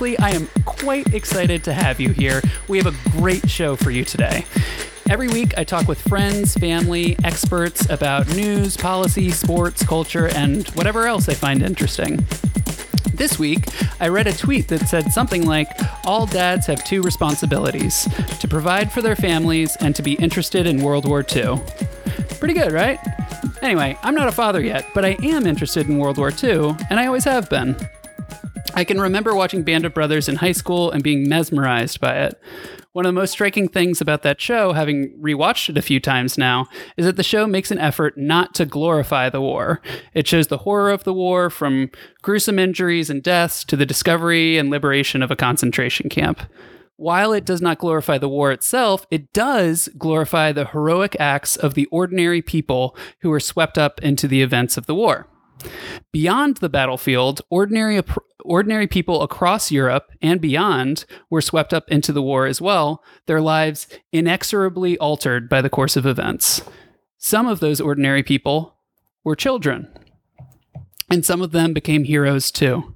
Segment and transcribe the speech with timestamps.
[0.00, 2.40] frankly, I am quite excited to have you here.
[2.68, 4.46] We have a great show for you today.
[5.10, 11.06] Every week, I talk with friends, family, experts about news, policy, sports, culture, and whatever
[11.06, 12.26] else I find interesting.
[13.12, 13.66] This week,
[14.00, 15.68] I read a tweet that said something like
[16.06, 20.80] All dads have two responsibilities to provide for their families and to be interested in
[20.80, 21.60] World War II.
[22.38, 22.98] Pretty good, right?
[23.60, 26.98] Anyway, I'm not a father yet, but I am interested in World War II, and
[26.98, 27.76] I always have been.
[28.80, 32.40] I can remember watching Band of Brothers in high school and being mesmerized by it.
[32.92, 36.38] One of the most striking things about that show, having rewatched it a few times
[36.38, 39.82] now, is that the show makes an effort not to glorify the war.
[40.14, 41.90] It shows the horror of the war, from
[42.22, 46.40] gruesome injuries and deaths to the discovery and liberation of a concentration camp.
[46.96, 51.74] While it does not glorify the war itself, it does glorify the heroic acts of
[51.74, 55.26] the ordinary people who were swept up into the events of the war.
[56.12, 58.02] Beyond the battlefield, ordinary
[58.44, 63.40] ordinary people across Europe and beyond were swept up into the war as well, their
[63.40, 66.62] lives inexorably altered by the course of events.
[67.18, 68.76] Some of those ordinary people
[69.24, 69.88] were children,
[71.10, 72.94] and some of them became heroes too.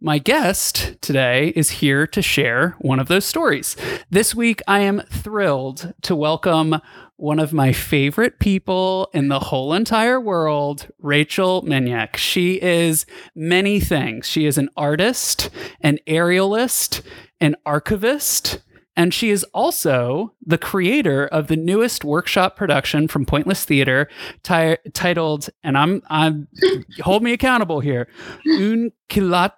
[0.00, 3.76] My guest today is here to share one of those stories.
[4.08, 6.80] This week, I am thrilled to welcome
[7.20, 12.16] one of my favorite people in the whole entire world, Rachel Miniak.
[12.16, 13.04] She is
[13.34, 14.26] many things.
[14.26, 15.50] She is an artist,
[15.82, 17.02] an aerialist,
[17.38, 18.62] an archivist,
[18.96, 24.08] and she is also the creator of the newest workshop production from Pointless Theater
[24.42, 26.48] t- titled, and I'm, I'm,
[27.02, 28.08] hold me accountable here,
[28.46, 29.52] Un Kilat.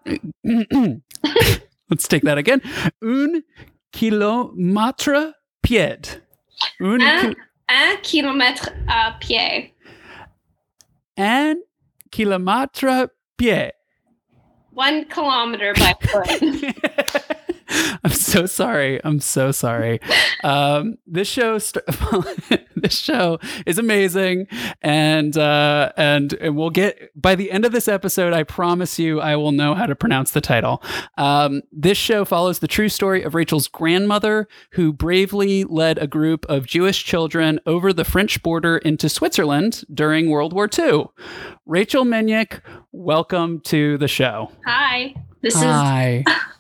[1.90, 2.60] Let's take that again.
[3.02, 3.44] Un
[3.94, 6.22] kilomètre pied.
[6.80, 7.26] Un, ah.
[7.26, 7.34] un,
[7.72, 9.74] un kilomètre à pied.
[11.16, 11.56] Un
[12.10, 13.72] kilomètre pied.
[14.74, 17.36] One kilometer by foot.
[18.04, 19.00] I'm so sorry.
[19.04, 20.00] I'm so sorry.
[20.44, 21.84] Um, this show, st-
[22.76, 24.48] this show is amazing,
[24.82, 28.32] and uh, and and we'll get by the end of this episode.
[28.32, 30.82] I promise you, I will know how to pronounce the title.
[31.16, 36.44] Um, this show follows the true story of Rachel's grandmother, who bravely led a group
[36.48, 41.06] of Jewish children over the French border into Switzerland during World War II.
[41.66, 44.50] Rachel Miniak, welcome to the show.
[44.66, 45.14] Hi.
[45.42, 46.24] This Hi.
[46.26, 46.34] is.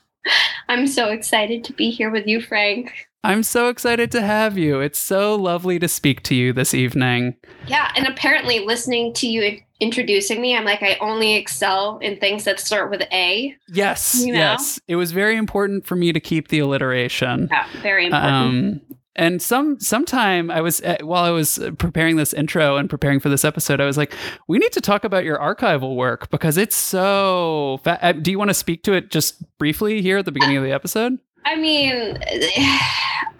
[0.68, 3.08] I'm so excited to be here with you, Frank.
[3.24, 4.80] I'm so excited to have you.
[4.80, 7.36] It's so lovely to speak to you this evening.
[7.66, 12.44] Yeah, and apparently listening to you introducing me, I'm like I only excel in things
[12.44, 13.54] that start with A.
[13.68, 14.38] Yes, you know?
[14.38, 14.80] yes.
[14.88, 17.48] It was very important for me to keep the alliteration.
[17.50, 18.32] Yeah, very important.
[18.32, 18.80] Um,
[19.14, 23.28] and some sometime I was uh, while I was preparing this intro and preparing for
[23.28, 24.14] this episode, I was like,
[24.48, 27.80] we need to talk about your archival work because it's so.
[27.84, 30.56] Fa- uh, do you want to speak to it just briefly here at the beginning
[30.56, 31.18] of the episode?
[31.44, 32.18] I mean,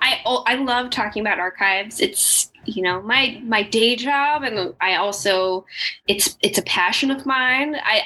[0.00, 2.00] I I love talking about archives.
[2.00, 5.64] It's you know my my day job and i also
[6.06, 7.74] it's it's a passion of mine.
[7.76, 8.02] I,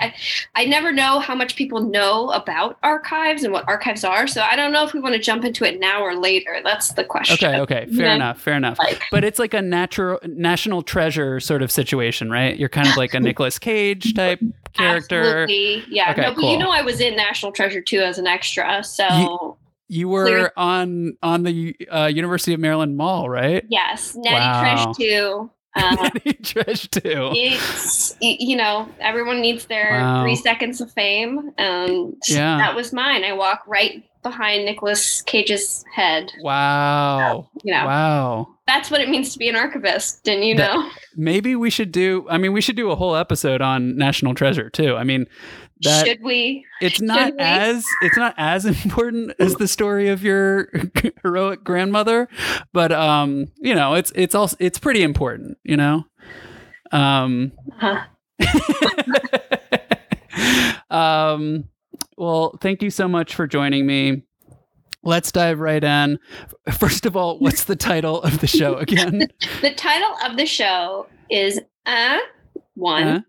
[0.55, 4.43] I, I never know how much people know about archives and what archives are so
[4.43, 6.61] i don't know if we want to jump into it now or later.
[6.65, 7.47] That's the question.
[7.47, 8.79] Okay okay fair enough fair enough.
[8.79, 12.59] Like, but it's like a natural national treasure sort of situation right?
[12.59, 14.41] You're kind of like a nicolas cage type
[14.73, 15.43] character.
[15.43, 16.13] Absolutely yeah.
[16.13, 16.53] Okay, no, but cool.
[16.53, 19.57] you know i was in national treasure too as an extra so you,
[19.89, 20.53] you were Clear.
[20.57, 23.65] on on the uh, University of Maryland Mall, right?
[23.69, 24.61] Yes, Natty wow.
[24.61, 25.51] Trash too.
[25.77, 27.33] Um, Natty Trash too.
[27.35, 30.23] It's you know everyone needs their wow.
[30.23, 32.57] three seconds of fame, and yeah.
[32.57, 33.25] that was mine.
[33.25, 36.33] I walk right behind Nicolas Cage's head.
[36.41, 37.49] Wow.
[37.63, 37.87] You know.
[37.87, 38.49] Wow.
[38.67, 40.91] That's what it means to be an archivist, didn't you that, know?
[41.15, 44.69] Maybe we should do I mean we should do a whole episode on National Treasure
[44.69, 44.97] too.
[44.97, 45.27] I mean
[45.83, 47.39] that should we it's not we?
[47.39, 50.71] as it's not as important as the story of your
[51.23, 52.29] heroic grandmother
[52.73, 56.05] but um you know it's it's also it's pretty important you know
[56.93, 58.05] um huh.
[60.95, 61.65] um
[62.17, 64.23] well thank you so much for joining me
[65.03, 66.19] Let's dive right in.
[66.73, 69.29] First of all, what's the title of the show again?
[69.61, 72.19] the title of the show is Un,
[72.75, 73.21] one, uh,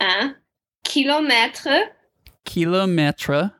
[0.00, 0.36] un
[0.90, 1.90] kilomètre.
[2.44, 3.52] Kilomètre.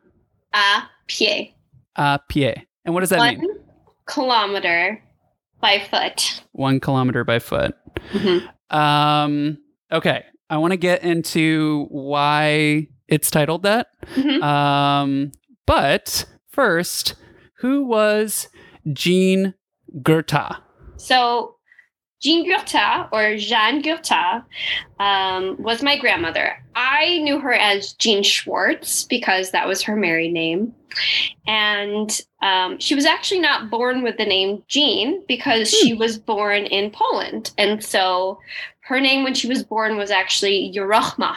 [0.53, 1.55] À pied.
[1.97, 2.67] À pied.
[2.85, 3.39] And what does that mean?
[3.39, 3.57] One mean?
[4.07, 5.03] kilometer
[5.61, 6.43] by foot.
[6.53, 7.77] One kilometer by foot.
[8.13, 8.77] Mm-hmm.
[8.77, 9.59] Um,
[9.93, 10.25] okay.
[10.49, 13.89] I want to get into why it's titled that.
[14.17, 14.43] Mm-hmm.
[14.43, 15.31] Um,
[15.67, 17.15] but first,
[17.59, 18.49] who was
[18.93, 19.55] Jean
[20.03, 20.57] Goethe?
[20.97, 21.55] So
[22.21, 24.45] Jean Gurta or Jeanne Gurta
[24.99, 26.63] um, was my grandmother.
[26.75, 30.75] I knew her as Jean Schwartz because that was her married name.
[31.47, 35.87] And um, she was actually not born with the name Jean because hmm.
[35.87, 37.53] she was born in Poland.
[37.57, 38.39] And so
[38.81, 41.35] her name when she was born was actually Yerochma.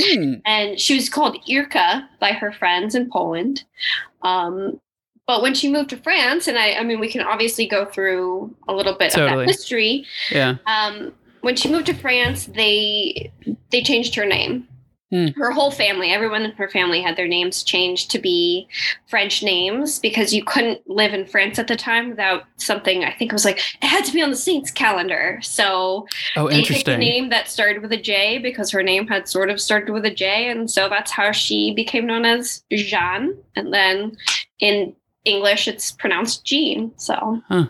[0.00, 0.34] Hmm.
[0.46, 3.64] And she was called Irka by her friends in Poland.
[4.22, 4.80] Um,
[5.28, 8.56] but when she moved to France, and I, I mean, we can obviously go through
[8.66, 9.30] a little bit totally.
[9.30, 10.06] of that history.
[10.30, 10.56] Yeah.
[10.66, 13.30] Um, when she moved to France, they
[13.70, 14.66] they changed her name.
[15.10, 15.28] Hmm.
[15.36, 18.68] Her whole family, everyone in her family had their names changed to be
[19.06, 23.04] French names because you couldn't live in France at the time without something.
[23.04, 25.40] I think it was like it had to be on the saints calendar.
[25.42, 26.84] So oh, they interesting.
[26.84, 29.92] picked a name that started with a J because her name had sort of started
[29.92, 33.36] with a J, and so that's how she became known as Jeanne.
[33.56, 34.16] And then
[34.60, 34.94] in
[35.24, 36.92] English, it's pronounced Jean.
[36.96, 37.66] So huh.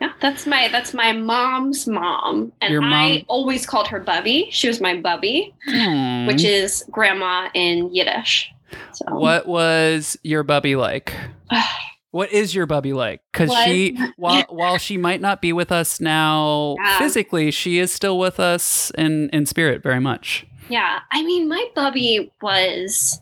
[0.00, 2.92] yeah, that's my that's my mom's mom, and Your mom...
[2.92, 4.48] I always called her Bubby.
[4.50, 6.26] She was my Bubby, hmm.
[6.26, 8.52] which is grandma in Yiddish.
[8.92, 9.14] So.
[9.14, 11.14] What was your Bubby like?
[12.10, 13.20] what is your Bubby like?
[13.32, 16.98] Because she, while while she might not be with us now yeah.
[16.98, 20.46] physically, she is still with us in in spirit very much.
[20.68, 23.20] Yeah, I mean, my Bubby was.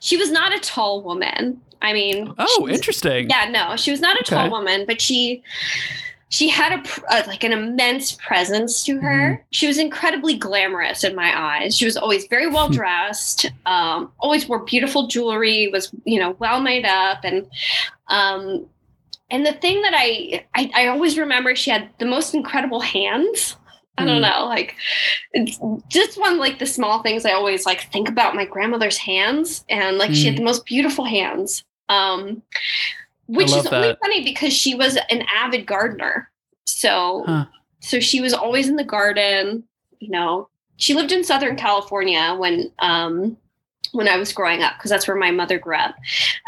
[0.00, 1.62] She was not a tall woman.
[1.82, 3.30] I mean, oh, was, interesting.
[3.30, 4.34] Yeah, no, she was not a okay.
[4.34, 5.42] tall woman, but she
[6.30, 9.32] she had a, a, like an immense presence to her.
[9.32, 9.42] Mm-hmm.
[9.50, 11.76] She was incredibly glamorous in my eyes.
[11.76, 16.60] She was always very well dressed, um, always wore beautiful jewelry, was you know well
[16.60, 17.46] made up, and
[18.08, 18.66] um,
[19.30, 23.56] and the thing that I, I I always remember, she had the most incredible hands.
[23.96, 24.32] I don't mm.
[24.32, 24.76] know, like
[25.32, 25.58] it's
[25.88, 29.98] just one like the small things I always like think about my grandmother's hands and
[29.98, 30.14] like mm.
[30.14, 30.38] she had mm.
[30.38, 31.64] the most beautiful hands.
[31.88, 32.42] Um,
[33.28, 36.30] which is only funny because she was an avid gardener.
[36.64, 37.44] So, huh.
[37.80, 39.64] so she was always in the garden.
[40.00, 43.36] You know, she lived in Southern California when um,
[43.92, 45.94] when I was growing up because that's where my mother grew up,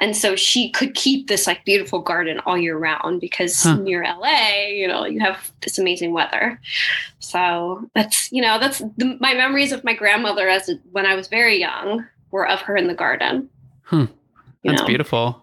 [0.01, 3.77] and so she could keep this like beautiful garden all year round because huh.
[3.77, 6.59] near LA, you know, you have this amazing weather.
[7.19, 11.29] So that's you know that's the, my memories of my grandmother as when I was
[11.29, 13.51] very young were of her in the garden.
[13.83, 14.07] Hmm.
[14.65, 14.87] That's know?
[14.87, 15.43] beautiful.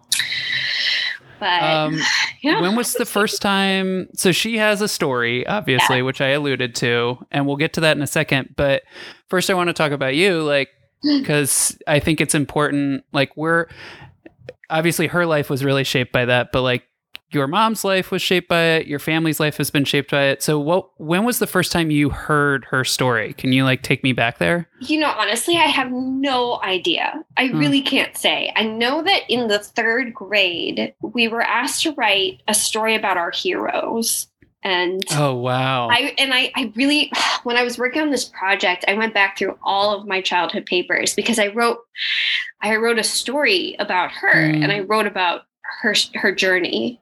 [1.40, 2.00] But um,
[2.42, 2.60] yeah.
[2.60, 4.08] when was the first time?
[4.14, 6.02] So she has a story, obviously, yeah.
[6.02, 8.54] which I alluded to, and we'll get to that in a second.
[8.56, 8.82] But
[9.28, 10.70] first, I want to talk about you, like,
[11.02, 13.04] because I think it's important.
[13.12, 13.66] Like, we're
[14.70, 16.84] obviously her life was really shaped by that, but like
[17.30, 20.42] your mom's life was shaped by it your family's life has been shaped by it.
[20.42, 23.34] So what when was the first time you heard her story?
[23.34, 24.68] Can you like take me back there?
[24.80, 27.22] You know honestly i have no idea.
[27.36, 27.58] I hmm.
[27.58, 28.52] really can't say.
[28.56, 33.16] I know that in the third grade we were asked to write a story about
[33.16, 34.28] our heroes.
[34.64, 35.88] And oh wow.
[35.88, 37.12] I and i i really
[37.44, 40.66] when i was working on this project i went back through all of my childhood
[40.66, 41.78] papers because i wrote
[42.60, 44.62] i wrote a story about her mm.
[44.62, 45.42] and i wrote about
[45.80, 47.00] her her journey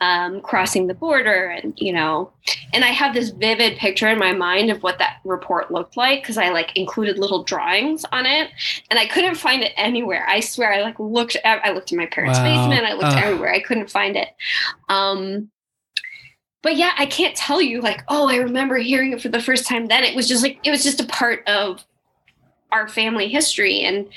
[0.00, 2.30] um, crossing the border and you know
[2.72, 6.20] and i have this vivid picture in my mind of what that report looked like
[6.20, 8.50] because i like included little drawings on it
[8.90, 11.98] and i couldn't find it anywhere i swear i like looked at i looked in
[11.98, 12.44] my parents wow.
[12.44, 13.20] basement i looked uh.
[13.22, 14.28] everywhere i couldn't find it
[14.88, 15.48] um
[16.62, 19.66] but yeah i can't tell you like oh i remember hearing it for the first
[19.66, 21.84] time then it was just like it was just a part of
[22.72, 24.08] our family history and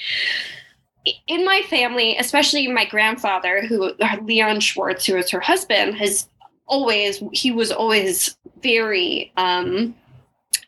[1.28, 6.30] in my family, especially my grandfather, who Leon Schwartz, who was her husband, has
[6.66, 9.96] always he was always very um,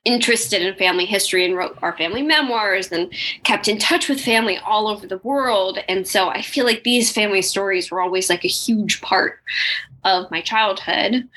[0.06, 3.12] interested in family history and wrote our family memoirs and
[3.44, 5.80] kept in touch with family all over the world.
[5.88, 9.40] And so I feel like these family stories were always like a huge part
[10.04, 11.28] of my childhood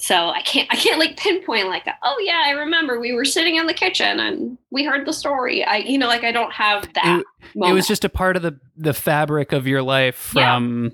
[0.00, 3.56] so i can't i can't like pinpoint like oh yeah i remember we were sitting
[3.56, 6.92] in the kitchen and we heard the story i you know like i don't have
[6.94, 7.22] that
[7.54, 10.90] it, it was just a part of the the fabric of your life from yeah.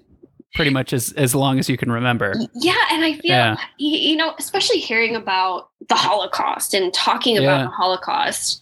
[0.54, 3.56] pretty much as as long as you can remember yeah and i feel yeah.
[3.78, 7.64] you, know especially hearing about the holocaust and talking about yeah.
[7.64, 8.60] the holocaust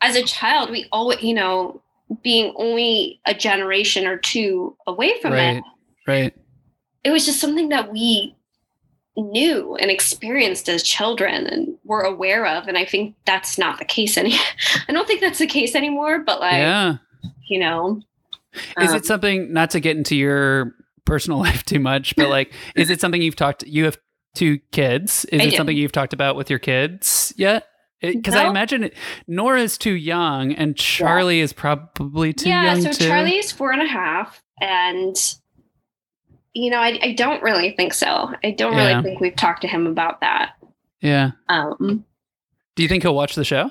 [0.00, 1.82] as a child we always you know
[2.22, 5.64] being only a generation or two away from right, it
[6.06, 6.34] right
[7.02, 8.36] it was just something that we
[9.16, 13.84] knew and experienced as children and were aware of and i think that's not the
[13.84, 14.34] case any
[14.88, 16.96] i don't think that's the case anymore but like yeah
[17.48, 18.00] you know
[18.80, 22.52] is um, it something not to get into your personal life too much but like
[22.74, 23.98] is it something you've talked you have
[24.34, 27.68] two kids is I it something you've talked about with your kids yet
[28.12, 28.40] because no.
[28.42, 28.94] I imagine it,
[29.26, 31.44] Nora's too young and Charlie yeah.
[31.44, 32.82] is probably too yeah, young.
[32.82, 33.08] Yeah, so too.
[33.08, 35.16] Charlie's four and a half, and
[36.54, 38.32] you know, I, I don't really think so.
[38.42, 38.88] I don't yeah.
[38.88, 40.52] really think we've talked to him about that.
[41.00, 41.32] Yeah.
[41.48, 42.04] Um,
[42.76, 43.70] Do you think he'll watch the show?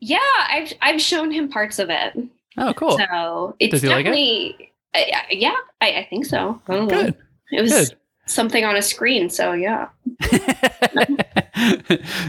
[0.00, 0.18] yeah,
[0.50, 2.12] I've I've shown him parts of it,
[2.58, 2.98] Oh, cool.
[2.98, 4.10] so it's Does he like it?
[4.10, 4.72] definitely.
[4.94, 5.00] uh,
[5.30, 6.60] yeah, I, I think so.
[6.68, 6.86] I.
[6.86, 7.14] Good.
[7.52, 7.96] It was Good.
[8.26, 9.88] something on a screen, so yeah.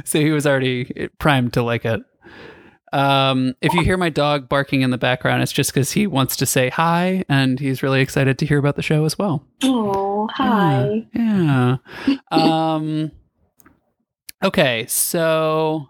[0.06, 2.02] so he was already primed to like it.
[2.96, 6.38] Um, if you hear my dog barking in the background, it's just because he wants
[6.38, 9.46] to say hi and he's really excited to hear about the show as well.
[9.64, 11.06] Oh, hi.
[11.14, 11.76] Yeah.
[12.08, 12.18] yeah.
[12.32, 13.12] um,
[14.42, 15.90] okay, so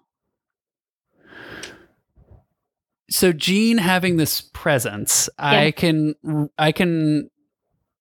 [3.07, 6.15] so Jean having this presence, I can
[6.57, 7.29] I can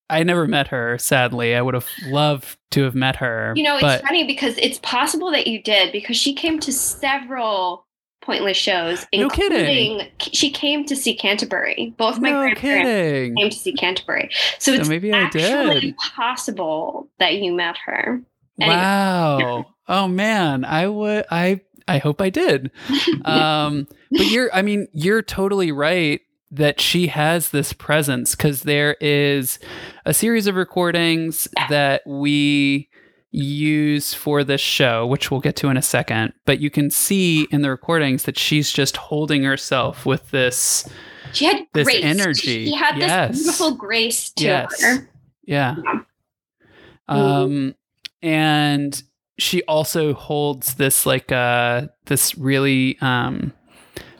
[0.08, 1.54] I never met her, sadly.
[1.54, 3.52] I would have loved to have met her.
[3.54, 7.83] You know, it's funny because it's possible that you did because she came to several
[8.24, 9.58] pointless shows, No kidding.
[9.98, 11.94] including she came to see Canterbury.
[11.96, 13.36] Both my no grandparents kidding.
[13.36, 14.30] came to see Canterbury.
[14.58, 15.96] So, So it's maybe I actually did.
[15.98, 18.20] possible that you met her.
[18.60, 18.76] Anyway.
[18.76, 19.66] Wow.
[19.88, 22.70] Oh man, I would I I hope I did.
[23.24, 28.96] Um but you're I mean, you're totally right that she has this presence cuz there
[29.00, 29.58] is
[30.06, 32.88] a series of recordings that we
[33.34, 37.48] use for this show, which we'll get to in a second, but you can see
[37.50, 40.88] in the recordings that she's just holding herself with this
[41.32, 42.04] She had This grace.
[42.04, 42.66] energy.
[42.66, 43.30] She had Yes.
[43.32, 44.82] this beautiful grace to Yes.
[44.82, 45.08] her.
[45.44, 45.74] Yeah.
[45.84, 46.00] Yeah.
[47.08, 47.74] Um
[48.22, 49.02] and
[49.38, 53.52] she also holds this like uh this really um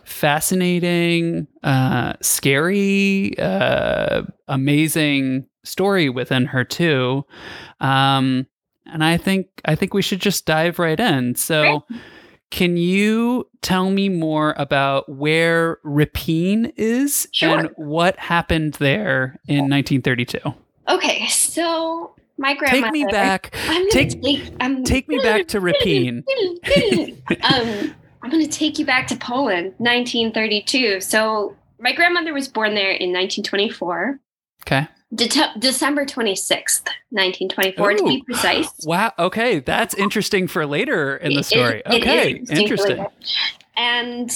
[0.04, 7.25] fascinating, uh scary, uh amazing story within her too.
[7.80, 8.47] Um
[8.86, 11.34] and I think I think we should just dive right in.
[11.34, 11.84] So
[12.50, 17.58] can you tell me more about where Rypin is Sure.
[17.58, 20.38] and what happened there in 1932?
[20.88, 22.86] Okay, so my grandmother.
[22.86, 23.54] Take me back.
[23.68, 26.22] I'm take- take, I'm, Take me back to Rypin.
[27.42, 31.00] um, I'm going to take you back to Poland, 1932.
[31.00, 34.18] So my grandmother was born there in 1924,
[34.66, 34.88] Okay.
[35.14, 38.68] De- December 26th, 1924 to be precise.
[38.85, 39.12] Wow.
[39.18, 39.61] Okay.
[39.61, 41.83] That's interesting for later in the It- story.
[41.87, 42.30] it okay.
[42.30, 43.06] interesting Interesting.
[43.76, 44.30] And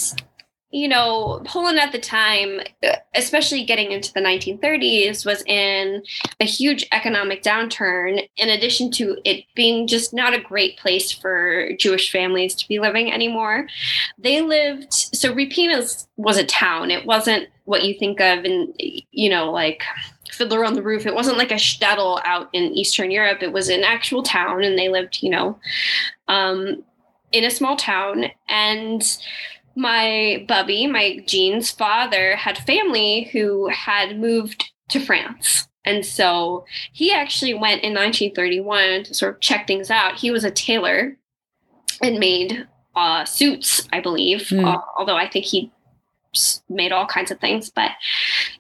[0.71, 2.61] you know, Poland at the time,
[3.15, 6.03] especially getting into the 1930s, was in
[6.41, 11.71] a huge economic downturn, in addition to it being just not a great place for
[11.79, 13.67] Jewish families to be living anymore.
[14.19, 15.83] They lived, so Repina
[16.19, 16.91] was a town.
[16.91, 18.75] It wasn't what you think of in,
[19.11, 19.83] you know, like
[20.33, 21.07] Fiddler on the Roof.
[21.07, 23.43] It wasn't like a shtetl out in Eastern Europe.
[23.43, 25.59] It was an actual town, and they lived, you know,
[26.29, 26.83] um,
[27.33, 28.27] in a small town.
[28.49, 29.03] And
[29.75, 35.69] my bubby, my Jean's father, had family who had moved to France.
[35.85, 40.17] And so he actually went in 1931 to sort of check things out.
[40.17, 41.17] He was a tailor
[42.03, 44.65] and made uh, suits, I believe, Hmm.
[44.65, 45.71] uh, although I think he
[46.69, 47.71] made all kinds of things.
[47.71, 47.93] But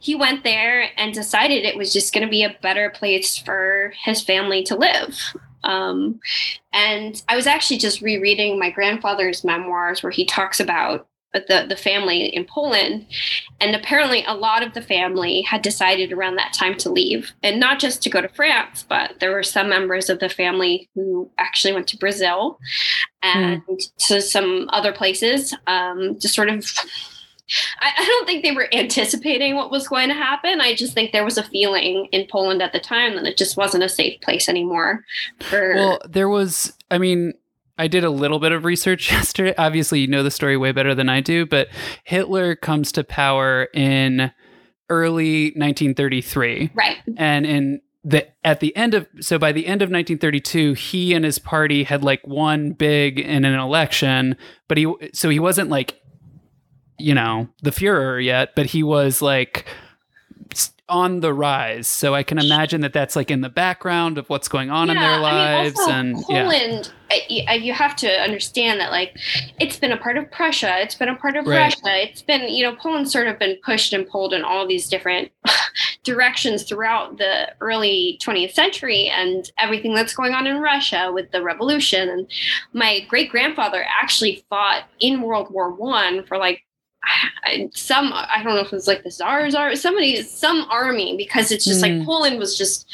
[0.00, 3.92] he went there and decided it was just going to be a better place for
[4.04, 5.18] his family to live.
[5.64, 6.20] Um,
[6.72, 11.76] and I was actually just rereading my grandfather's memoirs where he talks about the, the
[11.76, 13.06] family in Poland.
[13.60, 17.60] And apparently, a lot of the family had decided around that time to leave, and
[17.60, 21.30] not just to go to France, but there were some members of the family who
[21.38, 22.58] actually went to Brazil
[23.22, 23.62] and
[23.98, 26.64] to some other places um, to sort of.
[27.80, 30.60] I, I don't think they were anticipating what was going to happen.
[30.60, 33.56] I just think there was a feeling in Poland at the time that it just
[33.56, 35.04] wasn't a safe place anymore.
[35.40, 37.34] For Well, there was, I mean,
[37.78, 39.54] I did a little bit of research yesterday.
[39.56, 41.68] Obviously, you know the story way better than I do, but
[42.04, 44.32] Hitler comes to power in
[44.90, 46.70] early 1933.
[46.74, 51.12] right, And in the at the end of so by the end of 1932 he
[51.12, 54.36] and his party had like won big in an election
[54.68, 56.00] but he so he wasn't like
[56.98, 59.66] you know the Führer yet but he was like
[60.88, 64.48] on the rise so I can imagine that that's like in the background of what's
[64.48, 68.80] going on in their lives also and yeah Poland, y- uh, you have to understand
[68.80, 69.14] that like
[69.60, 71.64] it's been a part of Prussia, it's been a part of Right.
[71.64, 74.88] Russia, it's been you know Poland's sort of been pushed and pulled in all these
[74.88, 75.30] different
[76.04, 81.42] directions throughout the early 20th century and everything that's going on in Russia with the
[81.42, 82.08] revolution.
[82.08, 82.26] And
[82.72, 86.62] my great grandfather actually fought in World War One for like
[87.44, 91.50] I- some I don't know if it was like the czars somebody some army because
[91.52, 91.98] it's just Mm.
[91.98, 92.86] like Poland was just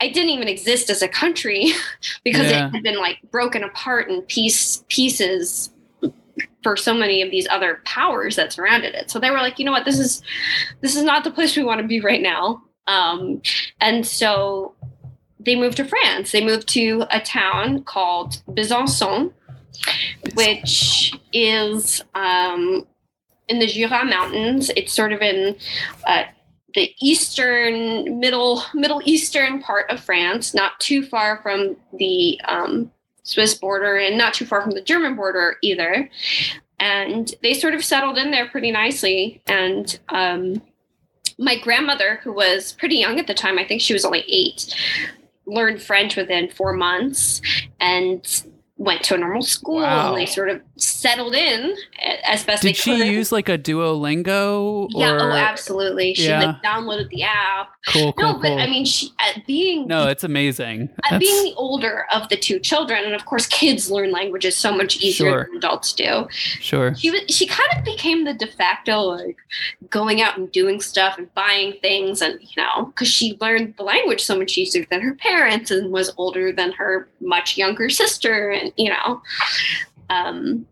[0.00, 1.72] I didn't even exist as a country
[2.24, 2.68] because Yeah.
[2.68, 5.70] it had been like broken apart in piece pieces
[6.62, 9.10] for so many of these other powers that surrounded it.
[9.10, 10.22] So they were like, you know what, this is
[10.80, 12.62] this is not the place we want to be right now.
[12.86, 13.40] Um,
[13.80, 14.74] and so
[15.40, 16.32] they moved to France.
[16.32, 19.32] They moved to a town called Besançon,
[20.34, 22.86] which is um,
[23.48, 24.70] in the Jura Mountains.
[24.76, 25.56] It's sort of in
[26.06, 26.24] uh,
[26.74, 32.90] the eastern, middle, middle eastern part of France, not too far from the um,
[33.22, 36.10] Swiss border and not too far from the German border either.
[36.80, 39.40] And they sort of settled in there pretty nicely.
[39.46, 40.60] And um,
[41.38, 44.74] my grandmother, who was pretty young at the time, I think she was only eight,
[45.46, 47.40] learned French within four months.
[47.80, 48.26] And
[48.76, 50.08] went to a normal school Wow.
[50.08, 51.74] and they sort of settled in
[52.24, 52.62] as best.
[52.62, 54.88] Did she use like a Duolingo?
[54.90, 56.14] yeah, oh, absolutely.
[56.14, 56.44] She Yeah.
[56.44, 57.70] like downloaded the app.
[57.88, 58.42] Cool, cool, no, cool.
[58.42, 60.88] but I mean, she at being no, it's amazing.
[61.02, 64.74] That's- being the older of the two children, and of course, kids learn languages so
[64.74, 65.44] much easier Sure.
[65.48, 66.26] than adults do.
[66.30, 66.94] sure.
[66.94, 69.36] She was she kind of became the de facto like
[69.90, 73.82] going out and doing stuff and buying things, and you know, because she learned the
[73.82, 78.50] language so much easier than her parents and was older than her much younger sister,
[78.50, 79.20] and you know,
[80.10, 80.66] um.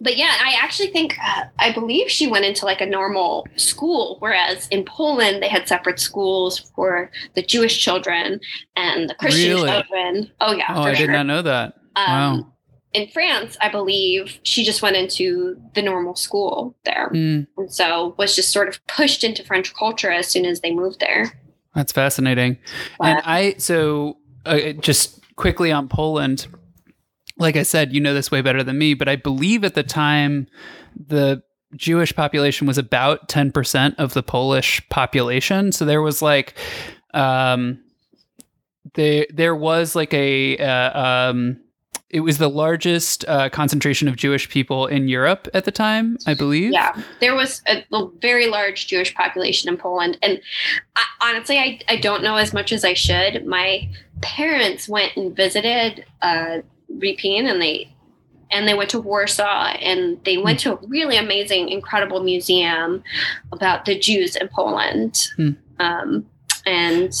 [0.00, 4.16] But yeah, I actually think uh, I believe she went into like a normal school,
[4.20, 8.40] whereas in Poland they had separate schools for the Jewish children
[8.76, 9.68] and the Christian Really?
[9.70, 10.30] children.
[10.40, 11.06] Oh yeah, Oh, for I sure.
[11.06, 11.74] did not know that.
[11.96, 12.06] Um,
[12.38, 12.48] Wow.
[12.94, 18.14] In France, I believe she just went into the normal school there, Hmm, and so
[18.18, 21.32] was just sort of pushed into French culture as soon as they moved there.
[21.74, 22.58] that's fascinating.
[23.02, 26.46] And I so uh, just quickly on Poland.
[27.42, 29.82] Like I said, you know this way better than me, but I believe at the
[29.82, 30.46] time
[30.94, 31.42] the
[31.76, 35.72] Jewish population was about 10% of the Polish population.
[35.72, 36.54] So there was like
[37.14, 37.78] um
[38.94, 41.60] there there was like a uh, um
[42.12, 46.34] it was the largest uh, concentration of Jewish people in Europe at the time, I
[46.34, 46.70] believe.
[46.70, 50.38] yeah, there was a, a very large Jewish population in Poland, and
[50.94, 53.46] I, honestly, I, I don't know as much as I should.
[53.46, 53.88] My
[54.20, 56.58] parents went and visited uh,
[56.98, 57.94] Rypin, and they
[58.50, 63.02] and they went to Warsaw, and they went to a really amazing, incredible museum
[63.50, 65.28] about the Jews in Poland.
[65.36, 65.50] Hmm.
[65.78, 66.26] Um,
[66.66, 67.12] and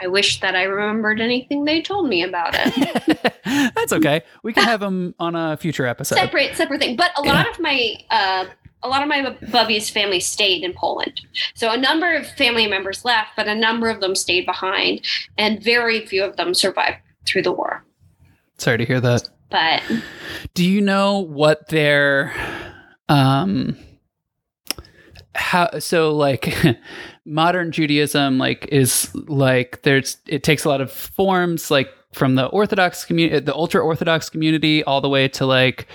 [0.00, 3.34] I wish that I remembered anything they told me about it.
[3.74, 4.22] That's okay.
[4.42, 6.16] We can have them on a future episode.
[6.16, 8.44] separate separate thing but a lot of my uh
[8.82, 11.20] a lot of my bubby's family stayed in Poland.
[11.54, 15.04] So a number of family members left, but a number of them stayed behind,
[15.36, 17.84] and very few of them survived through the war.
[18.58, 19.28] Sorry to hear that.
[19.50, 19.82] But
[20.54, 22.34] Do you know what their
[23.08, 23.76] um
[25.34, 26.54] how so like
[27.24, 32.46] modern Judaism like is like there's it takes a lot of forms like from the
[32.46, 35.86] Orthodox community the ultra Orthodox community all the way to like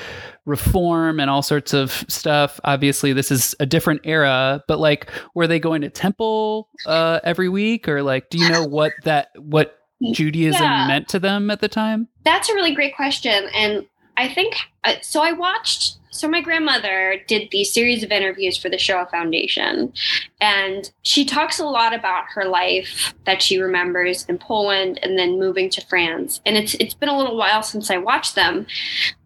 [0.45, 2.59] reform and all sorts of stuff.
[2.63, 7.49] Obviously this is a different era, but like were they going to temple uh every
[7.49, 9.79] week or like do you know what that what
[10.11, 10.87] Judaism Yeah.
[10.87, 12.07] meant to them at the time?
[12.23, 13.85] that's a really great question, and
[14.17, 15.21] I think uh, so.
[15.21, 15.97] I watched.
[16.11, 19.91] So my grandmother did these series of interviews for the Shoah Foundation,
[20.39, 25.39] and she talks a lot about her life that she remembers in Poland and then
[25.39, 26.39] moving to France.
[26.45, 28.67] And it's it's been a little while since I watched them,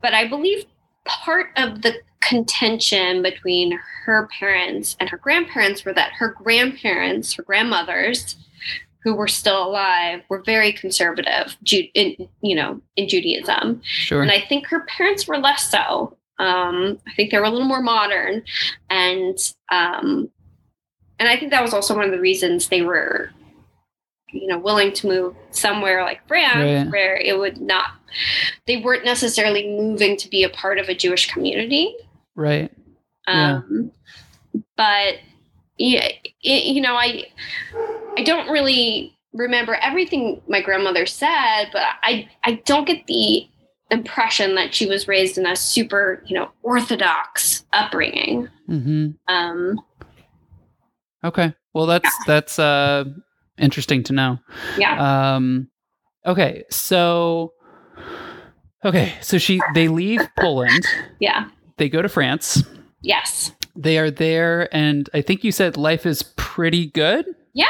[0.02, 0.63] but I believe
[1.04, 7.44] part of the contention between her parents and her grandparents were that her grandparents, her
[7.44, 8.36] grandmothers,
[9.08, 13.80] who were still alive, were very conservative, Ju- in, you know, in Judaism.
[13.86, 14.22] Sure.
[14.22, 16.17] And I think her parents were less so.
[16.39, 18.43] Um, I think they were a little more modern,
[18.89, 19.38] and
[19.72, 20.30] um,
[21.20, 23.32] and I think that was also one of the reasons they were,
[24.34, 26.91] you know, willing to move somewhere like France, Right.
[26.91, 27.91] where it would not.
[28.65, 31.96] They weren't necessarily moving to be a part of a Jewish community.
[32.36, 32.70] right.
[33.28, 33.62] Yeah.
[33.70, 33.91] Um,
[34.76, 35.15] but
[35.78, 36.10] yeah,
[36.42, 37.26] you know, I
[38.18, 43.48] I don't really remember everything my grandmother said, but I I don't get the
[43.90, 48.50] impression that she was raised in a super you know orthodox upbringing.
[48.70, 49.16] Mhm.
[49.28, 49.80] Um,
[51.24, 51.54] Okay.
[51.74, 53.06] Well, that's that's uh
[53.58, 54.40] interesting to know.
[54.78, 55.70] yeah, Um
[56.26, 57.54] okay, so
[58.86, 60.86] Okay, so she they leave Poland,
[61.20, 62.63] yeah, they go to France.
[63.02, 67.26] yes, They are there and I think you said life is pretty good.
[67.54, 67.66] yeah,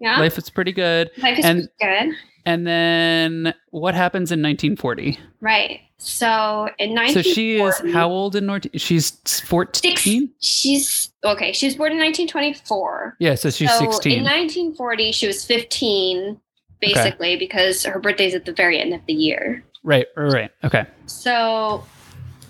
[0.00, 0.18] yeah.
[0.18, 1.10] Life is pretty good.
[1.18, 2.14] Life is and- good,
[2.44, 5.18] And then what happens in 1940?
[5.40, 5.80] right?
[5.98, 9.12] So in So she is 1940 how old in North she's
[9.46, 10.30] 14?
[10.40, 11.52] She's okay.
[11.52, 13.16] She was born in 1924.
[13.20, 14.12] Yeah, so she's so 16.
[14.18, 16.38] in 1940, she was 15,
[16.80, 19.64] basically, because her birthday's at the very end of the year.
[19.84, 20.50] right, right, right.
[20.64, 20.84] Okay.
[21.06, 21.84] So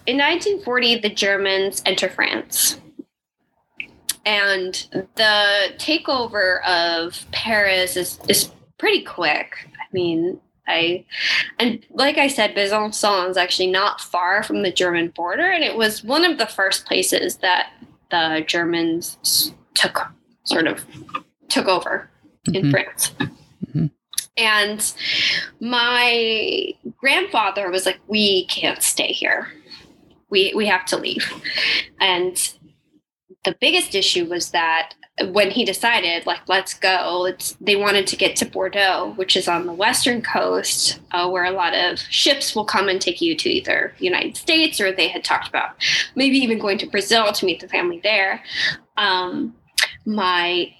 [0.07, 2.81] in 1940, the Germans enter France.
[4.27, 4.75] And
[5.17, 9.69] the takeover of Paris is, is pretty quick.
[9.75, 11.05] I mean, I
[11.59, 15.77] and like I said, Besançon is actually not far from the German border, and it
[15.77, 17.71] was one of the first places that
[18.11, 20.07] the Germans took
[20.45, 20.85] sort of
[21.49, 22.09] took over
[22.49, 22.65] mm-hmm.
[22.65, 23.13] in France.
[23.19, 23.87] Mm-hmm.
[24.37, 24.95] And
[25.61, 29.49] my grandfather was like, "We can't stay here.
[30.31, 31.31] We we have to leave."
[32.01, 32.37] And
[33.45, 34.95] the biggest issue was that
[35.29, 39.47] when he decided like let's go it's they wanted to get to bordeaux which is
[39.47, 43.37] on the western coast uh, where a lot of ships will come and take you
[43.37, 45.71] to either united states or they had talked about
[46.17, 48.43] maybe even going to brazil to meet the family there.
[48.97, 49.55] Um,
[50.05, 50.73] my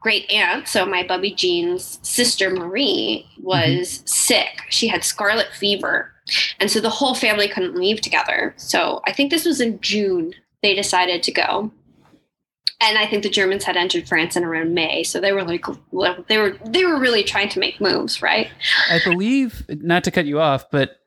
[0.00, 4.06] great aunt so my bubby jean's sister marie was mm-hmm.
[4.06, 4.62] sick.
[4.70, 6.12] She had scarlet fever.
[6.60, 8.54] And so the whole family couldn't leave together.
[8.56, 11.72] So i think this was in june they decided to go
[12.82, 15.64] and I think the Germans had entered France in around May, so they were like
[16.28, 18.50] they were they were really trying to make moves, right?
[18.90, 20.98] I believe, not to cut you off, but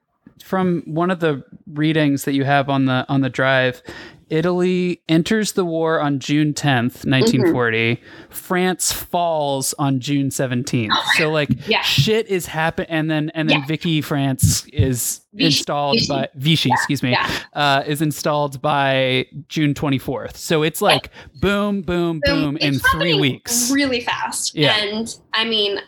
[0.44, 3.82] from one of the readings that you have on the on the drive,
[4.30, 7.96] Italy enters the war on June 10th, 1940.
[7.96, 8.32] Mm-hmm.
[8.34, 10.90] France falls on June 17th.
[10.92, 11.82] Oh, so like yeah.
[11.82, 13.66] shit is happening and then and then yeah.
[13.66, 15.46] Vicky France is Vichy.
[15.46, 16.08] installed Vichy.
[16.08, 17.30] by Vichy, excuse me, yeah.
[17.54, 20.36] uh, is installed by June 24th.
[20.38, 21.10] So it's like
[21.40, 23.72] boom, boom, boom, boom in 3 weeks.
[23.72, 24.56] Really fast.
[24.56, 24.76] Yeah.
[24.76, 25.80] And I mean,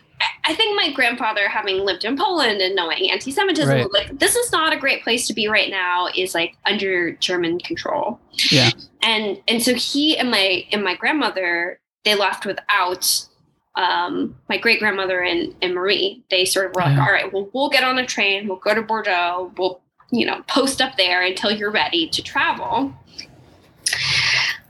[0.45, 3.91] I think my grandfather, having lived in Poland and knowing anti-Semitism, right.
[3.91, 6.08] like this is not a great place to be right now.
[6.15, 8.19] Is like under German control.
[8.51, 8.71] Yeah.
[9.01, 13.27] And and so he and my and my grandmother they left without
[13.75, 16.23] um, my great grandmother and, and Marie.
[16.32, 17.06] They sort of were like, yeah.
[17.06, 20.41] all right, well we'll get on a train, we'll go to Bordeaux, we'll you know
[20.47, 22.93] post up there until you're ready to travel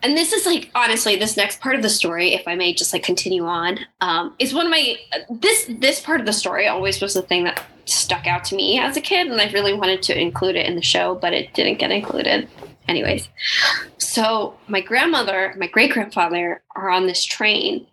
[0.07, 2.93] and this is like honestly this next part of the story if i may just
[2.93, 4.95] like continue on um, is one of my
[5.29, 8.79] this this part of the story always was the thing that stuck out to me
[8.79, 11.53] as a kid and i really wanted to include it in the show but it
[11.53, 12.47] didn't get included.
[12.87, 13.27] Anyways
[13.97, 17.85] so my grandmother my great grandfather are on this train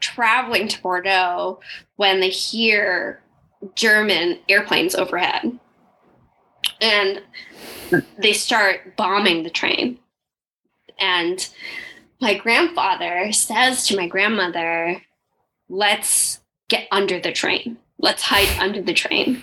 [0.00, 1.60] traveling to bordeaux
[1.94, 3.20] when they hear
[3.74, 5.58] german airplanes overhead.
[6.80, 7.22] And
[8.18, 9.98] they start bombing the train
[10.98, 11.48] and
[12.20, 15.02] my grandfather says to my grandmother,
[15.68, 17.76] let's get under the train.
[17.98, 19.42] Let's hide under the train.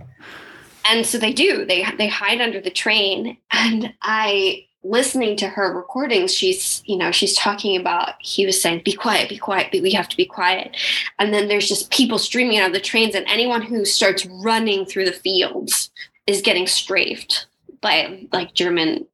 [0.84, 1.64] and so they do.
[1.64, 3.38] They they hide under the train.
[3.50, 8.82] And I listening to her recordings, she's, you know, she's talking about he was saying,
[8.84, 10.76] be quiet, be quiet, we have to be quiet.
[11.18, 14.86] And then there's just people streaming out of the trains, and anyone who starts running
[14.86, 15.90] through the fields
[16.26, 17.46] is getting strafed
[17.80, 19.06] by like German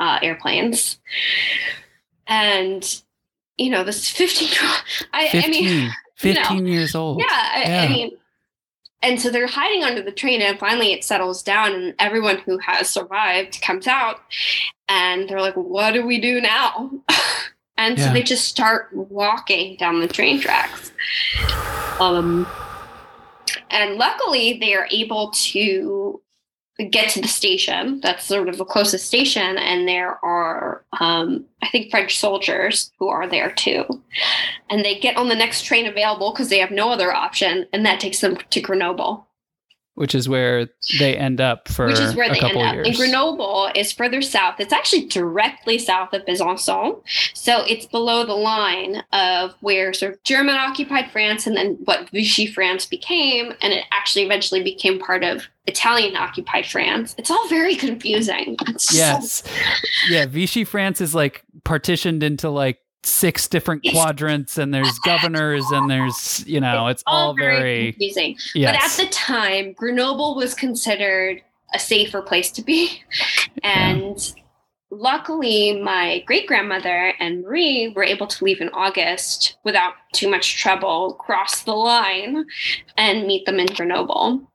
[0.00, 0.98] uh, airplanes.
[2.26, 3.02] And,
[3.56, 4.48] you know, this 15
[5.12, 7.20] I, 15, I mean, 15 you know, years old.
[7.20, 7.80] Yeah, yeah.
[7.82, 8.16] I, I mean,
[9.04, 12.56] and so they're hiding under the train and finally it settles down and everyone who
[12.58, 14.20] has survived comes out
[14.88, 16.90] and they're like what do we do now
[17.76, 18.06] and yeah.
[18.06, 20.90] so they just start walking down the train tracks
[22.00, 22.46] um
[23.70, 26.20] and luckily they are able to
[26.90, 28.00] get to the station.
[28.00, 33.08] That's sort of the closest station and there are um, i think french soldiers who
[33.08, 33.84] are there too.
[34.70, 37.86] And they get on the next train available because they have no other option and
[37.86, 39.26] that takes them to grenoble
[39.94, 42.74] which is where they end up for which is where they end up.
[42.74, 42.88] Years.
[42.88, 44.58] And Grenoble is further south.
[44.58, 47.00] It's actually directly south of Besançon,
[47.34, 52.10] so it's below the line of where sort of German occupied France and then what
[52.10, 57.14] Vichy France became, and it actually eventually became part of Italian occupied France.
[57.16, 58.56] It's all very confusing.
[58.66, 59.50] It's yes, so-
[60.10, 60.26] yeah.
[60.26, 66.44] Vichy France is like partitioned into like six different quadrants and there's governors and there's
[66.46, 68.72] you know it's, it's all, all, very, very confusing yes.
[68.72, 71.42] but at the time grenoble was considered
[71.74, 73.02] a safer place to be
[73.62, 74.42] and yeah.
[74.90, 80.60] luckily my great grandmother and marie were able to leave in august without too much
[80.60, 82.44] trouble cross the line
[82.96, 84.50] and meet them in grenoble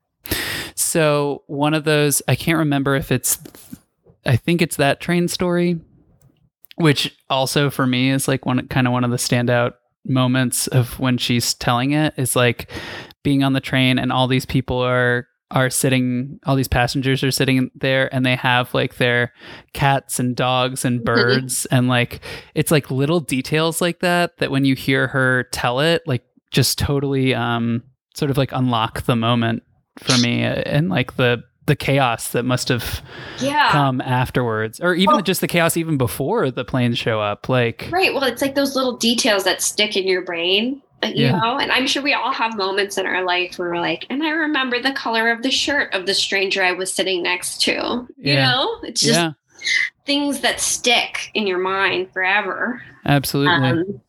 [0.75, 3.37] so one of those i can't remember if it's
[4.25, 5.79] i think it's that train story
[6.79, 9.73] which also for me is like one kind of one of the standout
[10.05, 12.71] moments of when she's telling it is like
[13.21, 17.31] being on the train and all these people are are sitting all these passengers are
[17.31, 19.33] sitting there and they have like their
[19.73, 22.21] cats and dogs and birds and like
[22.55, 26.79] it's like little details like that that when you hear her tell it like just
[26.79, 27.83] totally um
[28.15, 29.63] sort of like unlock the moment
[29.97, 33.01] for me and like the the chaos that must have
[33.39, 33.69] yeah.
[33.71, 37.87] come afterwards or even well, just the chaos even before the planes show up like
[37.91, 41.39] right well it's like those little details that stick in your brain you Yeah.
[41.39, 44.23] know and i'm sure we all have moments in our life where we're like and
[44.23, 47.71] i remember the color of the shirt of the stranger i was sitting next to
[47.71, 48.49] you Yeah.
[48.51, 49.31] know it's just yeah,
[50.05, 53.53] things that stick in your mind forever absolutely.
[53.69, 54.01] um,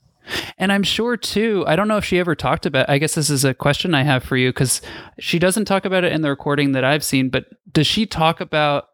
[0.58, 3.30] And I'm sure too, I don't know if she ever talked about I guess this
[3.30, 4.80] is a question I have for you cuz
[5.18, 8.40] she doesn't talk about it in the recording that I've seen, but does she talk
[8.40, 8.86] about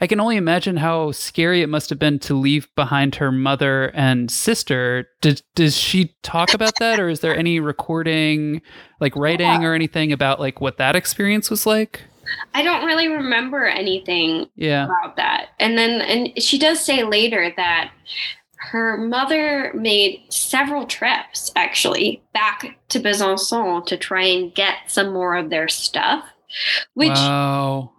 [0.00, 3.86] I can only imagine how scary it must have been to leave behind her mother
[3.94, 5.08] and sister.
[5.20, 8.62] Does does she talk about that or is there any recording
[9.00, 12.02] like writing or anything about like what that experience was like?
[12.54, 14.84] i don't really remember anything Yeah.
[14.84, 15.48] about that.
[15.58, 17.90] And then and she does say later that
[18.60, 25.34] her mother made several trips actually back to Besançon to try and get some more
[25.36, 26.24] of their stuff.
[26.94, 27.92] Which wow.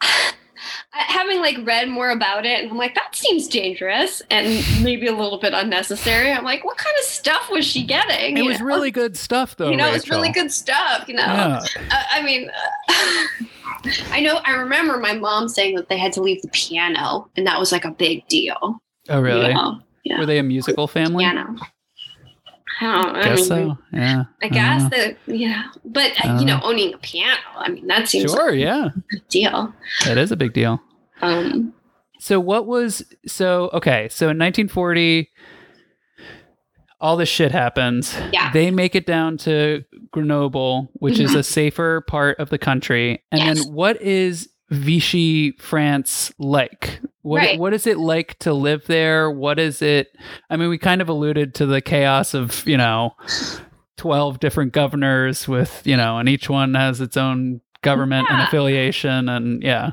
[0.90, 5.14] having like read more about it and I'm like that seems dangerous and maybe a
[5.14, 6.30] little bit unnecessary.
[6.30, 8.36] I'm like what kind of stuff was she getting?
[8.36, 8.66] It was know?
[8.66, 9.70] really good stuff though.
[9.70, 11.22] you know, it's really good stuff, you know.
[11.22, 11.60] Yeah.
[11.90, 12.50] Uh, I mean,
[12.88, 13.44] uh,
[14.10, 14.40] I know.
[14.44, 17.70] I remember my mom saying that they had to leave the piano, and that was
[17.70, 18.80] like a big deal.
[19.08, 19.48] Oh really?
[19.48, 19.80] You know?
[20.08, 20.18] Yeah.
[20.20, 21.24] Were they a musical family?
[21.24, 21.56] Piano.
[22.80, 23.16] I don't.
[23.16, 23.78] I Guess mean, so.
[23.92, 24.24] Yeah.
[24.42, 24.88] I guess know.
[24.90, 27.36] that yeah, but uh, Uh, you know, owning a piano.
[27.56, 28.88] I mean, that seems Sure, like a yeah.
[29.10, 29.74] big deal.
[30.04, 30.80] That is a big deal.
[31.20, 31.74] Um,
[32.20, 35.28] So what was so okay, so in 1940
[37.00, 38.16] all this shit happens.
[38.32, 38.50] Yeah.
[38.52, 43.22] They make it down to Grenoble, which is a safer part of the country.
[43.30, 43.64] And Yes.
[43.64, 47.00] then what is Vichy France like?
[47.28, 47.58] What Right.
[47.58, 49.30] what is it like to live there?
[49.30, 50.16] What is it
[50.50, 53.14] I mean, we kind of alluded to the chaos of, you know,
[53.96, 59.28] 12 different governors with, you know, and each one has its own government and affiliation
[59.28, 59.90] and yeah.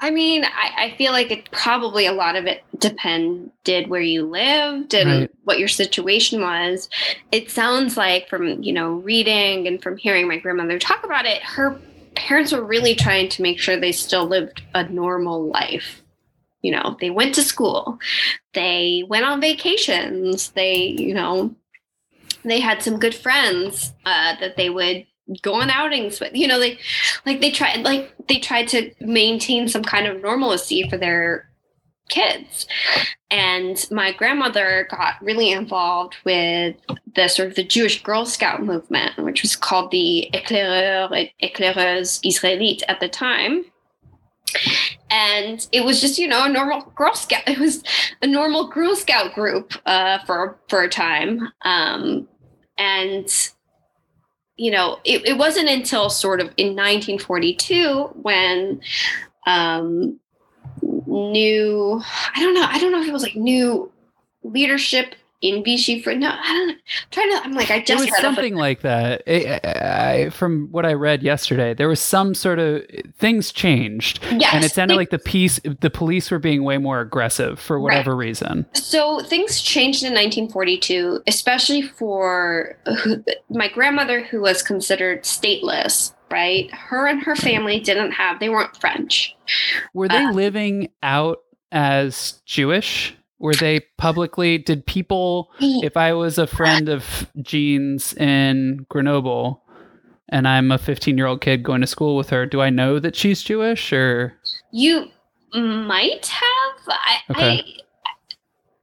[0.00, 4.24] I mean, I, I feel like it probably a lot of it depended where you
[4.28, 5.30] lived and Right.
[5.44, 6.88] what your situation was.
[7.30, 11.40] It sounds like from, you know, reading and from hearing my grandmother talk about it,
[11.42, 11.78] her
[12.16, 16.02] parents were really trying to make sure they still lived a normal life.
[16.62, 17.98] You know, they went to school,
[18.54, 21.54] they went on vacations, they, you know,
[22.44, 25.06] they had some good friends uh, that they would
[25.42, 26.34] go on outings with.
[26.34, 26.78] You know, they
[27.26, 31.48] like they tried like they tried to maintain some kind of normalcy for their
[32.08, 32.66] kids.
[33.30, 36.76] And my grandmother got really involved with
[37.14, 42.82] the sort of the Jewish Girl Scout movement, which was called the Éclaireurs Éclaireuses Israélites
[42.88, 43.64] at the time.
[45.12, 47.42] And it was just, you know, a normal Girl Scout.
[47.46, 47.84] It was
[48.22, 51.48] a normal Girl Scout group uh, for for a time.
[51.62, 52.26] Um,
[52.78, 53.28] and
[54.56, 58.80] you know, it, it wasn't until sort of in 1942 when
[59.46, 60.20] um,
[60.82, 62.00] new,
[62.34, 63.90] I don't know, I don't know if it was like new
[64.42, 66.74] leadership in Vichy for no, I don't know.
[66.74, 66.78] I'm
[67.10, 69.22] trying to, I'm like, I It just was up a- something like that.
[69.26, 72.82] I- I- I- from what I read yesterday, there was some sort of
[73.18, 76.78] things changed, Yes, and it sounded they- like the piece, the police were being way
[76.78, 78.66] more aggressive for whatever reason.
[78.72, 86.14] So things changed in 1942, especially for who, my grandmother, who was considered stateless.
[86.30, 89.36] Right, her and her family didn't have; they weren't French.
[89.92, 93.14] Were they Uh, living out as Jewish?
[93.42, 94.56] Were they publicly?
[94.56, 95.50] Did people?
[95.60, 99.62] If I was a friend of Jean's in Grenoble,
[100.28, 102.98] and I'm a 15 year old kid going to school with her, do I know
[103.00, 104.34] that she's Jewish or?
[104.70, 105.08] You
[105.54, 106.88] might have.
[106.88, 107.58] I, Okay.
[107.58, 107.62] I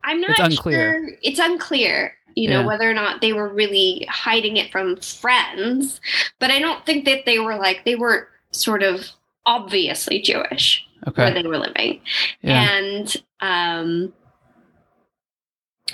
[0.03, 0.93] I'm not It's unclear.
[1.07, 1.17] sure.
[1.23, 2.13] It's unclear.
[2.35, 2.65] You know Yeah.
[2.67, 5.99] whether or not they were really hiding it from friends,
[6.39, 9.09] but I don't think that they were like they weren't sort of
[9.45, 12.01] obviously Jewish where they were living,
[12.41, 12.77] Yeah.
[12.77, 14.13] and um,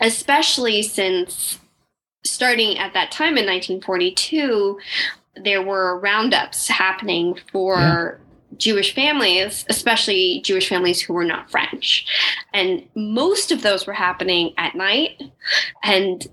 [0.02, 1.60] especially since
[2.26, 4.80] starting at that time in 1942,
[5.44, 8.20] there were roundups happening for
[8.58, 12.06] Jewish families, especially Jewish families who were not French.
[12.54, 15.22] And most of those were happening at night.
[15.84, 16.28] And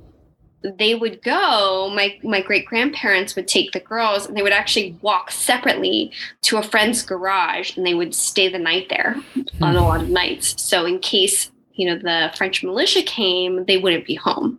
[0.62, 4.96] they would go, my, my great grandparents would take the girls and they would actually
[5.02, 9.16] walk separately to a friend's garage and they would stay the night there
[9.60, 9.76] on hmm.
[9.76, 10.62] a lot of nights.
[10.62, 14.58] So in case, you know, the French militia came, they wouldn't be home.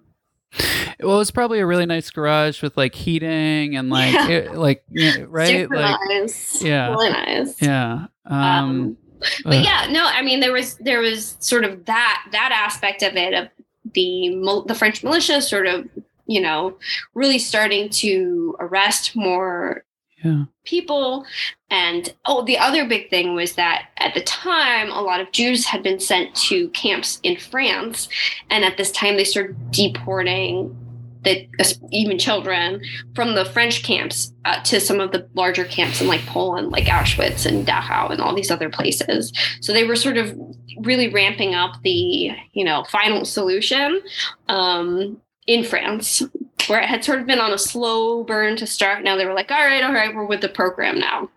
[1.00, 4.28] Well, it's probably a really nice garage with like heating and like Yeah.
[4.30, 4.84] it, like
[5.28, 6.62] right Super like nice.
[6.62, 6.90] yeah.
[6.92, 7.62] Really nice.
[7.62, 8.98] yeah um, Um,
[9.44, 9.64] but ugh.
[9.66, 13.34] yeah, no, I mean there was there was sort of that that aspect of it
[13.34, 13.48] of
[13.94, 15.88] the the French militia sort of
[16.28, 16.78] you know
[17.16, 19.84] really starting to arrest more
[20.24, 20.44] yeah.
[20.66, 21.26] people.
[21.70, 25.66] And oh the other big thing was that at the time a lot of Jews
[25.66, 28.10] had been sent to camps in France.
[28.50, 30.76] And at this time they started deporting
[31.24, 31.48] the,
[31.92, 32.82] even children
[33.16, 36.86] from the French camps uh, to some of the larger camps in like Poland, like
[36.86, 39.32] Auschwitz and Dachau and all these other places.
[39.62, 40.38] So they were sort of
[40.82, 44.02] really ramping up the you know final solution
[44.50, 46.24] um, in France,
[46.68, 49.04] where it had sort of been on a slow burn to start.
[49.04, 51.30] Now they were like, all right, all right, we're with the program now.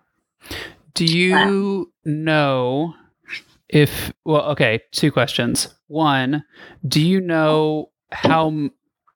[0.95, 2.95] Do you know
[3.69, 6.45] if well okay two questions one
[6.87, 8.69] do you know how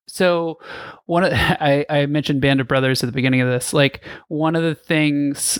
[0.09, 0.59] so
[1.07, 4.57] one of I, I mentioned band of brothers at the beginning of this like one
[4.57, 5.59] of the things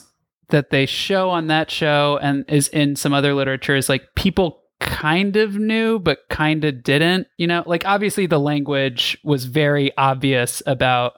[0.49, 4.60] that they show on that show and is in some other literature is like people
[4.81, 7.62] kind of knew but kind of didn't you know?
[7.66, 11.14] Like obviously the language was very obvious about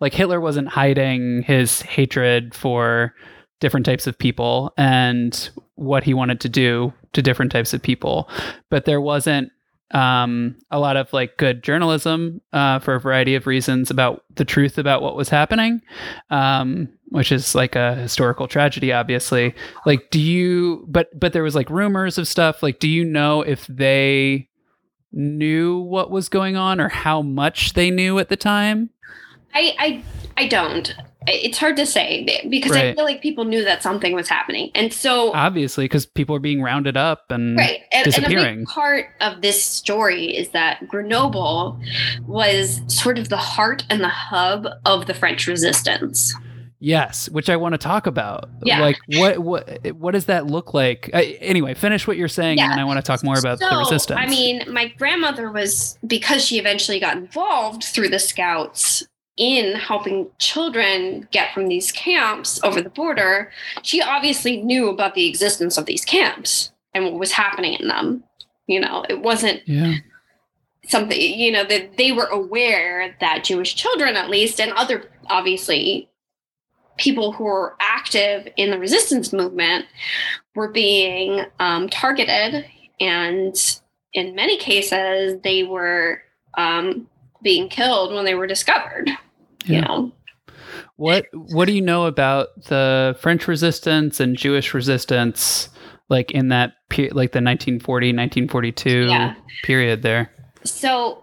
[0.00, 3.14] like hitler wasn't hiding his hatred for
[3.60, 8.28] different types of people and what he wanted to do to different types of people.
[8.70, 9.50] But there wasn't
[9.92, 14.44] um, a lot of like good journalism uh, for a variety of reasons about the
[14.44, 15.80] truth about what was happening,
[16.30, 19.54] um, which is like a historical tragedy, obviously.
[19.84, 20.84] Like, do you?
[20.88, 22.62] But but there was like rumors of stuff.
[22.62, 24.48] Like, do you know if they
[25.12, 28.90] knew what was going on or how much they knew at the time?
[29.54, 30.04] I I,
[30.36, 30.94] I don't
[31.26, 32.86] it's hard to say because right.
[32.86, 36.40] I feel like people knew that something was happening, and so obviously because people are
[36.40, 37.80] being rounded up and right.
[37.92, 38.46] and, disappearing.
[38.46, 41.80] And a big part of this story is that Grenoble
[42.26, 46.34] was sort of the heart and the hub of the French Resistance.
[46.78, 48.50] Yes, which I want to talk about.
[48.62, 48.80] Yeah.
[48.80, 51.10] Like what what what does that look like?
[51.12, 52.64] Uh, anyway, finish what you're saying, yeah.
[52.64, 54.20] and then I want to talk more about so, the resistance.
[54.20, 59.04] I mean, my grandmother was because she eventually got involved through the Scouts
[59.36, 63.50] in helping children get from these camps over the border,
[63.82, 68.24] she obviously knew about the existence of these camps and what was happening in them.
[68.66, 69.96] You know, it wasn't yeah.
[70.88, 76.08] something, you know, that they were aware that Jewish children, at least, and other obviously
[76.96, 79.84] people who were active in the resistance movement
[80.54, 82.64] were being um, targeted.
[83.00, 83.54] And
[84.14, 86.22] in many cases, they were
[86.56, 87.06] um,
[87.42, 89.10] being killed when they were discovered
[89.68, 90.12] you know
[90.96, 95.68] what what do you know about the french resistance and jewish resistance
[96.08, 99.34] like in that pe- like the 1940 1942 yeah.
[99.62, 100.32] period there?
[100.64, 101.22] So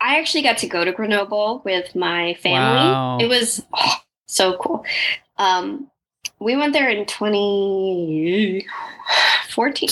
[0.00, 2.58] i actually got to go to grenoble with my family.
[2.58, 3.16] Wow.
[3.18, 4.84] it was oh, so cool.
[5.38, 5.90] Um
[6.38, 8.68] we went there in 2014
[9.48, 9.88] 14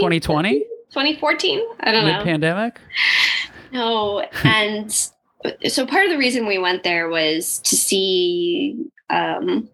[0.00, 2.24] 2020 2014 i don't Mid know.
[2.24, 2.80] Pandemic
[3.72, 5.10] no and
[5.68, 9.68] so part of the reason we went there was to see um,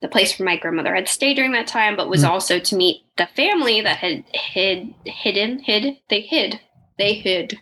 [0.00, 2.28] the place where my grandmother had stayed during that time, but was mm.
[2.28, 6.60] also to meet the family that had hid, hidden, hid, they hid,
[6.98, 7.58] they hid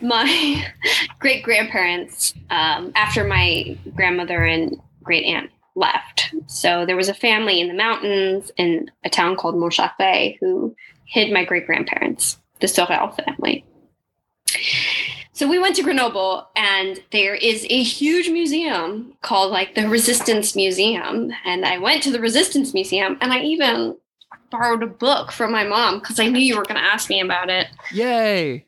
[0.00, 0.66] my
[1.18, 6.32] great grandparents um, after my grandmother and great aunt left.
[6.46, 11.32] So there was a family in the mountains in a town called Montchaffé who hid
[11.32, 13.64] my great grandparents, the Sorel family.
[15.34, 20.54] So we went to Grenoble, and there is a huge museum called like the Resistance
[20.54, 21.32] Museum.
[21.44, 23.96] And I went to the Resistance Museum, and I even
[24.50, 27.20] borrowed a book from my mom because I knew you were going to ask me
[27.20, 27.66] about it.
[27.92, 28.64] Yay!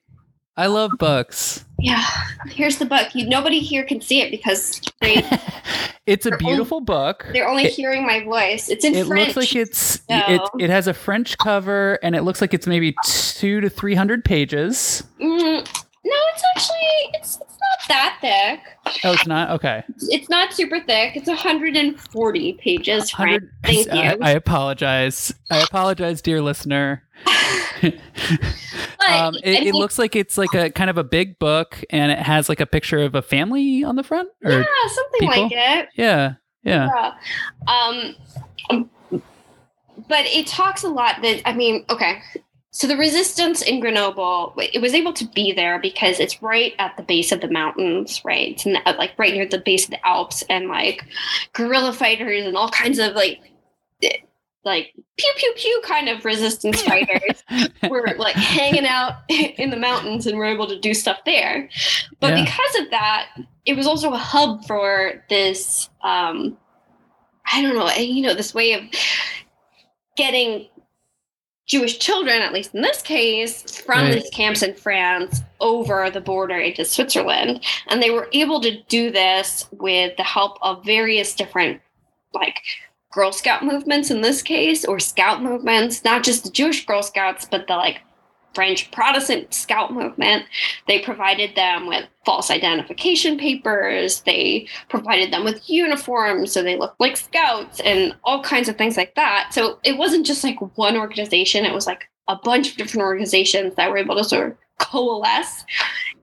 [0.56, 1.64] I love books.
[1.78, 2.04] Yeah,
[2.46, 3.14] here's the book.
[3.14, 5.24] You, nobody here can see it because they.
[6.06, 7.26] it's a beautiful only, book.
[7.32, 8.68] They're only it, hearing my voice.
[8.68, 9.28] It's in it French.
[9.30, 10.04] It looks like it's so.
[10.08, 13.94] it, it has a French cover, and it looks like it's maybe two to three
[13.94, 15.04] hundred pages.
[15.20, 18.60] Mm, no, it's actually it's it's not that thick.
[19.04, 19.82] Oh, it's not okay.
[20.08, 21.16] It's not super thick.
[21.16, 23.10] It's 140 pages.
[23.10, 23.42] Frank.
[23.64, 24.18] Thank I, you.
[24.22, 25.34] I apologize.
[25.50, 27.02] I apologize, dear listener.
[27.82, 32.18] um, it, it, looks like it's like a kind of a big book, and it
[32.18, 34.28] has like a picture of a family on the front.
[34.42, 35.42] yeah, something people?
[35.42, 35.88] like it.
[35.96, 37.12] Yeah, yeah.
[37.68, 38.14] yeah.
[38.70, 38.86] Um,
[40.08, 41.20] but it talks a lot.
[41.22, 42.22] That I mean, okay,
[42.76, 46.94] so the resistance in Grenoble, it was able to be there because it's right at
[46.98, 48.50] the base of the mountains, right?
[48.50, 51.02] It's the, like right near the base of the Alps, and like
[51.54, 53.40] guerrilla fighters and all kinds of like
[54.66, 57.42] like pew pew pew kind of resistance fighters
[57.88, 61.70] were like hanging out in the mountains and were able to do stuff there.
[62.20, 62.44] But yeah.
[62.44, 63.28] because of that,
[63.64, 66.58] it was also a hub for this um
[67.50, 68.82] I don't know, you know, this way of
[70.18, 70.68] getting
[71.66, 74.14] Jewish children, at least in this case, from right.
[74.14, 77.64] these camps in France over the border into Switzerland.
[77.88, 81.80] And they were able to do this with the help of various different,
[82.32, 82.60] like,
[83.12, 87.46] Girl Scout movements in this case, or Scout movements, not just the Jewish Girl Scouts,
[87.50, 88.02] but the like
[88.56, 90.46] French Protestant scout movement.
[90.88, 94.22] They provided them with false identification papers.
[94.22, 98.96] They provided them with uniforms so they looked like scouts and all kinds of things
[98.96, 99.50] like that.
[99.52, 103.74] So it wasn't just like one organization, it was like a bunch of different organizations
[103.74, 105.64] that were able to sort of coalesce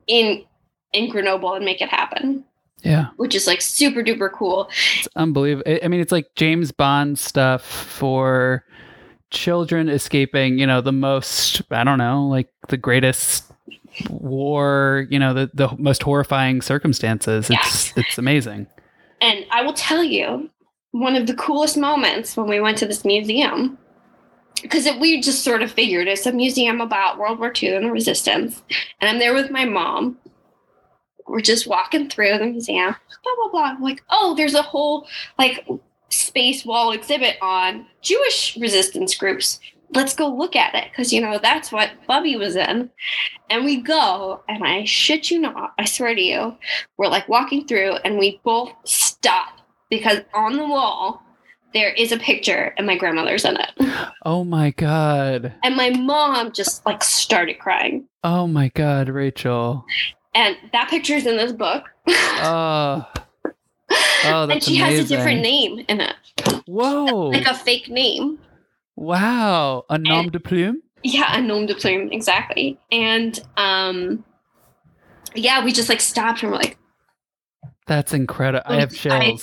[0.08, 0.44] in
[0.92, 2.44] in Grenoble and make it happen.
[2.82, 3.10] Yeah.
[3.18, 4.70] Which is like super duper cool.
[4.98, 5.78] It's unbelievable.
[5.84, 8.66] I mean, it's like James Bond stuff for
[9.34, 13.52] children escaping, you know, the most, I don't know, like the greatest
[14.10, 17.50] war, you know, the, the most horrifying circumstances.
[17.50, 18.68] It's it's amazing.
[19.22, 20.50] And I will tell you,
[20.92, 23.78] one of the coolest moments when we went to this museum,
[24.62, 27.92] because we just sort of figured it's a museum about World War II and the
[27.92, 28.62] resistance.
[29.02, 30.18] And I'm there with my mom.
[31.28, 33.64] We're just walking through the museum, blah, blah, blah.
[33.64, 35.08] I'm like, oh, there's a whole
[35.40, 35.66] like
[36.14, 39.59] space wall exhibit on Jewish resistance groups.
[39.91, 42.89] Let's go look at it because you know that's what Bubby was in.
[43.49, 46.57] And we go, and I shit you not, I swear to you,
[46.97, 49.59] we're like walking through, and we both stop
[49.89, 51.22] because on the wall
[51.74, 53.72] there is a picture, and my grandmother's in it.
[54.26, 55.53] Oh my god.
[55.64, 58.07] And my mom just like started crying.
[58.24, 59.86] Oh my god, Rachel.
[60.36, 61.86] And that picture is in this book.
[62.07, 63.05] Oh.
[64.26, 64.98] Oh, and she amazing.
[64.98, 66.16] has a different name in it,
[66.66, 67.30] Whoa.
[67.30, 68.39] like a fake name.
[68.96, 69.84] wow.
[69.89, 70.82] A nom de plume?
[71.04, 72.80] Yeah, a nom de plume, exactly.
[72.91, 74.24] And um,
[75.36, 76.78] yeah, we just like stopped and we're like,
[77.88, 78.64] That's incredible.
[78.66, 79.38] I have I-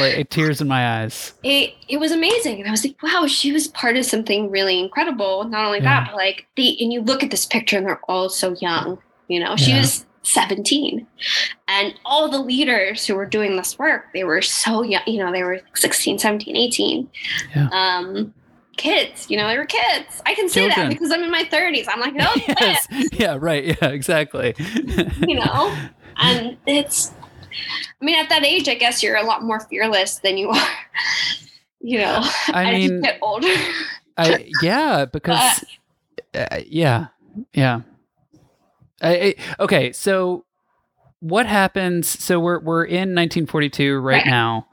[0.00, 1.34] like tears in my eyes.
[1.44, 2.58] it it was amazing.
[2.58, 5.44] And I was like, wow, she was part of something really incredible.
[5.44, 6.00] Not only Yeah.
[6.00, 8.98] that, but like the and you look at this picture and they're all so young.
[9.28, 9.78] You know, she Yeah.
[9.82, 11.06] was 17.
[11.66, 15.32] And all the leaders who were doing this work, they were so young, you know,
[15.32, 17.08] they were 16, 17, 18.
[17.54, 17.68] Yeah.
[17.72, 18.34] Um
[18.76, 20.22] kids, you know, they were kids.
[20.24, 20.90] I can say Children.
[20.90, 21.86] that because I'm in my 30s.
[21.88, 22.86] I'm like, oh yes.
[23.12, 23.64] Yeah, right.
[23.64, 24.54] Yeah, exactly.
[25.26, 25.76] you know
[26.18, 27.12] and it's
[28.00, 30.68] i mean at that age i guess you're a lot more fearless than you are
[31.80, 32.20] you know
[32.52, 33.54] I as you mean, get older
[34.18, 35.64] I yeah, because
[36.34, 37.06] uh, yeah,
[37.54, 37.82] yeah.
[39.02, 40.44] I, I, okay, so
[41.20, 42.08] what happens?
[42.08, 44.26] So we're we're in 1942 right Right.
[44.26, 44.66] now.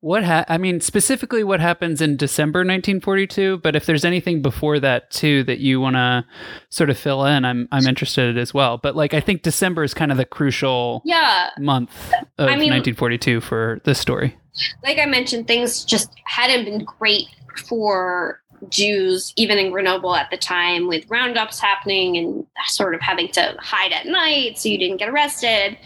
[0.00, 3.58] What ha- I mean, specifically, what happens in December 1942?
[3.58, 6.24] But if there's anything before that too that you want to
[6.70, 8.78] sort of fill in, I'm I'm interested as well.
[8.78, 11.90] But like, I think December is kind of the crucial yeah month
[12.38, 14.38] of I mean- 1942 for this story.
[14.84, 17.26] like i mentioned things just hadn't been great
[17.68, 23.28] for jews even in grenoble at the time with roundups happening and sort of having
[23.28, 25.76] to hide at night so you didn't get arrested.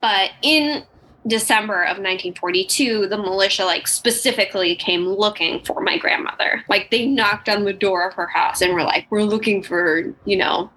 [0.00, 0.84] But in
[1.26, 6.62] december of 1942 the militia like specifically came looking for my grandmother.
[6.68, 10.14] Like they knocked on the door of her house and were like we're looking for
[10.26, 10.70] you know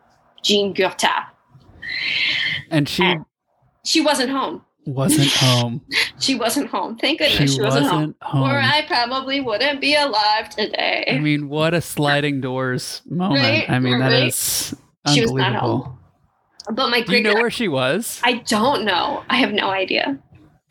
[0.44, 1.26] jean gurta
[2.72, 3.26] And she And-
[3.84, 5.82] she wasn't home wasn't home.
[6.20, 8.44] she wasn't home thank goodness she, wasn't, home wasn't home.
[8.44, 11.06] or I probably wouldn't be alive today.
[11.10, 13.42] I mean, what a sliding doors moment.
[13.42, 14.28] Right, I mean, that right.
[14.28, 14.76] is
[15.14, 15.98] She was not unbelievable.
[16.72, 18.20] but my Do you know where she was?
[18.24, 19.24] I don't know.
[19.30, 20.18] I have no idea.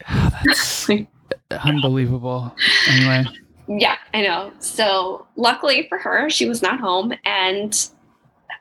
[0.08, 0.88] That's
[1.50, 2.54] unbelievable.
[2.90, 3.24] Anyway,
[3.68, 4.52] Yeah, I know.
[4.58, 7.88] So luckily for her, she was not home and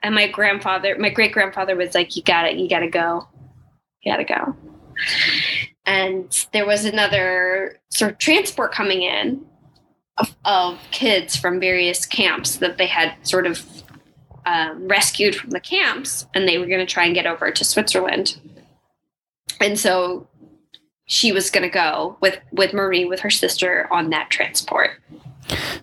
[0.04, 3.28] and my grandfather, my great grandfather was like, You got it, you gotta go.
[4.02, 4.56] You gotta go.
[5.86, 9.46] And there was another sort of transport coming in
[10.18, 13.64] of, of kids from various camps that they had sort of
[14.46, 17.64] um, rescued from the camps, and they were going to try and get over to
[17.66, 18.40] Switzerland.
[19.60, 20.28] And so
[21.08, 24.92] she was going to go with with Marie, with her sister, on that transport.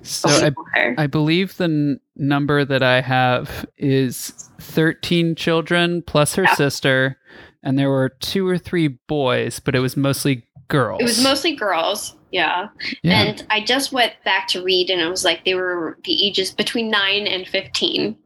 [0.03, 0.95] so I.
[0.99, 6.55] I believe the n- number that I have is 13 children plus her Yeah.
[6.55, 7.19] sister,
[7.63, 11.01] and there were two or three boys, but it was mostly girls.
[11.01, 12.69] It was mostly girls, yeah.
[13.03, 13.23] yeah.
[13.23, 16.51] And I just went back to read, and it was like they were the ages
[16.51, 18.17] between nine and fifteen.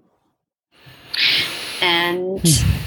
[1.81, 2.79] And hmm.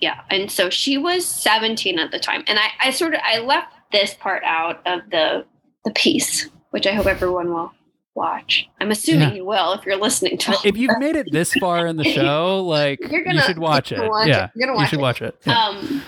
[0.00, 3.38] yeah, and so she was seventeen at the time, and I, I sort of I
[3.38, 5.44] left this part out of the
[5.84, 7.72] the piece, which I hope everyone will
[8.18, 8.68] watch.
[8.80, 9.34] I'm assuming Yeah.
[9.36, 10.56] you will if you're listening to.
[10.64, 14.00] if you've made it this far in the show, like You're gonna- should watch it.
[14.10, 14.50] watch yeah, it.
[14.56, 15.02] You're gonna you should it.
[15.02, 15.36] watch it.
[15.46, 15.58] Yeah.
[15.66, 16.02] Um,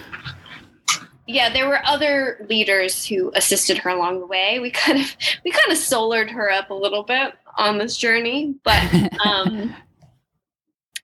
[1.26, 4.58] yeah, there were other leaders who assisted her along the way.
[4.58, 8.54] We kind of we kind of solored her up a little bit on this journey,
[8.64, 8.82] but
[9.24, 9.74] um,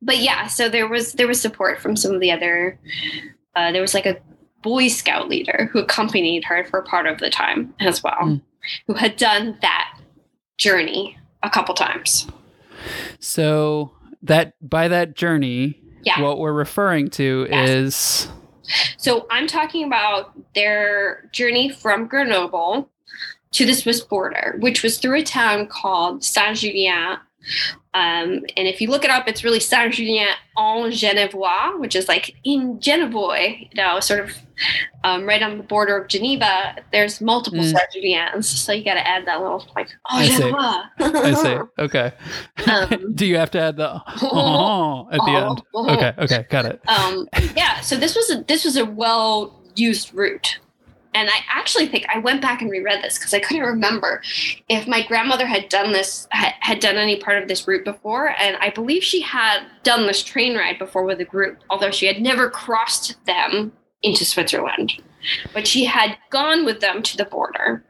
[0.02, 0.46] but yeah.
[0.48, 2.78] So there was there was support from some of the other.
[3.54, 4.16] Uh, there was like a
[4.62, 8.42] Boy Scout leader who accompanied her for part of the time as well, Mm.
[8.88, 9.95] who had done that
[10.58, 12.26] journey a couple times.
[13.20, 13.92] So
[14.22, 16.20] that by that journey, Yeah.
[16.20, 17.68] what we're referring to Yes.
[17.70, 18.28] is
[18.96, 22.90] So I'm talking about their journey from Grenoble
[23.52, 27.18] to the Swiss border, which was through a town called Saint Julien.
[27.96, 30.28] Um, and if you look it up, it's really Saint Julien
[30.58, 34.32] en Genevois, which is like in Genevois, you know, sort of
[35.02, 36.76] um, right on the border of Geneva.
[36.92, 37.72] There's multiple Mm.
[37.72, 40.52] Saint Juliens, so you got to add that little like oh I see.
[41.00, 41.58] I see.
[41.78, 42.12] Okay.
[42.70, 45.62] Um, Do you have to add the oh, at the end?
[45.74, 46.12] Okay.
[46.18, 46.46] Okay.
[46.50, 46.80] Got it.
[46.88, 47.26] um,
[47.56, 50.58] yeah so this was a this was a well used route
[51.16, 54.22] and i actually think i went back and reread this because i couldn't remember
[54.68, 58.28] if my grandmother had done this had, had done any part of this route before.
[58.38, 62.06] And i believe she had done this train ride before with a group although she
[62.06, 64.92] had never crossed them into switzerland.
[65.52, 67.84] But she had gone with them to the border.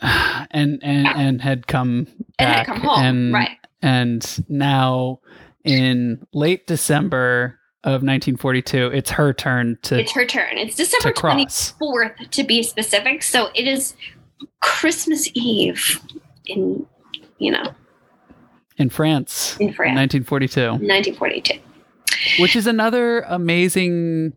[0.50, 1.18] And and Yeah.
[1.18, 2.06] and had come
[2.38, 3.58] and had come home and right.
[3.82, 5.20] and now
[5.64, 10.56] in late December of 1942, it's her turn to it's her turn.
[10.56, 11.72] It's december to cross.
[11.80, 13.22] 24th to be specific.
[13.22, 13.94] So it is
[14.60, 16.00] christmas eve
[16.46, 16.84] in
[17.38, 17.74] you know
[18.76, 21.60] in France in in france 1942, 1942
[22.38, 24.32] which is another amazing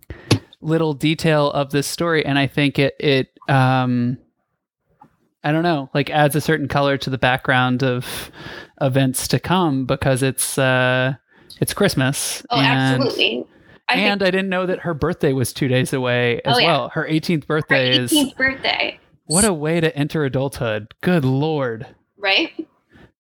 [0.61, 4.17] little detail of this story, and I think it it um
[5.43, 8.31] I don't know, like adds a certain color to the background of
[8.81, 11.13] events to come because it's uh
[11.61, 12.43] it's Christmas.
[12.49, 12.67] Oh, and,
[13.03, 13.45] absolutely.
[13.89, 16.67] I and I didn't know that her birthday was two days away as Oh, yeah.
[16.67, 16.89] well.
[16.89, 18.99] Her 18th think her birthday is 18th birthday.
[19.25, 20.93] what a way to enter adulthood.
[21.01, 21.85] Good lord.
[22.17, 22.51] right?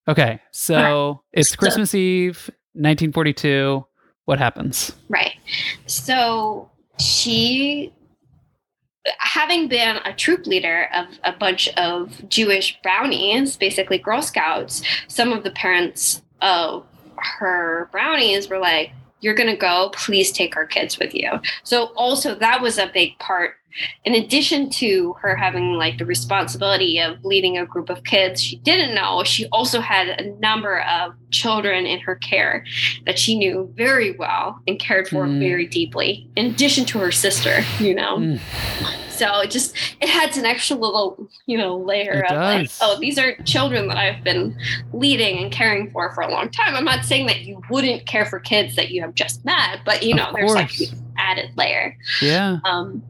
[0.07, 3.85] Okay, so it's So- Christmas Eve, 1942.
[4.25, 4.91] What happens?
[5.09, 5.33] Right.
[5.85, 7.93] So she,
[9.19, 15.31] having been a troop leader of a bunch of Jewish brownies, basically Girl Scouts, some
[15.31, 16.85] of the parents of
[17.17, 18.91] her brownies were like,
[19.21, 21.31] You're going to go, please take our kids with you.
[21.63, 23.55] So, also, that was a big part.
[24.05, 28.55] In addition to her having like the responsibility of leading a group of kids she
[28.57, 32.63] didn't know, she also had a number of children in her care
[33.05, 35.39] that she knew very well and cared for Mm.
[35.39, 38.17] very deeply, in addition to her sister, you know.
[38.17, 38.39] Mm.
[39.17, 42.99] So it just it adds an extra little, you know, layer It of like, oh,
[42.99, 44.57] these are children that I've been
[44.93, 46.75] leading and caring for for a long time.
[46.75, 50.03] I'm not saying that you wouldn't care for kids that you have just met, but
[50.03, 50.71] you know, there's like
[51.17, 51.97] added layer.
[52.21, 52.59] Yeah.
[52.65, 53.03] Um,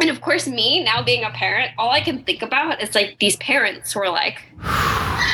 [0.00, 3.18] and of course, me now being a parent, all I can think about is like
[3.18, 4.42] these parents who are like,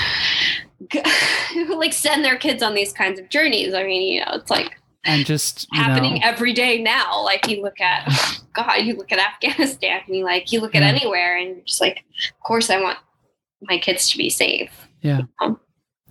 [1.53, 3.75] who like send their kids on these kinds of journeys.
[3.75, 7.23] I mean, you know, it's like And just, you happening know, every day now.
[7.25, 8.09] Like you look at,
[8.55, 11.81] God, you look at Afghanistan, and you like you look at anywhere, and you're just
[11.81, 12.99] like, of course, I want
[13.63, 14.71] my kids to be safe.
[15.41, 15.57] But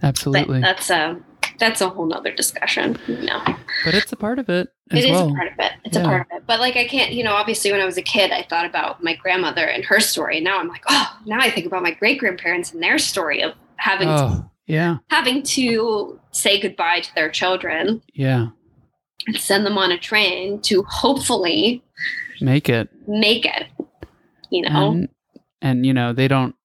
[0.02, 0.62] absolutely.
[0.62, 1.20] that's a
[1.60, 2.98] that's a whole nother discussion.
[3.08, 3.42] You know,
[3.86, 5.30] but it's a part of it as it is well.
[5.32, 5.72] a part of it.
[5.86, 6.04] It's Yeah.
[6.04, 6.44] a part of it.
[6.46, 7.14] But like, I can't.
[7.14, 10.00] You know, obviously, when I was a kid, I thought about my grandmother and her
[10.00, 10.38] story.
[10.38, 13.42] And now I'm like, oh, now I think about my great grandparents and their story
[13.42, 14.98] of having oh, to, Oh, yeah.
[15.10, 18.48] having to say goodbye to their children Yeah.
[19.28, 21.84] And send them on a train to hopefully
[22.42, 22.90] Make it.
[23.08, 23.68] make it.
[24.50, 24.92] You know.
[24.92, 25.10] And,
[25.62, 26.56] and you know, they don't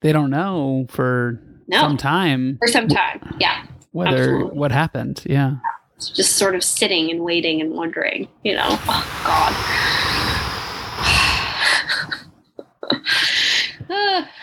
[0.00, 1.80] they don't know for No.
[1.80, 3.36] some time for some time.
[3.40, 3.64] Yeah.
[3.92, 4.58] whether absolutely.
[4.58, 5.22] what happened.
[5.26, 5.56] Yeah.
[5.96, 9.54] It's just sort of sitting and waiting and wondering, you know, oh God.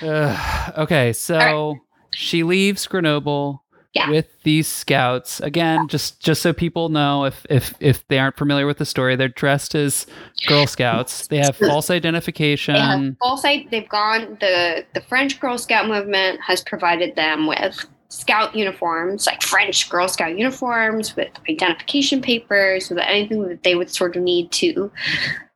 [0.02, 1.76] Ugh, okay, so
[2.12, 3.63] she leaves Grenoble
[3.94, 4.10] Yeah.
[4.10, 5.40] with these scouts.
[5.40, 9.16] Again, just just so people know, if if if they aren't familiar with the story,
[9.16, 10.08] they're dressed as
[10.48, 11.28] Girl Scouts.
[11.28, 12.76] They have false they identification.
[12.76, 18.56] have false they've gone the the French Girl Scout movement has provided them with scout
[18.56, 24.16] uniforms, like French Girl Scout uniforms with identification papers, with anything that they would sort
[24.16, 24.92] of need to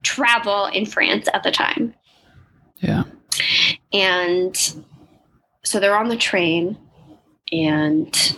[0.04, 1.94] travel in France at the time.
[2.78, 3.04] yeah.
[3.94, 4.56] And
[5.64, 6.78] so they're on the train,
[7.52, 8.38] and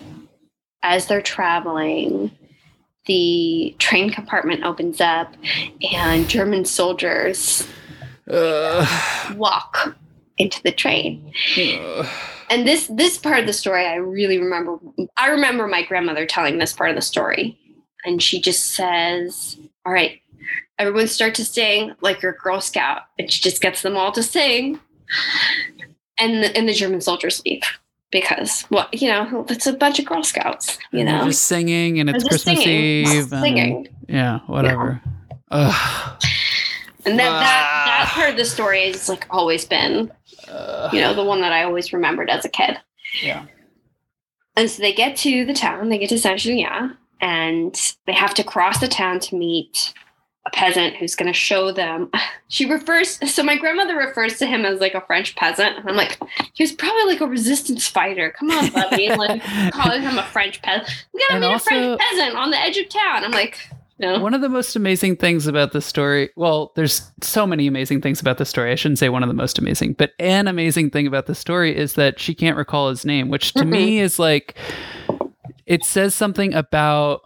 [0.83, 2.31] as they're traveling,
[3.05, 5.33] the train compartment opens up,
[5.91, 7.67] and German soldiers
[8.29, 9.35] Ugh.
[9.35, 9.95] walk
[10.37, 11.31] into the train.
[11.57, 12.07] Ugh.
[12.49, 14.77] And this this part of the story, I really remember.
[15.17, 17.57] I remember my grandmother telling this part of the story,
[18.05, 20.21] and she just says, "All right,
[20.79, 24.23] everyone start to sing like you're Girl Scout," and she just gets them all to
[24.23, 24.79] sing,
[26.19, 27.63] and the, and the German soldiers leave
[28.11, 32.09] because well, you know, it's a bunch of Girl Scouts, you know, just singing, and
[32.09, 33.31] it's Christmas singing, Eve.
[33.33, 33.87] And, singing.
[34.07, 35.01] Yeah, whatever.
[35.51, 36.23] Ugh.
[37.05, 37.85] and that that Ah.
[38.05, 40.11] that part of the story has like always been,
[40.49, 40.93] Ugh.
[40.93, 42.77] you know, the one that I always remembered as a kid.
[43.23, 43.45] Yeah.
[44.55, 48.33] and so they get to the town, they get to Saint Julien, and they have
[48.35, 49.93] to cross the town to meet
[50.49, 52.09] a peasant who's going to show them.
[52.51, 55.77] She refers, so my grandmother refers to him as like a French peasant.
[55.77, 56.17] And I'm like,
[56.55, 58.33] he was probably like a resistance fighter.
[58.39, 59.09] Come on, Bubby.
[59.09, 60.89] like, calling him a French peasant.
[61.13, 63.23] We got to meet also, a French peasant on the edge of town.
[63.23, 63.59] I'm like,
[63.99, 64.19] no.
[64.19, 68.19] One of the most amazing things about the story, well, there's so many amazing things
[68.19, 68.71] about the story.
[68.71, 71.77] I shouldn't say one of the most amazing, but an amazing thing about the story
[71.77, 74.55] is that she can't recall his name, which to me is like,
[75.67, 77.21] it says something about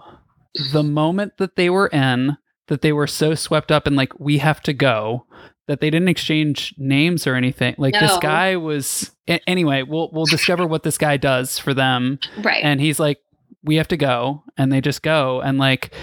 [0.73, 2.35] the moment that they were in
[2.67, 5.25] that they were so swept up in like we have to go
[5.67, 7.75] that they didn't exchange names or anything.
[7.77, 8.01] Like no.
[8.01, 12.19] this guy was anyway, we'll we'll discover what this guy does for them.
[12.43, 12.63] Right.
[12.63, 13.19] And he's like
[13.63, 15.93] we have to go and they just go and like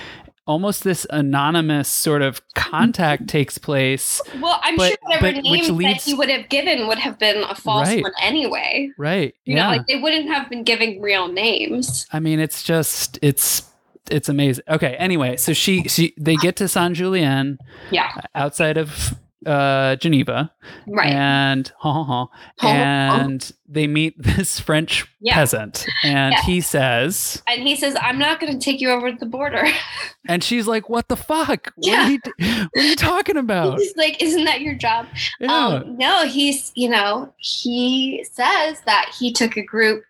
[0.47, 4.21] almost this anonymous sort of contact takes place.
[4.41, 7.45] Well, I'm but, sure whatever name leads, that he would have given would have been
[7.45, 8.91] a false right, one anyway.
[8.97, 9.35] Right.
[9.45, 9.63] You yeah.
[9.63, 12.07] know, like they wouldn't have been giving real names.
[12.13, 13.70] I mean, it's just it's
[14.11, 14.65] it's amazing.
[14.69, 14.95] Okay.
[14.97, 17.59] Anyway, so she she they get to Saint Julien,
[17.91, 19.15] yeah, outside of
[19.47, 20.53] uh Geneva,
[20.87, 21.13] right?
[21.13, 25.35] And ha ha ha, and they meet this French yeah.
[25.35, 26.43] peasant, and yeah.
[26.43, 29.67] he says, and he says, "I'm not going to take you over to the border."
[30.29, 31.73] and she's like, "What the fuck?
[31.79, 32.03] Yeah.
[32.03, 35.07] What, are you, what are you talking about?" He's like, "Isn't that your job?"
[35.39, 35.53] Yeah.
[35.53, 40.05] Um, no, he's you know he says that he took a group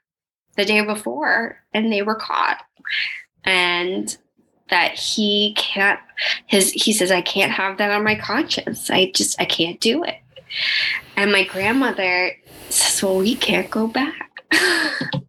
[0.56, 2.58] the day before and they were caught
[3.44, 4.16] and
[4.70, 5.98] that he can't
[6.46, 8.90] his he says i can't have that on my conscience.
[8.90, 10.16] I just i can't do it.
[11.16, 12.32] And my grandmother
[12.68, 14.42] says well we can't go back.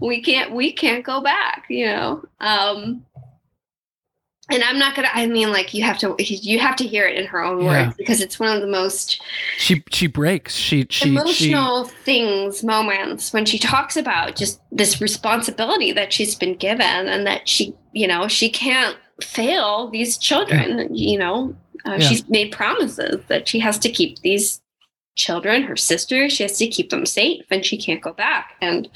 [0.00, 2.24] We can't we can't go back you know?
[2.40, 3.04] Um
[4.50, 5.08] and I'm not gonna.
[5.12, 7.86] I mean, like you have to, you have to hear it in her own yeah.
[7.86, 9.22] words because it's one of the most.
[9.58, 10.54] She she breaks.
[10.54, 16.34] She she emotional she, things, moments when she talks about just this responsibility that she's
[16.34, 20.78] been given and that she, you know, she can't fail these children.
[20.78, 20.86] Yeah.
[20.90, 22.08] You know, uh, yeah.
[22.08, 24.60] she's made promises that she has to keep these
[25.16, 28.56] children, her sisters, she has to keep them safe, and she can't go back.
[28.60, 28.88] And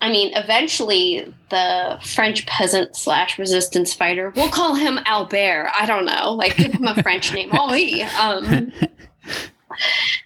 [0.00, 5.70] I mean, eventually the French peasant slash resistance fighter, we'll call him Albert.
[5.76, 7.50] I don't know, like give him a French name.
[7.52, 8.72] Oh, he um,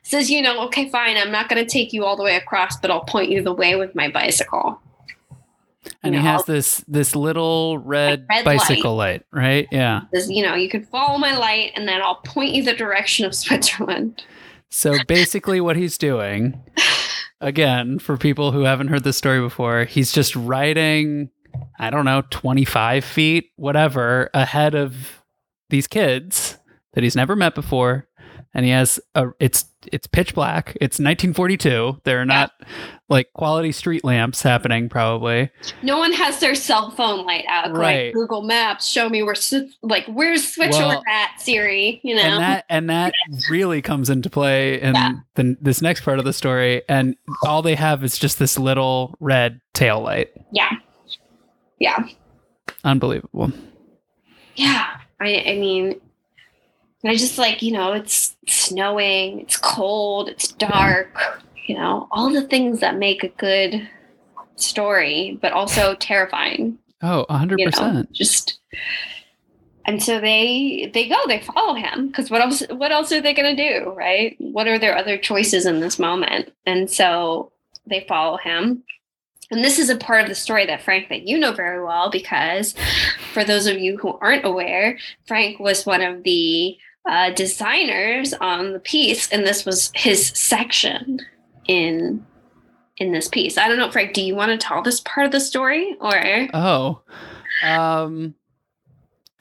[0.03, 2.79] says, you know, okay, fine, I'm not going to take you all the way across,
[2.79, 4.79] but I'll point you the way with my bicycle.
[6.03, 9.25] And you he know, has this this little red, red bicycle light.
[9.33, 9.69] light, right?
[9.73, 10.03] Yeah.
[10.15, 13.25] Says, you know, you can follow my light, and then I'll point you the direction
[13.25, 14.23] of Switzerland.
[14.69, 16.61] So basically, what he's doing
[17.43, 21.29] again, for people who haven't heard this story before, he's just riding,
[21.79, 25.23] I don't know, 25 feet, whatever, ahead of
[25.69, 26.57] these kids
[26.95, 28.09] that he's never met before.
[28.55, 30.71] And he has a, it's, it's pitch black.
[30.77, 32.01] It's 1942.
[32.05, 32.67] There are not yeah.
[33.09, 35.51] like quality street lamps happening, probably.
[35.83, 37.77] No one has their cell phone light out.
[37.77, 38.07] Right.
[38.07, 39.35] Like Google Maps, show me where,
[39.83, 42.23] like, where's Switzerland well, at, Siri, you know?
[42.23, 43.15] And that, and that
[43.51, 45.13] really comes into play in yeah.
[45.35, 46.83] the, this next part of the story.
[46.89, 50.31] And all they have is just this little red tail light.
[50.53, 50.71] Yeah.
[51.79, 52.07] Yeah.
[52.85, 53.53] Unbelievable.
[54.57, 54.99] Yeah.
[55.21, 56.01] I, I mean,
[57.03, 62.31] and I just like, you know, it's snowing, it's cold, it's dark, you know, all
[62.31, 63.89] the things that make a good
[64.57, 66.79] story, but also terrifying.
[67.03, 67.59] Oh, 100%.
[67.59, 68.59] You know, just
[69.85, 73.35] and so they they go they follow him because what else what else are they
[73.35, 77.51] going to do right what are their other choices in this moment and so
[77.85, 78.85] they follow him
[79.53, 82.11] and this is a part of the story that Frank, that you know very well,
[82.11, 82.75] because
[83.35, 86.79] for those of you who aren't aware, Frank was one of the
[87.09, 91.21] uh, designers on the piece, and this was his section
[91.67, 92.25] in
[92.97, 93.59] in this piece.
[93.59, 94.15] I don't know, Frank.
[94.15, 97.03] Do you want to tell this part of the story, or oh,
[97.65, 98.35] um,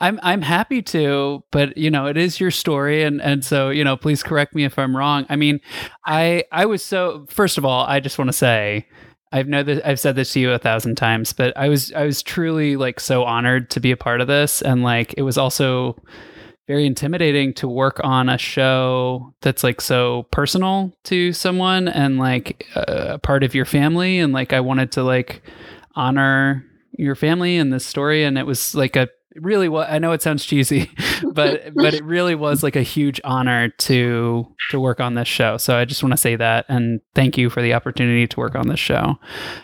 [0.00, 3.84] I'm I'm happy to, but you know, it is your story, and and so you
[3.84, 5.26] know, please correct me if I'm wrong.
[5.28, 5.60] I mean,
[6.04, 8.86] I I was so first of all, I just want to say.
[9.30, 12.06] I've know that I've said this to you a thousand times, but I was I
[12.06, 15.36] was truly like so honored to be a part of this, and like it was
[15.36, 16.02] also
[16.68, 22.66] very intimidating to work on a show that's like so personal to someone and like
[22.76, 24.18] a part of your family.
[24.18, 25.42] And like I wanted to like
[25.96, 26.62] honor
[26.92, 28.22] your family and this story.
[28.22, 30.90] And it was like a really what I know it sounds cheesy
[31.32, 35.56] but but it really was like a huge honor to to work on this show.
[35.56, 38.54] So I just want to say that and thank you for the opportunity to work
[38.54, 39.16] on this show.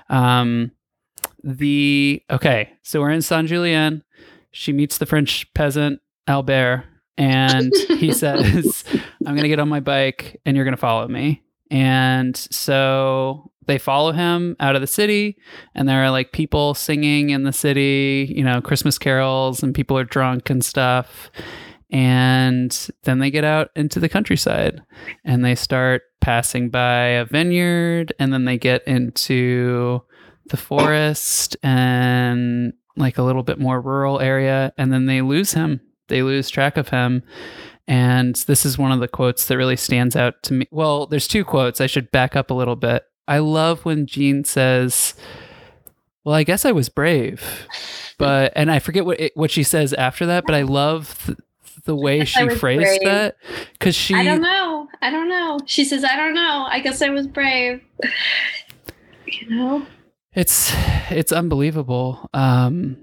[0.09, 0.73] Um
[1.43, 4.03] the okay so we're in Saint Julien
[4.53, 6.85] she meets the French peasant Albert
[7.17, 8.85] and he says,
[9.27, 11.43] I'm going to get on my bike and you're going to follow me.
[11.71, 15.37] And so they follow him out of the city
[15.75, 19.97] and there are like people singing in the city you know christmas carols and people
[19.97, 21.31] are drunk and stuff
[21.91, 24.83] and then they get out into the countryside
[25.25, 30.01] and they start passing by a vineyard and then they get into
[30.47, 35.81] the forest and like a little bit more rural area and then they lose him
[36.09, 37.23] they lose track of him
[37.87, 41.29] and this is one of the quotes that really stands out to me well there's
[41.29, 45.15] two quotes i should back up a little bit i love when jean says
[46.25, 47.67] well i guess i was brave
[48.19, 51.39] but and i forget what it, what she says after that but i love th-
[51.85, 53.03] the way she phrased brave.
[53.03, 53.37] that
[53.73, 54.89] because she I don't know.
[55.03, 55.59] I don't know.
[55.67, 56.67] She says, I don't know.
[56.67, 57.83] I guess I was brave.
[59.27, 59.87] You know?
[60.35, 60.73] It's
[61.11, 62.29] it's unbelievable.
[62.35, 62.97] Um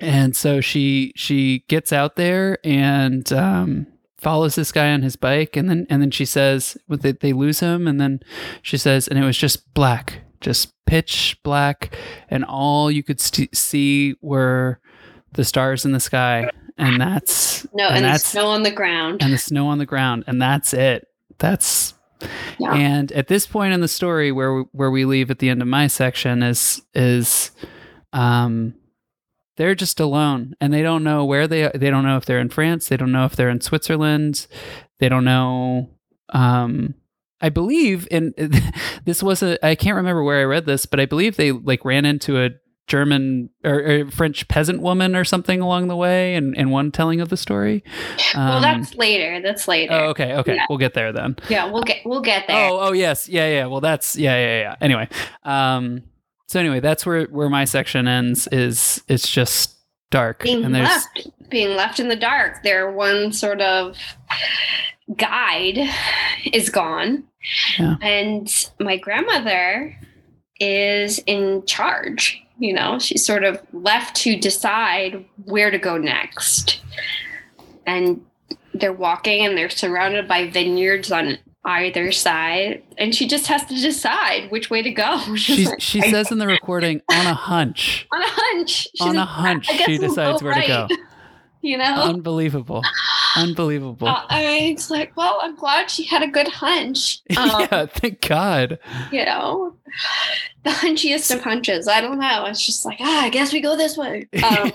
[0.00, 3.86] and so she she gets out there and um
[4.18, 5.56] follows this guy on his bike.
[5.56, 7.86] And then and then she says well, they, they lose him.
[7.86, 8.20] And then
[8.62, 11.96] she says and it was just black just pitch black.
[12.28, 14.78] And all you could st- see were
[15.32, 16.50] the stars in the sky.
[16.76, 19.22] And that's No, and and, the that's snow on the ground.
[19.22, 20.24] and the snow on the ground.
[20.26, 21.06] And that's it.
[21.38, 21.94] That's
[22.58, 22.72] Yeah.
[22.74, 25.60] and at this point in the story where we, where we leave at the end
[25.62, 27.50] of my section is is
[28.12, 28.74] um
[29.56, 32.48] they're just alone and they don't know where they they don't know if they're in
[32.50, 34.46] France they don't know if they're in Switzerland
[34.98, 35.90] they don't know
[36.30, 36.94] um
[37.40, 38.34] I believe in
[39.04, 41.84] this was a I can't remember where I read this but I believe they like
[41.84, 42.50] ran into a
[42.86, 47.22] German or, or French peasant woman or something along the way and in one telling
[47.22, 47.82] of the story.
[48.34, 49.40] well, Um, that's later.
[49.40, 49.94] That's later.
[49.94, 50.56] Oh, okay, okay.
[50.56, 50.66] Yeah.
[50.68, 51.36] We'll get there then.
[51.48, 52.68] Yeah, we'll get we'll get there.
[52.70, 53.66] Oh, oh yes, yeah, yeah.
[53.66, 54.76] Well, that's yeah, yeah, yeah.
[54.82, 55.08] Anyway,
[55.44, 56.02] um,
[56.54, 58.46] so anyway, that's where where my section ends.
[58.52, 59.74] Is it's just
[60.12, 62.62] dark being and there's left being left in the dark.
[62.62, 63.98] Their one sort of
[65.16, 65.90] guide
[66.52, 67.24] is gone.
[67.76, 67.96] Yeah.
[68.00, 69.98] And my grandmother
[70.60, 72.40] is in charge.
[72.60, 76.80] You know, she's sort of left to decide where to go next.
[77.84, 78.24] And
[78.74, 82.82] they're walking and they're surrounded by vineyards on either side.
[82.98, 85.20] And she just has to decide which way to go.
[85.36, 88.88] She like, she says in the recording on a hunch, on a hunch.
[88.94, 90.88] She's on a hunch, she decides where to go.
[91.60, 91.94] You know?
[91.94, 92.82] Unbelievable,
[93.36, 94.06] unbelievable.
[94.06, 97.22] Uh, I mean, it's like, well, I'm glad she had a good hunch.
[97.38, 98.78] Um, yeah, thank God.
[99.10, 99.74] You know,
[100.64, 101.88] the hunchiest of hunches.
[101.88, 102.44] I don't know.
[102.44, 104.26] It's just like, ah, I guess we go this way.
[104.44, 104.72] Um,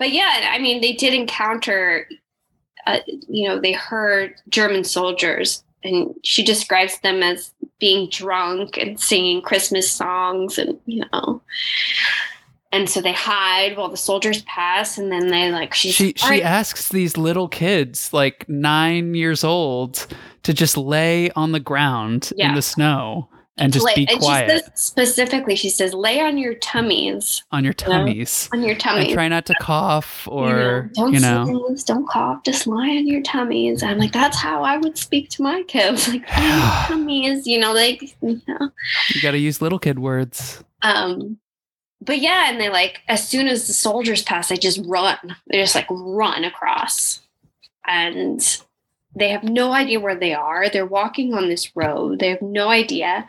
[0.00, 2.08] but yeah, I mean, they did encounter,
[2.90, 9.00] uh, you know, they heard German soldiers, and she describes them as being drunk and
[9.00, 11.40] singing Christmas songs, and you know.
[12.72, 16.42] And so they hide while the soldiers pass, and then they like she she right,
[16.42, 20.06] asks these little kids, like nine years old,
[20.42, 23.28] to just lay on the ground in the snow
[23.60, 27.44] and just lay- be and quiet She says specifically, she says, "Lay on your tummies,
[27.52, 28.48] on your you know, tummies.
[28.52, 31.84] on your and tummies." try not to cough or, You know, don't you know, sneeze,
[31.84, 33.82] don't cough, just lie on your tummies.
[33.82, 36.26] I'm like, that's how I would speak to my kids, like
[36.86, 37.46] tummies.
[37.46, 38.70] You know, like, you know.
[39.14, 40.62] you got to use little kid words.
[40.82, 41.38] Um,
[42.00, 45.18] but yeah, and they like as soon as the soldiers pass, they just run.
[45.50, 47.20] They just like run across,
[47.86, 48.40] and
[49.16, 50.68] they have no idea where they are.
[50.68, 52.20] They're walking on this road.
[52.20, 53.26] They have no idea.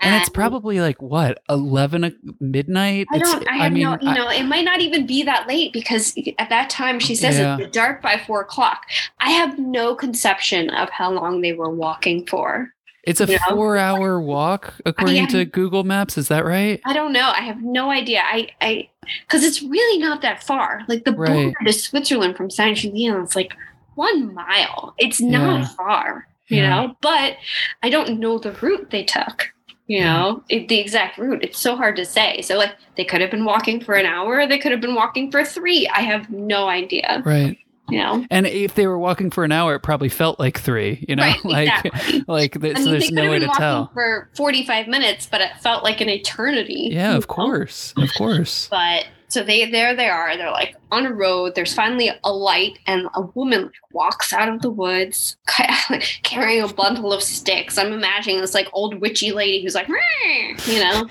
[0.00, 3.06] And it's probably like what eleven midnight.
[3.12, 3.48] I don't.
[3.48, 3.78] I have no.
[4.00, 7.14] You I- know, it might not even be that late because at that time she
[7.14, 7.58] says Yeah.
[7.58, 8.86] it's dark by four o'clock.
[9.20, 12.70] I have no conception of how long they were walking for.
[13.06, 13.54] it's a you know?
[13.56, 16.16] four-hour walk according to Google Maps.
[16.18, 16.80] Is that right?
[16.86, 17.32] I don't know.
[17.36, 18.22] I have no idea.
[18.24, 18.88] I, I,
[19.20, 20.80] because it's really not that far.
[20.88, 21.28] Like the Right.
[21.52, 23.52] border to Switzerland from Saint Julien is like
[23.94, 24.94] one mile.
[24.98, 25.66] It's not Yeah.
[25.76, 26.68] far, you Yeah.
[26.70, 26.96] know.
[27.00, 27.36] But
[27.82, 29.50] I don't know the route they took.
[29.86, 31.44] You know, it, the exact route.
[31.44, 32.40] It's so hard to say.
[32.40, 34.46] So like they could have been walking for an hour.
[34.46, 35.86] They could have been walking for three.
[35.88, 37.20] I have no idea.
[37.22, 37.58] Right.
[37.90, 38.24] You know.
[38.30, 41.04] And if they were walking for an hour, it probably felt like three.
[41.06, 42.24] You know, Right, like exactly.
[42.26, 43.90] like th- I so there's no way to tell.
[43.92, 46.88] for 45 minutes, but it felt like an eternity.
[46.90, 47.34] Yeah, of know?
[47.34, 48.68] course, of course.
[48.70, 50.36] But so they there they are.
[50.36, 51.54] They're like on a road.
[51.54, 55.36] There's finally a light, and a woman walks out of the woods
[56.22, 57.78] carrying a bundle of sticks.
[57.78, 59.88] I'm imagining this like old witchy lady who's like,
[60.66, 61.08] you know.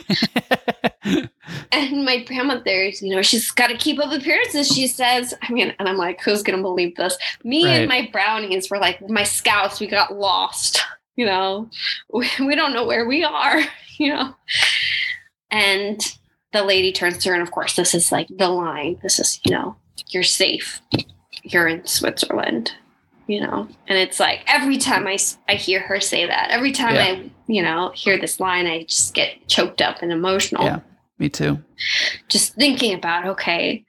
[1.73, 4.67] And my grandmother's, you know, she's got to keep up appearances.
[4.71, 7.17] She says, I mean, and I'm like, who's gonna believe this?
[7.43, 7.71] Me Right.
[7.79, 9.79] and my brownies were like my scouts.
[9.79, 10.81] We got lost.
[11.15, 11.69] You know,
[12.13, 13.59] we, we don't know where we are.
[13.97, 14.35] You know,
[15.51, 15.99] and
[16.53, 18.99] the lady turns to her, and of course, this is like the line.
[19.03, 19.75] This is, you know,
[20.09, 20.81] you're safe.
[21.43, 22.71] You're in Switzerland.
[23.27, 26.95] you know and it's like every time i i hear her say that every time
[26.95, 27.03] Yeah.
[27.05, 30.79] i you know hear this line i just get choked up and emotional Yeah.
[31.19, 31.63] Me too.
[32.27, 33.85] just thinking about okay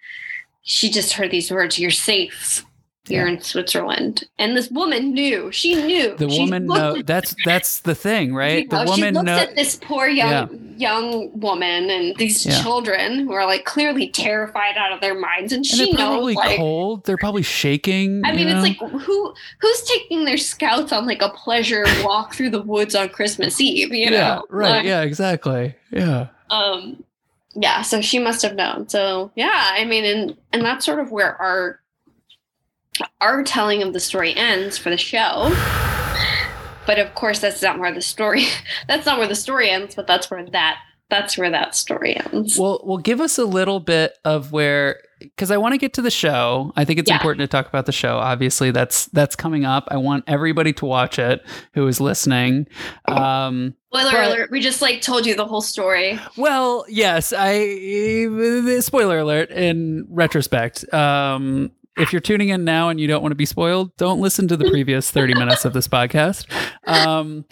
[0.62, 2.64] she just heard these words you're safe
[3.08, 3.34] you're Yeah.
[3.34, 7.80] in switzerland and this woman knew she knew The She woman know at- that's that's
[7.80, 8.62] the thing, right?
[8.64, 12.44] you The know, she woman looks know at this poor young young woman and these
[12.46, 12.62] Yeah.
[12.62, 16.14] children who are like clearly terrified out of their minds and and she they're knows
[16.16, 17.04] probably like cold.
[17.04, 18.22] They're probably shaking.
[18.24, 18.62] I mean, know?
[18.62, 22.94] it's like who who's taking their scouts on like a pleasure walk through the woods
[22.94, 23.92] on Christmas Eve?
[23.94, 24.70] You know, yeah, right.
[24.78, 25.74] Like, yeah, exactly.
[25.92, 26.28] Yeah.
[26.50, 27.04] Um,
[27.54, 27.82] yeah.
[27.82, 28.88] So she must have known.
[28.88, 31.80] So yeah, I mean, and and that's sort of where our
[33.20, 35.50] our telling of the story ends for the show.
[36.86, 38.44] But of course, that's not where the story.
[38.88, 39.94] That's not where the story ends.
[39.94, 40.78] But that's where that
[41.10, 42.58] that's where that story ends.
[42.58, 46.02] Well, well, give us a little bit of where because I want to get to
[46.02, 46.72] the show.
[46.76, 47.16] I think it's Yeah.
[47.16, 48.18] important to talk about the show.
[48.18, 49.88] Obviously, that's that's coming up.
[49.90, 51.42] I want everybody to watch it
[51.72, 52.66] who is listening.
[53.08, 54.50] Um, Spoiler but- alert!
[54.50, 56.18] We just like told you the whole story.
[56.36, 57.60] well, yes, I
[58.80, 60.92] spoiler alert in retrospect.
[60.92, 64.48] Um, if you're tuning in now and you don't want to be spoiled, don't listen
[64.48, 66.46] to the previous 30 minutes of this podcast.
[66.86, 67.44] Um,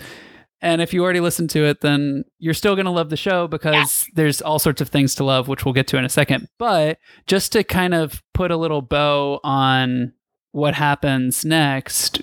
[0.61, 3.49] and if you already listened to it, then you're still going to love the show
[3.49, 6.49] because there's all sorts of things to love, which we'll get to in a second.
[6.59, 10.13] But just to kind of put a little bow on
[10.53, 12.23] what happens next,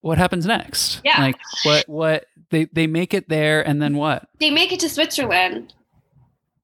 [0.00, 1.02] what happens next?
[1.04, 1.20] Yeah.
[1.20, 4.28] Like what, what they, they make it there and then what?
[4.38, 5.74] they make it to Switzerland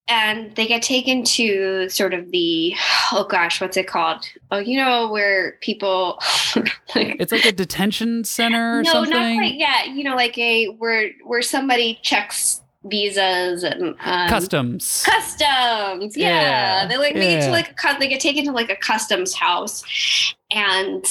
[0.07, 2.75] and they get taken to sort of the
[3.13, 4.25] oh gosh, what's it called?
[4.51, 6.19] Oh, you know where people
[6.95, 9.13] like It's like a detention center or no, something.
[9.13, 9.89] not quite yet.
[9.89, 15.05] You know, like a where where somebody checks visas and um, Customs.
[15.07, 16.17] customs.
[16.17, 17.47] Yeah, Yeah, they like it yeah.
[17.47, 21.05] to like a they get taken to like a customs house, and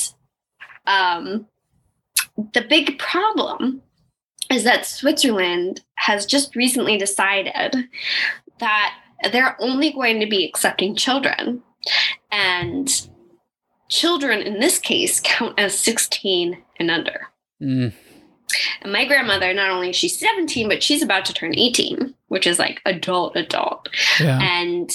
[0.86, 1.48] um,
[2.54, 3.82] the big problem
[4.52, 7.76] is that Switzerland has just recently decided
[8.60, 8.96] that
[9.32, 11.64] they're only going to be accepting children,
[12.32, 13.08] and
[13.90, 17.28] children in this case count as 16 and under.
[17.62, 17.94] Mm,
[18.82, 22.48] And my grandmother, not only is she 17, but she's about to turn 18, which
[22.48, 23.90] is like adult, adult.
[24.20, 24.40] yeah.
[24.42, 24.90] And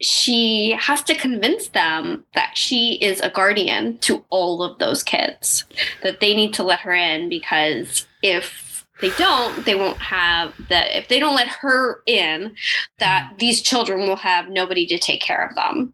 [0.00, 5.64] she has to convince them that she is a guardian to all of those kids,
[6.02, 8.71] that they need to let her in because if
[9.02, 10.96] they don't, they won't have that.
[10.96, 12.54] If they don't let her in,
[12.98, 13.38] that mm.
[13.38, 15.92] these children will have nobody to take care of them.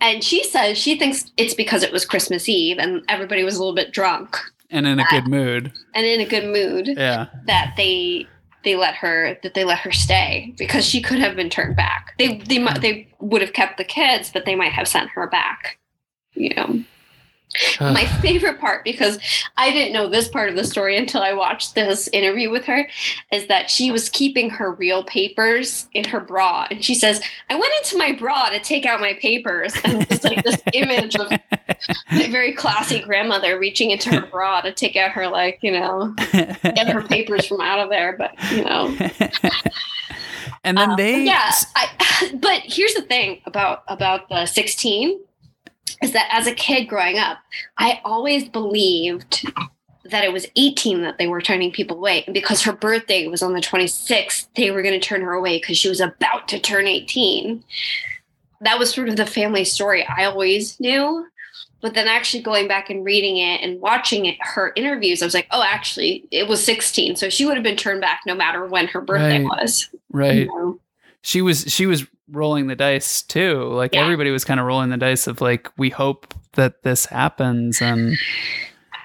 [0.00, 3.58] And she says she thinks it's because it was Christmas Eve and everybody was a
[3.60, 4.36] little bit drunk
[4.70, 5.72] And in a good mood.
[5.94, 7.26] and in a good mood Yeah.
[7.46, 8.26] that they
[8.64, 12.14] they let her that they let her stay because she could have been turned back.
[12.18, 15.26] They they might they would have kept the kids, but they might have sent her
[15.28, 15.78] back.
[16.32, 16.84] You know.
[17.80, 19.18] My favorite part, because
[19.56, 22.88] I didn't know this part of the story until I watched this interview with her,
[23.32, 26.66] is that she was keeping her real papers in her bra.
[26.70, 29.74] And she says, I went into my bra to take out my papers.
[29.84, 34.72] And it's like this image of a very classy grandmother reaching into her bra to
[34.72, 38.16] take out her, like, you know, get her papers from out of there.
[38.16, 38.96] But, you know,
[40.64, 41.52] and then um, they yeah.
[41.76, 45.20] I, but here's the thing about about the 16
[46.02, 47.38] is that as a kid growing up,
[47.78, 49.46] I always believed
[50.04, 52.24] that it was 18 that they were turning people away.
[52.26, 55.58] And because her birthday was on the 26th, they were going to turn her away
[55.58, 57.64] because she was about to turn 18.
[58.60, 61.26] That was sort of the family story I always knew.
[61.80, 65.34] But then actually going back and reading it and watching it, her interviews, I was
[65.34, 67.16] like, oh, actually, it was 16.
[67.16, 69.44] So she would have been turned back no matter when her birthday Right.
[69.44, 69.90] was.
[70.10, 70.34] right.
[70.36, 70.80] You know?
[71.20, 73.64] She was she was rolling the dice too.
[73.64, 74.02] Like Yeah.
[74.02, 78.16] everybody was kind of rolling the dice of like we hope that this happens and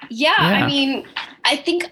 [0.08, 0.64] Yeah, Yeah.
[0.64, 1.06] I mean,
[1.44, 1.84] I think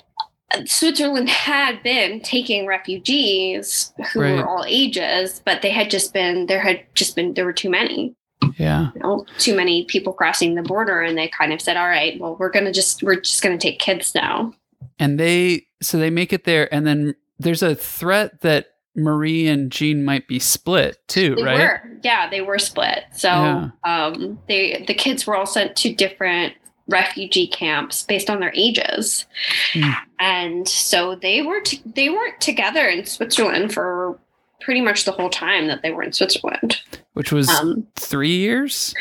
[0.54, 4.32] uh, Switzerland had been taking refugees who Right.
[4.36, 7.68] were all ages, but they had just been there had just been there were too
[7.70, 8.14] many,
[8.56, 8.88] yeah.
[8.94, 12.18] you know, too many people crossing the border, and they kind of said, "All right,
[12.18, 14.54] well, we're gonna just we're just gonna take kids now."
[14.98, 18.66] And they so they make it there and then there's a threat that
[18.96, 21.58] Marie and Jean might be split too, They right?
[21.58, 23.04] were, yeah, they were split.
[23.14, 23.68] So, Yeah.
[23.84, 26.54] um, they the kids were all sent to different
[26.88, 29.26] refugee camps based on their ages,
[29.74, 29.90] Hmm.
[30.18, 34.18] and so they were t- they weren't together in Switzerland for
[34.60, 36.80] pretty much the whole time that they were in Switzerland.
[37.14, 38.94] Which was Um, 3 years?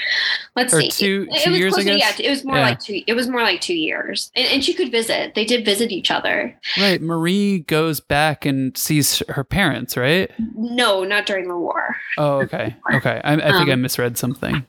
[0.55, 2.61] let's Or see, two- it, two was years, I closer- Yeah, it was more Yeah.
[2.63, 3.03] like two.
[3.05, 5.35] It was more like two years, and, and she could visit.
[5.35, 6.57] They did visit each other.
[6.79, 7.01] Right.
[7.01, 10.31] Marie goes back and sees her parents, right?
[10.55, 11.95] No, not during the war.
[12.17, 12.75] Oh, okay.
[12.93, 13.21] Okay.
[13.23, 14.65] I, I think I Um, misread something.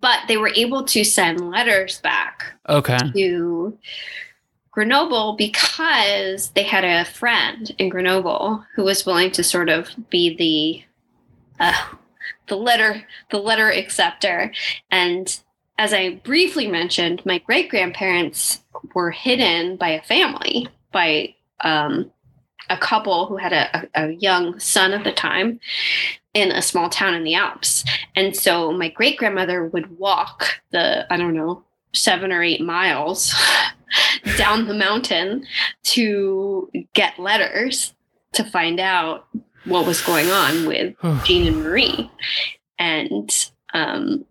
[0.00, 2.98] but they were able to send letters back Okay.
[3.14, 3.78] to
[4.74, 10.34] Grenoble because they had a friend in Grenoble who was willing to sort of be
[10.36, 11.86] the uh,
[12.48, 14.52] the letter the letter acceptor.
[14.90, 15.40] And
[15.78, 18.64] as I briefly mentioned, my great grandparents
[18.94, 22.10] were hidden by a family by um,
[22.68, 25.60] a couple who had a, a, a young son at the time
[26.32, 27.84] in a small town in the Alps.
[28.16, 31.62] And so my great grandmother would walk the, I don't know,
[31.94, 33.32] seven or eight miles
[34.36, 35.46] down the mountain
[35.84, 37.94] to get letters
[38.32, 39.26] to find out
[39.64, 42.10] what was going on with Jean and Marie.
[42.78, 43.30] And
[43.72, 44.24] um,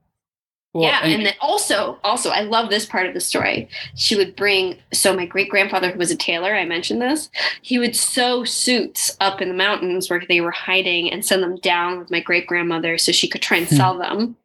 [0.73, 3.69] Well, yeah, and- and then also, also, I love this part of the story.
[3.95, 4.77] She would bring.
[4.91, 7.29] So my great grandfather, who was a tailor, I mentioned this.
[7.61, 11.55] He would sew suits up in the mountains where they were hiding and send them
[11.57, 13.75] down with my great grandmother, so she could try and Hmm.
[13.75, 14.35] sell them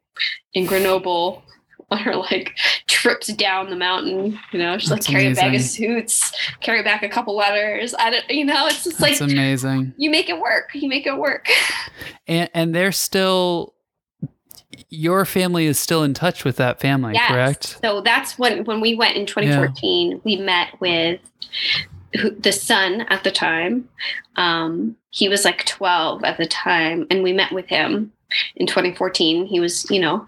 [0.53, 1.43] in Grenoble
[1.91, 2.55] on her like
[2.87, 4.39] trips down the mountain.
[4.51, 6.31] You know, she's like That's carry a bag of suits,
[6.61, 7.95] carry back a couple letters.
[7.97, 9.93] I don't, you know, it's just like that's amazing.
[9.97, 10.69] you make it work.
[10.73, 11.47] You make it work.
[12.27, 13.73] And and they're still
[14.89, 17.31] your family is still in touch with that family, Yes.
[17.31, 17.77] correct?
[17.83, 20.21] So that's when when we went in 2014.
[20.23, 21.19] We met with
[22.39, 23.89] the son at the time.
[24.35, 28.11] Um, he was like 12 at the time, and we met with him
[28.55, 29.45] in 2014.
[29.47, 30.25] He was, you know,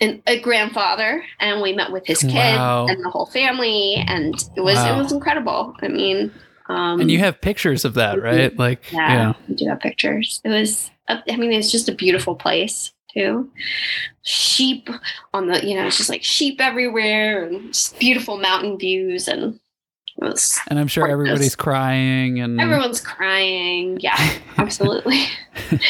[0.00, 2.86] an, a grandfather, and we met with his kids Wow.
[2.88, 4.94] and the whole family, and it was Wow.
[4.98, 5.74] it was incredible.
[5.82, 6.30] I mean,
[6.68, 8.22] um, and you have pictures of that, Mhm.
[8.22, 8.56] right?
[8.58, 9.32] Like yeah, yeah.
[9.48, 10.40] we do have pictures.
[10.44, 13.48] It was, uh, I mean, it's just a beautiful place too.
[14.22, 14.90] Sheep
[15.32, 19.28] on the, you know, it's just like sheep everywhere and just beautiful mountain views.
[19.28, 19.58] And
[20.18, 21.12] was, And I'm sure Gorgeous.
[21.12, 23.98] everybody's crying and everyone's crying.
[24.00, 24.16] Yeah,
[24.58, 25.24] absolutely.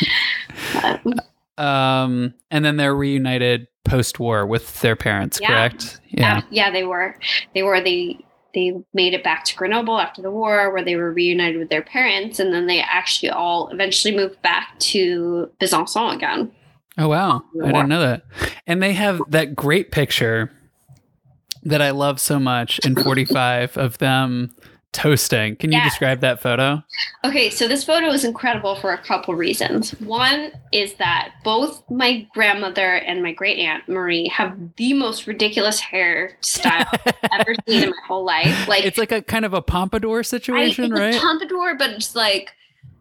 [1.59, 5.49] Um and then they're reunited post-war with their parents, Yeah.
[5.49, 6.01] correct?
[6.09, 6.43] Yeah.
[6.51, 7.19] yeah, they were,
[7.55, 8.19] they were, they,
[8.55, 11.83] they made it back to Grenoble after the war where they were reunited with their
[11.83, 12.39] parents.
[12.41, 16.51] And then they actually all eventually moved back to Besançon again.
[16.99, 17.43] Oh wow.
[17.63, 18.23] I didn't know that.
[18.67, 20.51] And they have that great picture
[21.63, 24.55] that I love so much in 45 of them
[24.97, 25.57] toasting.
[25.57, 25.85] Can you Yeah.
[25.85, 26.83] describe that photo?
[27.25, 29.91] Okay, so this photo is incredible for a couple reasons.
[30.01, 35.81] One is that both my grandmother and my great aunt Marie have the most ridiculous
[35.81, 36.87] hairstyle
[37.31, 38.67] I've ever seen in my whole life.
[38.69, 41.21] Like it's like a kind of a pompadour I, situation, a right?
[41.21, 42.53] pompadour, but it's like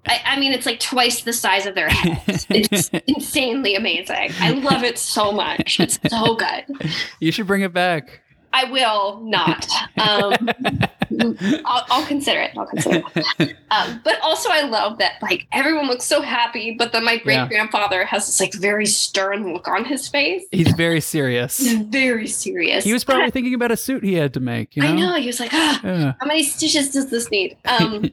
[0.08, 2.46] I, I mean, it's like twice the size of their heads.
[2.50, 4.32] It's insanely amazing.
[4.40, 5.80] I love it so much.
[5.80, 6.92] It's so good.
[7.20, 8.22] you should bring it back.
[8.54, 9.68] I will not.
[9.98, 10.34] Um,
[11.66, 12.52] I'll, I'll consider it.
[12.58, 13.04] I'll consider
[13.40, 13.56] it.
[13.72, 17.50] Um, but also, I love that like everyone looks so happy, but then my great
[17.50, 20.44] grandfather has this like very stern look on his face.
[20.52, 21.58] He's very serious.
[21.58, 22.84] He's very serious.
[22.86, 24.90] He was probably thinking about a suit he had to make, you know?
[24.90, 25.16] I know.
[25.16, 26.14] He was like, ah, Yeah.
[26.20, 27.58] how many stitches does this need?
[27.66, 28.04] Um,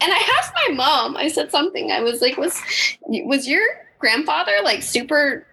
[0.00, 1.16] and I asked my mom.
[1.16, 1.92] I said something.
[1.92, 2.60] I was like, was
[3.02, 3.62] was your
[3.98, 5.46] grandfather like super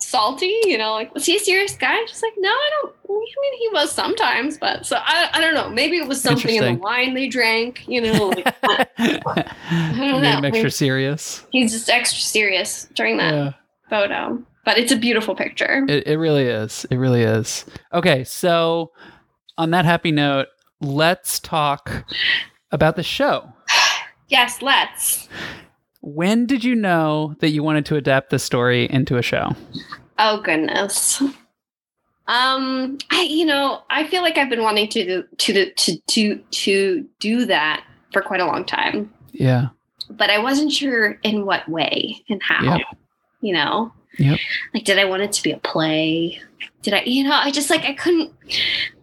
[0.00, 0.54] salty?
[0.64, 1.98] You know, like was he a serious guy?
[2.06, 2.94] She's like, no, I don't.
[3.08, 5.68] I mean, he was sometimes, but so I, I don't know.
[5.68, 7.84] Maybe it was something in the wine they drank.
[7.88, 8.46] You know, like,
[8.98, 9.22] Made
[10.00, 10.18] know.
[10.20, 11.44] him extra serious.
[11.50, 13.52] he's just extra serious during that Yeah.
[13.88, 14.42] photo.
[14.64, 15.84] But it's a beautiful picture.
[15.88, 16.84] It, it really is.
[16.90, 17.64] It really is.
[17.94, 18.92] Okay, so
[19.56, 20.48] on that happy note,
[20.80, 22.04] let's talk
[22.70, 23.52] about the show.
[24.28, 25.28] yes, let's.
[26.02, 29.54] When did you know that you wanted to adapt the story into a show?
[30.18, 31.20] Oh goodness.
[32.26, 36.36] Um, I you know I feel like I've been wanting to do, to to to
[36.38, 39.68] to do that for quite a long time, Yeah.
[40.10, 42.76] but I wasn't sure in what way and how.
[42.76, 42.86] Yep.
[43.40, 44.38] You know, Yep.
[44.74, 46.40] like did I want it to be a play?
[46.82, 48.32] Did I you know I just like I couldn't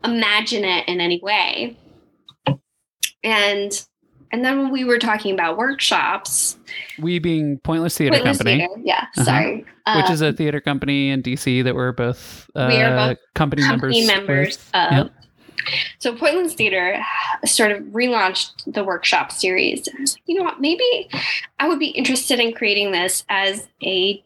[0.03, 1.77] imagine it in any way.
[3.23, 3.85] And
[4.31, 6.57] and then when we were talking about workshops,
[6.99, 9.23] We being Pointless Theater Pointless Company, Theater, yeah, Uh-huh.
[9.23, 9.65] sorry, which
[10.09, 13.63] Uh, is a theater company in DC that we're both uh, We are both company,
[13.63, 14.17] company members.
[14.27, 14.57] members.
[14.73, 14.91] of.
[14.91, 15.11] Yep.
[15.99, 17.01] So Pointless Theater
[17.45, 19.87] sort of relaunched the workshop series.
[19.97, 20.61] I was like, you know what?
[20.61, 21.09] Maybe
[21.59, 24.23] I would be interested in creating this as a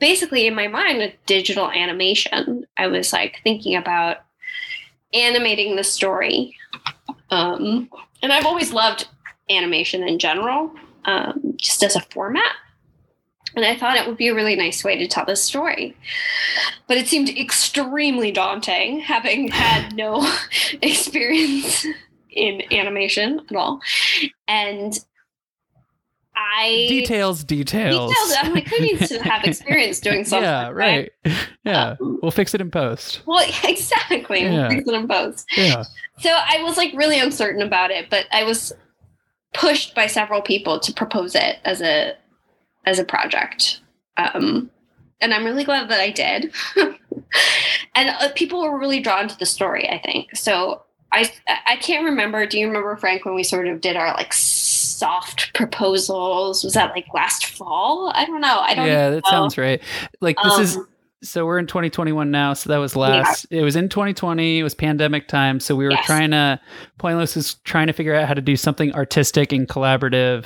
[0.00, 2.66] basically in my mind a digital animation.
[2.76, 4.18] I was like thinking about
[5.12, 6.54] animating the story,
[7.34, 7.90] um,
[8.22, 9.08] and I've always loved
[9.50, 10.72] animation in general,
[11.04, 12.52] um, just as a format.
[13.56, 15.96] And I thought it would be a really nice way to tell this story.
[16.86, 20.28] But it seemed extremely daunting, having had no
[20.82, 21.86] experience
[22.30, 23.80] in animation at all.
[24.48, 24.98] And
[26.36, 28.10] I details, details.
[28.10, 28.34] details.
[28.40, 30.44] I'm like, who needs to have experience doing something?
[30.44, 31.10] yeah, right.
[31.64, 33.22] Yeah, Um, we'll fix it in post.
[33.26, 34.42] Well, exactly.
[34.42, 34.68] Yeah.
[34.68, 35.46] Fix it in post.
[35.56, 35.84] Yeah.
[36.18, 38.72] So I was like really uncertain about it, but I was
[39.52, 42.14] pushed by several people to propose it as a
[42.86, 43.80] as a project.
[44.16, 44.70] Um,
[45.20, 46.52] and I'm really glad that I did.
[47.94, 50.34] and uh, people were really drawn to the story, I think.
[50.36, 50.82] So
[51.12, 51.30] I
[51.66, 52.44] I can't remember.
[52.46, 54.32] Do you remember Frank when we sort of did our like
[54.94, 56.64] soft proposals?
[56.64, 58.10] Was that like last fall?
[58.14, 58.58] I don't know.
[58.60, 59.30] I don't Yeah, that know.
[59.30, 59.82] sounds right.
[60.20, 60.88] Like this is Um,
[61.22, 64.74] so we're in 2021 now so that was last it was in 2020 it was
[64.74, 66.04] pandemic time so we were Yes.
[66.04, 66.60] trying to
[66.98, 70.44] pointless is trying to figure out how to do something artistic and collaborative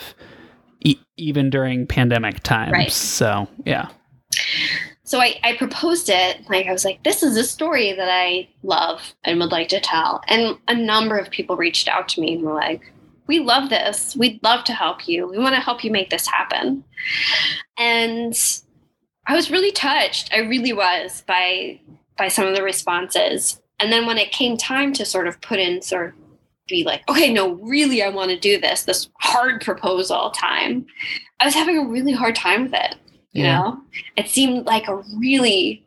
[0.85, 2.93] e- even during pandemic times Right.
[2.93, 3.89] so yeah
[5.03, 8.49] so I, I proposed it like i was like this is a story that i
[8.63, 12.35] love and would like to tell and a number of people reached out to me
[12.35, 12.93] and were like
[13.29, 14.17] we love this.
[14.17, 15.29] We'd love to help you.
[15.29, 16.83] We want to help you make this happen.
[17.79, 18.35] And
[19.27, 20.33] i was really touched.
[20.33, 21.81] I really was by
[22.17, 23.61] by some of the responses.
[23.79, 26.15] And then when it came time to sort of put in sort of
[26.67, 30.85] be like okay no really i want to do this this hard proposal time
[31.41, 32.95] i was having a really hard time with it
[33.33, 33.59] you Yeah.
[33.59, 33.81] know?
[34.17, 35.87] It seemed like a really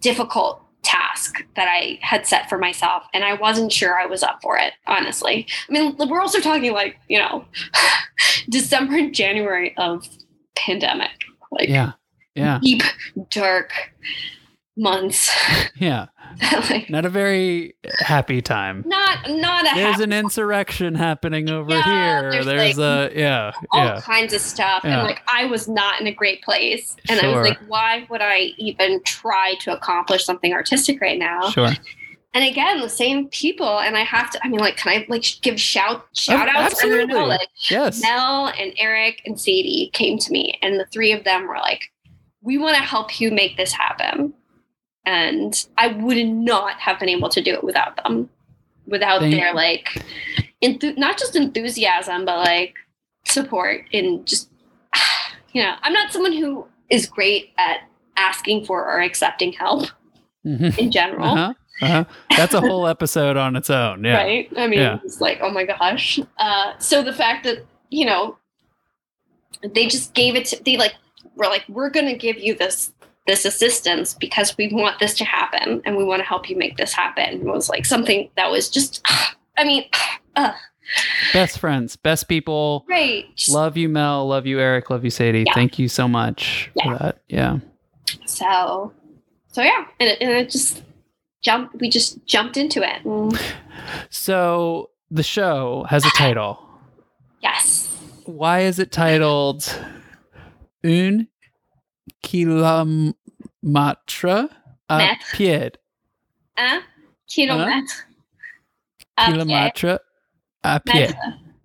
[0.00, 4.40] difficult task that i had set for myself and i wasn't sure i was up
[4.42, 5.46] for it honestly.
[5.68, 7.44] I mean we're also talking like you know
[8.48, 10.08] december and january of
[10.56, 11.10] pandemic
[11.50, 11.92] like yeah
[12.34, 12.58] yeah.
[12.62, 12.82] deep
[13.30, 13.72] dark
[14.76, 15.30] months.
[15.76, 16.06] Yeah
[16.70, 18.84] like not a very happy time.
[18.86, 22.30] Not not a there's an insurrection happening over Yeah, here.
[22.30, 24.00] there's, there's, like, a yeah all yeah.
[24.00, 24.98] kinds of stuff Yeah.
[24.98, 28.20] and like i was not in a great place and i was like why would
[28.20, 31.50] i even try to accomplish something artistic right now?
[31.50, 31.70] Sure.
[32.32, 35.24] And again the same people and i have to i mean like can i like
[35.42, 37.14] give shout oh, shout outs I don't absolutely.
[37.14, 38.00] know, like yes.
[38.02, 41.90] Mel and eric and sadie came to me and the three of them were like
[42.42, 44.32] we want to help you make this happen
[45.10, 48.28] and i would not have been able to do it without them
[48.86, 49.86] without Thank- their like
[50.62, 52.74] enthu- not just enthusiasm but like
[53.26, 54.48] support in just
[55.52, 57.78] you know i'm not someone who is great at
[58.16, 59.86] asking for or accepting help
[60.46, 60.78] Mhm.
[60.78, 61.52] in general uh-huh
[61.82, 62.04] uh-huh
[62.36, 64.48] that's a whole episode on its own yeah right?
[64.56, 64.98] I mean, Yeah.
[65.04, 66.18] it's like, oh my gosh.
[66.38, 67.58] Uh, so the fact that
[67.90, 68.36] you know
[69.74, 70.94] they just gave it to they like
[71.36, 72.92] were like, we're gonna give you this
[73.26, 76.76] this assistance because we want this to happen and we want to help you make
[76.76, 79.04] this happen was like something that was just,
[79.58, 79.84] I mean,
[80.36, 80.52] uh,
[81.32, 83.36] best friends best people great.
[83.36, 84.26] Just- Love you, Mel.
[84.26, 84.90] Love you, Eric.
[84.90, 85.44] Love you, Sadie.
[85.46, 85.54] Yeah.
[85.54, 86.84] Thank you so much Yeah.
[86.84, 87.22] for that.
[87.28, 87.58] Yeah.
[88.26, 88.92] So,
[89.52, 90.82] so yeah, and it, and it just
[91.42, 91.76] jumped.
[91.80, 93.04] We just jumped into it.
[93.04, 93.38] And
[94.08, 96.58] So the show has a title.
[97.42, 97.86] yes,
[98.24, 99.78] Why is it titled
[100.84, 101.28] Un
[102.22, 102.74] Kilometre
[104.88, 105.36] à Mètre.
[105.36, 105.70] pied?
[106.56, 106.80] un
[107.26, 108.06] kilomètre.
[109.16, 109.26] à.
[109.26, 110.00] Kilometre
[110.62, 111.08] à pied.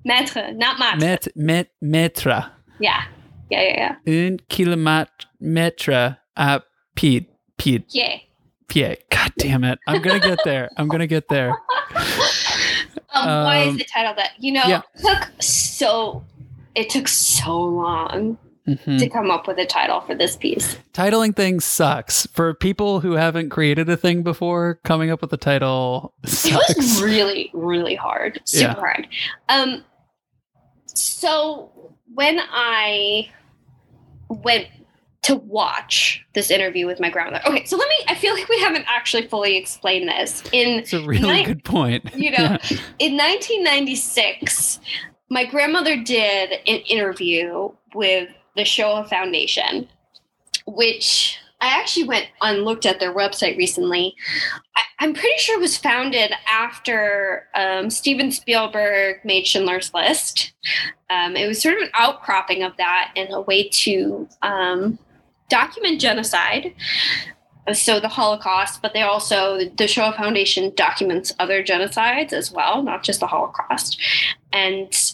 [0.05, 0.99] Mètre, mètre, not mètre.
[0.99, 2.51] Met, met, metre.
[2.79, 3.03] Yeah,
[3.49, 4.29] yeah, yeah, yeah.
[4.29, 6.61] Un kilomètre à
[6.95, 7.27] pied.
[7.57, 7.83] Pied.
[7.93, 8.19] Yeah.
[8.67, 8.97] Pied.
[9.09, 9.79] God damn it.
[9.87, 10.69] I'm going to get there.
[10.77, 11.53] I'm going to get there.
[13.17, 14.31] Um, why is Um, the title that?
[14.39, 14.81] You know, yeah.
[14.93, 16.21] it took so
[16.75, 18.97] it took so long Mhm.
[18.99, 20.77] to come up with a title for this piece.
[20.93, 22.25] Titling things sucks.
[22.33, 26.75] For people who haven't created a thing before, coming up with a title It sucks.
[26.75, 28.41] was really, really hard.
[28.45, 28.73] Super Yeah.
[28.73, 29.07] hard.
[29.49, 29.83] Um
[30.85, 31.69] so
[32.13, 33.29] when I
[34.29, 34.67] went
[35.23, 37.43] to watch this interview with my grandmother.
[37.47, 40.43] Okay, so let me I feel like we haven't actually fully explained this.
[40.51, 42.03] In It's a really Night- good point.
[42.15, 42.57] you know,
[42.99, 44.79] in 1996,
[45.29, 49.87] my grandmother did an interview with the Shoah Foundation,
[50.65, 54.15] which I actually went and looked at their website recently.
[54.75, 60.53] I, I'm pretty sure it was founded after um, Steven Spielberg made Schindler's List.
[61.09, 64.99] Um, it was sort of an outcropping of that and a way to um,
[65.49, 66.73] document genocide
[67.73, 73.03] so the Holocaust, but they also the Shoah Foundation documents other genocides as well, not
[73.03, 73.99] just the Holocaust.
[74.53, 75.04] And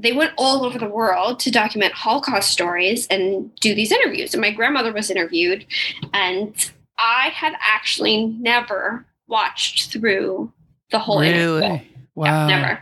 [0.00, 4.32] they went all over the world to document Holocaust stories and do these interviews.
[4.34, 5.66] And my grandmother was interviewed,
[6.14, 6.54] and
[6.98, 10.52] I had actually never watched through
[10.90, 11.54] the whole interview.
[11.58, 11.90] really?
[12.14, 12.46] Wow.
[12.48, 12.80] Never.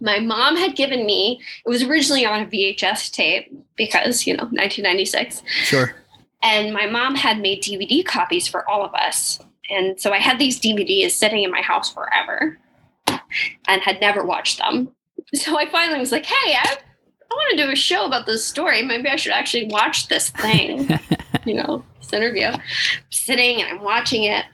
[0.00, 4.44] My mom had given me, it was originally on a VHS tape because, you know,
[4.44, 5.94] 1996 Sure.
[6.42, 9.38] and my mom had made DVD copies for all of us.
[9.68, 12.58] And so I had these DVDs sitting in my house forever
[13.68, 14.90] and had never watched them.
[15.34, 16.76] So I finally was like, hey, I,
[17.30, 18.82] I want to do a show about this story.
[18.82, 20.88] Maybe I should actually watch this thing,
[21.44, 22.46] you know, this interview.
[22.46, 22.60] I'm
[23.10, 24.44] sitting and I'm watching it.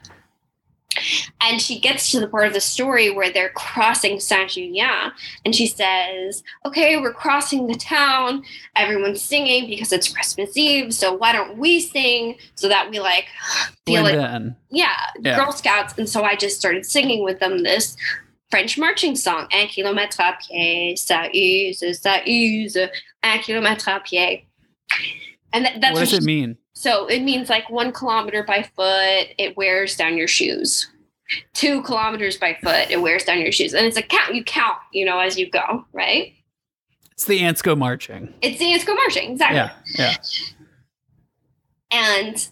[1.41, 5.11] And she gets to the part of the story where they're crossing Saint Julien.
[5.45, 8.43] And she says, Okay, we're crossing the town.
[8.75, 10.93] Everyone's singing because it's Christmas Eve.
[10.93, 13.25] So why don't we sing so that we like
[13.85, 14.55] feel Blend like, in.
[14.71, 15.37] yeah, Yeah.
[15.37, 15.95] Girl Scouts.
[15.99, 17.95] And so I just started singing with them this
[18.49, 22.77] French marching song, Un kilomètre à pied, ça use, ça use,
[23.23, 24.45] un kilomètre à pied.
[25.53, 26.57] And that, that's what does it mean?
[26.73, 30.87] so it means like one kilometer by foot, it wears down your shoes.
[31.53, 33.73] Two kilometers by foot, it wears down your shoes.
[33.73, 36.33] And it's a count, you count, you know, as you go, right?
[37.11, 38.33] It's the ants go marching.
[38.41, 39.57] It's the ants go marching, exactly.
[39.57, 40.15] Yeah, yeah.
[41.91, 42.47] And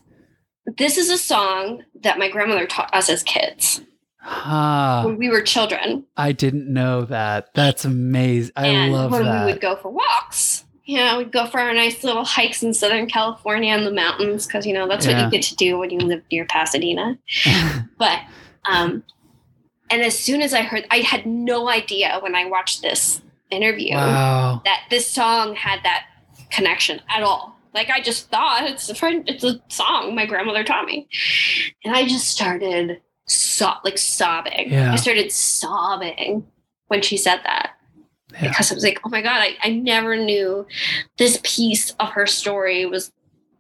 [0.78, 3.82] this is a song that my grandmother taught us as kids
[4.28, 6.06] Ah, when we were children.
[6.18, 7.54] I didn't know that.
[7.54, 8.54] That's amazing.
[8.56, 9.46] I and love when that.
[9.46, 12.74] we would go for walks, you know, we'd go for our nice little hikes in
[12.74, 15.90] Southern California in the mountains because, you know, that's what you get to do when
[15.90, 17.18] you live near Pasadena.
[17.98, 18.20] But,
[18.70, 19.04] um,
[19.90, 23.96] and as soon as I heard, I had no idea when I watched this interview
[23.96, 24.62] wow.
[24.66, 26.06] that this song had that
[26.50, 27.56] connection at all.
[27.74, 31.08] Like I just thought it's a friend, it's a song my grandmother taught me,
[31.84, 34.72] and I just started so like sobbing.
[34.72, 34.92] Yeah.
[34.94, 36.46] I started sobbing
[36.88, 37.72] when she said that
[38.34, 38.50] Yeah.
[38.50, 40.66] because I was like, oh my god, I, I never knew
[41.18, 43.12] this piece of her story was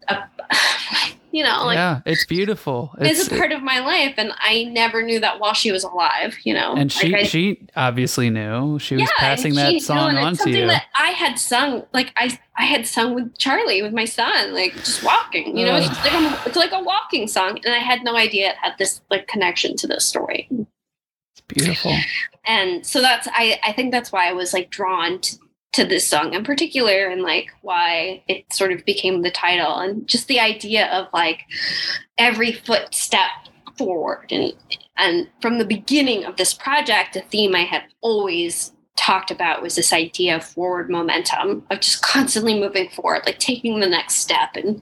[0.08, 0.18] a,
[0.54, 2.96] oh you know, like yeah, it's beautiful.
[2.98, 5.84] it's, It's, a part of my life, and I never knew that while she was
[5.84, 6.38] alive.
[6.46, 8.80] You know, and she Like, I- she obviously knew.
[8.80, 10.68] She was passing she- that no, song and it's on to something you.
[10.68, 14.74] that I had sung, like I I had sung with Charlie, with my son, like
[14.76, 15.58] just walking.
[15.58, 18.52] You know, it's like a, it's like a walking song, and I had no idea
[18.52, 20.48] it had this like connection to this story.
[20.52, 21.94] It's beautiful.
[22.46, 25.38] And so that's I I think that's why I was like drawn to,
[25.76, 30.08] to this song in particular, and like why it sort of became the title, and
[30.08, 31.42] just the idea of like
[32.18, 33.30] every footstep
[33.78, 34.54] forward and
[34.98, 39.76] and from the beginning of this project a theme i had always talked about was
[39.76, 44.56] this idea of forward momentum of just constantly moving forward like taking the next step
[44.56, 44.82] and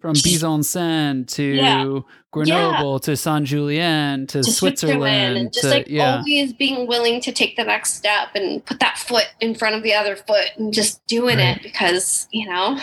[0.00, 2.00] From Besançon to Yeah.
[2.32, 6.18] Grenoble to Saint Julien to, to Switzerland, and just to like yeah.
[6.18, 9.82] always being willing to take the next step and put that foot in front of
[9.82, 11.56] the other foot and just doing Right.
[11.56, 12.78] it because you know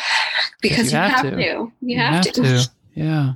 [0.62, 1.72] because you, have, to.
[1.82, 3.34] you have, to, Yeah.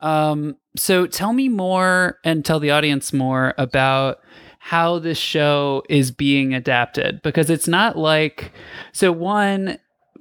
[0.00, 4.20] Um, so tell me more and tell the audience more about
[4.58, 8.52] how this show is being adapted because it's not like
[8.92, 9.78] so one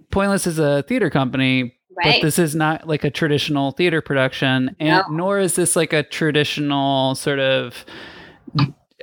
[0.10, 2.16] pointless is a theater company right.
[2.16, 5.16] but this is not like a traditional theater production and No.
[5.16, 7.86] nor is this like a traditional sort of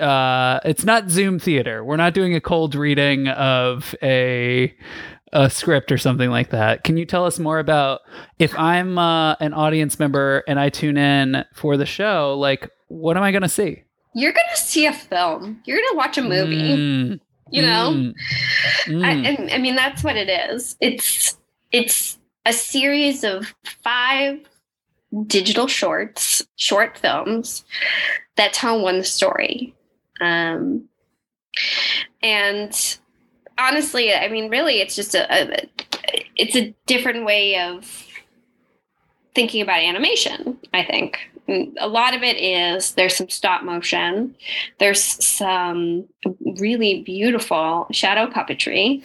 [0.01, 1.85] uh it's not zoom theater.
[1.85, 4.75] We're not doing a cold reading of a
[5.33, 6.85] a script or something like that.
[6.85, 8.01] Can you tell us more about
[8.39, 13.17] if i'm uh, an audience member and i tune in for the show like what
[13.17, 13.83] am i going to see?
[14.15, 15.61] You're gonna see a film.
[15.65, 16.77] You're gonna watch a movie.
[16.77, 17.21] Mm,
[17.51, 17.93] you know?
[17.95, 18.15] Mm,
[18.87, 19.05] mm.
[19.05, 20.77] I, I, I mean that's what it is.
[20.81, 21.37] It's
[21.71, 22.18] it's
[22.49, 24.41] a series of five
[25.27, 27.65] digital shorts short films
[28.37, 29.75] that tell one story.
[30.21, 30.89] Um
[32.23, 32.99] and
[33.57, 35.69] honestly i mean really it's just a, a
[36.37, 38.07] it's a different way of
[39.35, 41.19] thinking about animation i think.
[41.49, 44.35] Mm, a lot of it is there's some stop motion.
[44.79, 46.07] There's some
[46.59, 49.03] really beautiful shadow puppetry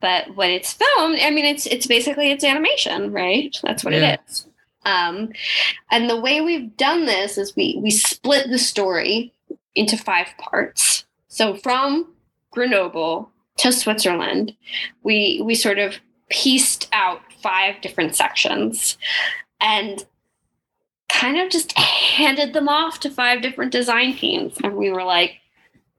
[0.00, 3.56] but when it's filmed i mean it's it's basically it's animation right?
[3.62, 4.14] That's what Yeah.
[4.14, 4.46] it is.
[4.84, 5.30] Um
[5.90, 9.32] and the way we've done this is we we split the story
[9.74, 11.04] into five parts.
[11.28, 12.12] So from
[12.50, 14.54] grenoble to switzerland
[15.02, 15.96] we we sort of
[16.30, 18.96] pieced out five different sections
[19.60, 20.04] and
[21.08, 24.56] kind of just handed them off to five different design teams.
[24.62, 25.34] And we were like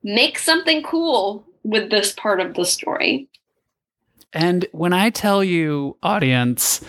[0.03, 3.27] make something cool with this part of the story
[4.33, 6.81] And when I tell you, audience,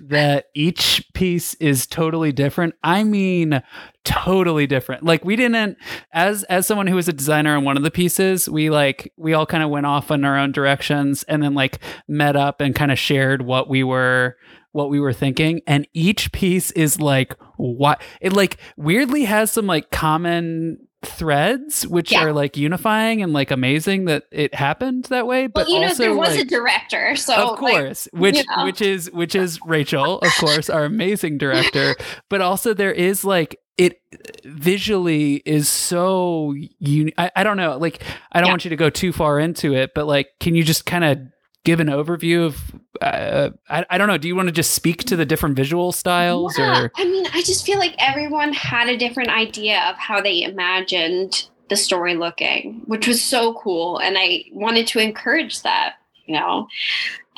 [0.00, 3.62] that each piece is totally different, I mean
[4.04, 5.04] totally different.
[5.04, 5.78] Like we didn't
[6.12, 9.32] as as someone who was a designer on one of the pieces, we like we
[9.32, 11.78] all kind of went off in our own directions and then like
[12.08, 14.36] met up and kind of shared what we were
[14.72, 19.66] what we were thinking and each piece is like what it like weirdly has some
[19.66, 22.24] like common threads which Yeah.
[22.24, 25.94] are like unifying and like amazing that it happened that way but well you know
[25.94, 28.64] there was like, a director so of like, course which you know.
[28.64, 31.96] which is which is rachel of course our amazing director
[32.28, 34.00] but also there is like it
[34.44, 38.52] visually is so uni- I, I don't know like i don't Yeah.
[38.52, 41.18] want you to go too far into it but like can you just kind of
[41.64, 45.04] give an overview of uh, I, I don't know do you want to just speak
[45.04, 48.88] to the different visual styles Yeah, or I mean, I just feel like everyone had
[48.88, 53.98] a different idea of how they imagined the story looking, which was so cool.
[53.98, 55.94] And I wanted to encourage that,
[56.26, 56.68] you know.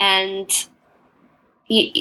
[0.01, 0.51] And
[1.71, 1.93] y-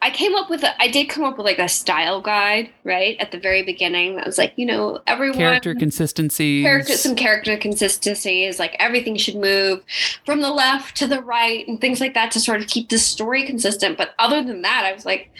[0.00, 3.16] I came up with a, I did come up with like a style guide, right?
[3.20, 4.18] At the very beginning.
[4.18, 9.36] I was like, you know, everyone character consistency, character some character consistencies like everything should
[9.36, 9.82] move
[10.24, 12.98] from the left to the right and things like that to sort of keep the
[12.98, 15.30] story consistent but other than that i was like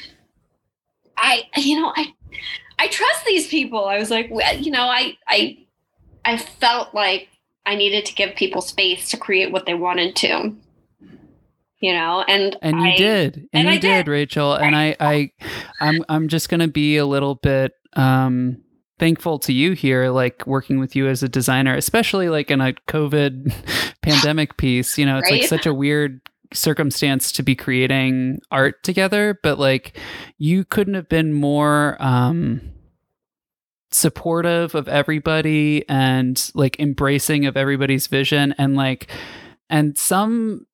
[1.16, 2.12] i you know i
[2.78, 5.58] i trust these people i was like well, you know i i
[6.24, 7.28] i felt like
[7.66, 10.54] i needed to give people space to create what they wanted to
[11.82, 14.10] you know and and you I- did and, and you I did, did.
[14.10, 15.30] rachel and i i
[15.80, 18.62] i'm i'm just gonna be a little bit um
[18.98, 22.72] thankful to you here like working with you as a designer especially like in a
[22.88, 23.52] covid
[24.02, 26.20] pandemic piece you know it's like such a weird
[26.54, 29.98] circumstance to be creating art together but like
[30.38, 32.60] you couldn't have been more um
[33.90, 39.10] supportive of everybody and like embracing of everybody's vision and like
[39.68, 40.66] and some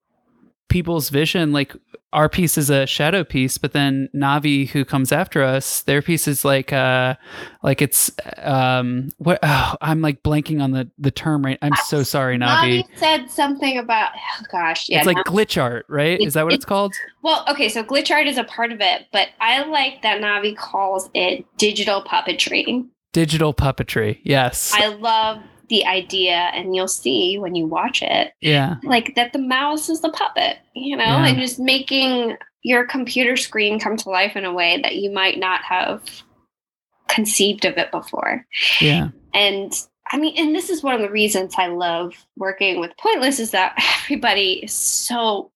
[0.69, 1.75] people's vision like
[2.13, 6.27] our piece is a shadow piece but then navi who comes after us their piece
[6.27, 7.15] is like uh
[7.63, 11.59] like it's um what oh, i'm like blanking on the the term right?
[11.63, 12.83] I'm so sorry navi.
[12.83, 16.21] Navi said something about oh gosh yeah it's like Navi- glitch art right?
[16.21, 16.95] Is that what It- it's called?
[17.23, 20.57] Well, okay, so glitch art is a part of it, but I like that Navi
[20.57, 22.87] calls it digital puppetry.
[23.13, 24.73] digital puppetry yes.
[24.75, 25.39] I love
[25.69, 30.01] the idea, and you'll see when you watch it, yeah like that the mouse is
[30.01, 31.27] the puppet, you know, Yeah.
[31.27, 35.39] and just making your computer screen come to life in a way that you might
[35.39, 36.03] not have
[37.09, 38.45] conceived of it before.
[38.81, 39.73] yeah And
[40.11, 43.51] I mean, and this is one of the reasons I love working with Pointless is
[43.53, 43.75] that
[44.05, 45.51] everybody is so.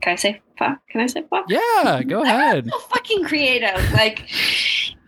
[0.00, 0.78] Can I say fuck?
[0.90, 1.46] Can I say fuck?
[1.48, 4.28] yeah go ahead so fucking creative like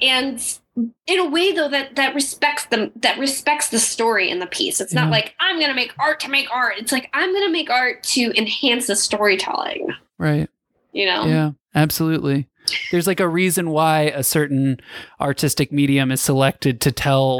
[0.01, 0.41] and
[0.77, 4.81] in a way though that that respects them that respects the story in the piece.
[4.81, 5.11] It's not Yeah.
[5.11, 6.75] like i'm gonna make art to make art.
[6.79, 9.89] It's like i'm gonna make art to enhance the storytelling.
[10.19, 10.49] Right.
[10.93, 11.27] You know?
[11.27, 12.49] Yeah, absolutely.
[12.91, 14.79] There's like a reason why a certain
[15.21, 17.39] artistic medium is selected to tell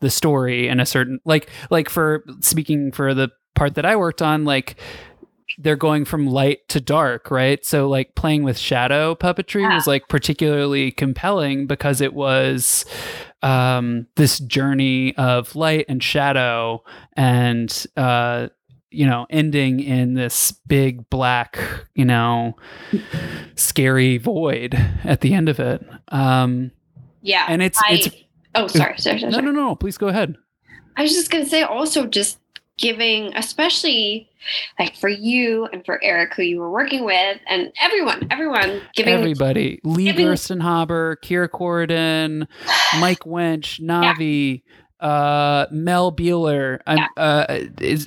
[0.00, 4.22] the story in a certain like like for speaking for the part that I worked
[4.22, 4.76] on like
[5.58, 7.64] they're going from light to dark, right?
[7.64, 12.84] So like playing with shadow puppetry was like particularly compelling because it was
[13.42, 16.82] um this journey of light and shadow
[17.14, 18.48] and uh
[18.92, 21.58] you know ending in this big black
[21.94, 22.54] you know
[23.56, 26.70] scary void at the end of it um
[27.20, 28.10] yeah and it's I, it's
[28.54, 29.46] oh sorry sorry sorry, no sorry.
[29.46, 30.36] no no please go ahead
[30.96, 32.38] i was just gonna say also just
[32.82, 34.28] giving especially
[34.78, 39.14] like for you and for eric who you were working with and everyone everyone giving
[39.14, 42.46] everybody lee giving- gerstenhaber kira Corridon,
[43.00, 44.62] mike wench navi
[45.00, 47.06] uh, Mel Beeler, Yeah.
[47.16, 47.58] uh,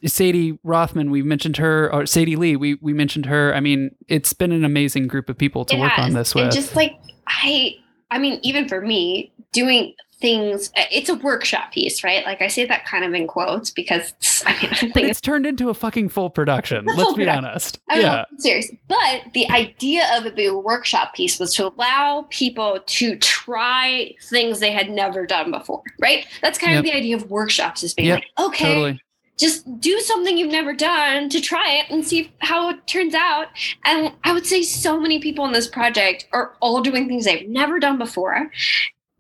[0.08, 1.12] Sadie Rothman.
[1.12, 2.56] We've mentioned her, or Sadie Lee.
[2.56, 3.54] We we mentioned her.
[3.54, 6.14] I mean, it's been an amazing group of people to It work on has.
[6.14, 6.54] this and with.
[6.56, 6.94] just like
[7.28, 7.76] i
[8.12, 12.48] i mean even for me doing things uh, it's a workshop piece right like i
[12.48, 14.14] say that kind of in quotes because
[14.46, 16.86] i mean i think it's turned into a fucking full production.
[16.86, 17.46] Let's full be production.
[17.46, 17.80] honest.
[17.90, 18.72] I yeah, I'm serious.
[18.88, 24.14] But the idea of it being a workshop piece was to allow people to try
[24.30, 26.26] things they had never done before, right?
[26.42, 29.02] That's kind of the idea of workshops is being Yep, like, okay, totally.
[29.38, 33.48] just do something you've never done to try it and see how it turns out.
[33.84, 37.48] And I would say so many people in this project are all doing things they've
[37.50, 38.50] never done before,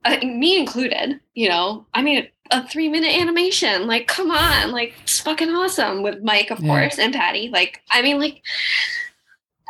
[0.05, 1.19] uh, me included.
[1.33, 6.03] You know, I mean, a three minute animation, like, come on, like, it's fucking awesome
[6.03, 6.67] with Mike, of Yeah.
[6.69, 7.49] course, and Patty.
[7.49, 8.41] Like, I mean, like,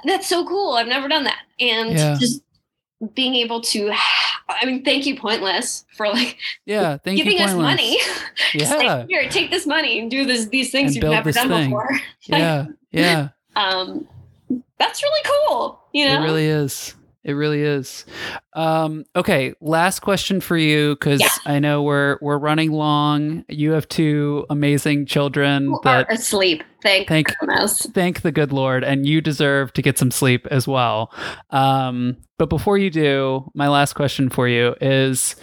[0.04, 0.74] that's so cool.
[0.74, 1.40] I've never done that.
[1.60, 2.18] And Yeah.
[2.20, 2.42] just
[3.14, 3.92] being able to,
[4.50, 7.24] I mean, thank you, Pointless, for like Yeah, thank you.
[7.24, 7.98] giving you, us money.
[8.54, 11.48] Yeah, like, here, take this money and do this these things And you've never done
[11.50, 11.70] thing.
[11.70, 11.90] before.
[12.28, 13.30] yeah, yeah.
[13.56, 14.08] Um,
[14.78, 15.80] that's really cool.
[15.94, 16.94] You know, It really is.
[17.26, 18.06] It really is.
[18.54, 21.30] Um, okay, last question for you because Yeah.
[21.48, 23.44] I know we're we're running long.
[23.50, 26.64] You have two amazing children who that are asleep.
[26.84, 27.34] Thank, Thank-
[27.96, 31.12] thank the good Lord, and you deserve to get some sleep as well.
[31.50, 35.36] Um, but before you do, my last question for you is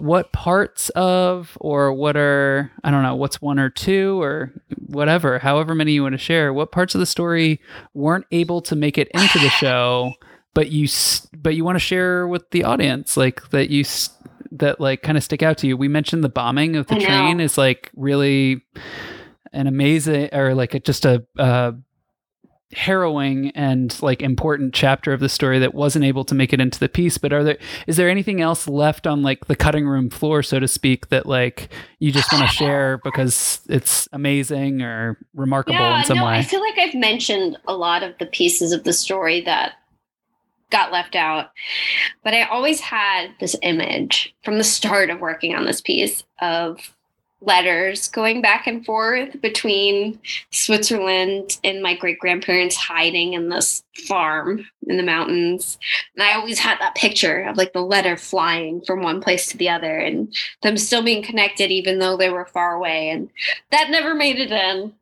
[0.00, 4.52] what parts of, or what are, I don't know, what's one or two, or
[4.86, 7.60] whatever, however many you want to share, what parts of the story
[7.94, 10.12] weren't able to make it into the show,
[10.56, 10.88] but you,
[11.36, 13.84] but you want to share with the audience, like that you,
[14.52, 15.76] that like kind of stick out to you?
[15.76, 18.62] We mentioned the bombing of the train is like really
[19.52, 21.72] an amazing or like a, just a uh,
[22.72, 26.80] harrowing and like important chapter of the story that wasn't able to make it into
[26.80, 27.18] the piece.
[27.18, 30.58] But are there is there anything else left on like the cutting room floor, so
[30.58, 31.68] to speak, that like
[31.98, 36.38] you just want to share because it's amazing or remarkable yeah, in some no, way?
[36.38, 39.74] I feel like I've mentioned a lot of the pieces of the story that
[40.70, 41.50] got left out.
[42.24, 46.96] But I always had this image from the start of working on this piece of
[47.42, 50.18] letters going back and forth between
[50.50, 55.78] Switzerland and my great grandparents hiding in this farm in the mountains.
[56.14, 59.58] And I always had that picture of like the letter flying from one place to
[59.58, 63.10] the other and them still being connected even though they were far away.
[63.10, 63.28] And
[63.70, 64.94] that never made it in.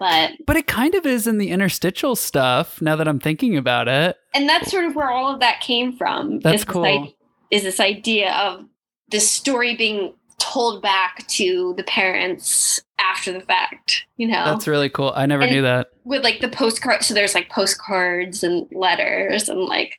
[0.00, 3.86] But But it kind of is in the interstitial stuff now that I'm thinking about
[3.86, 4.16] it.
[4.34, 6.40] and that's sort of where all of that came from.
[6.40, 6.84] That's is this cool.
[6.86, 7.14] i-
[7.52, 8.64] is this idea of
[9.10, 14.88] the story being told back to the parents after the fact, you know, That's really
[14.88, 15.12] cool.
[15.14, 15.88] I never And- knew that.
[16.04, 17.02] with like the postcard.
[17.04, 19.98] So there's like postcards and letters and like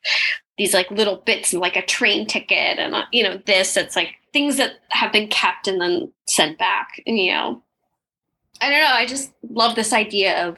[0.58, 3.76] these like little bits and like a train ticket and uh, you know this.
[3.76, 7.00] It's like things that have been kept and then sent back.
[7.06, 7.62] You know,
[8.62, 8.94] I don't know.
[8.94, 10.56] I just love this idea of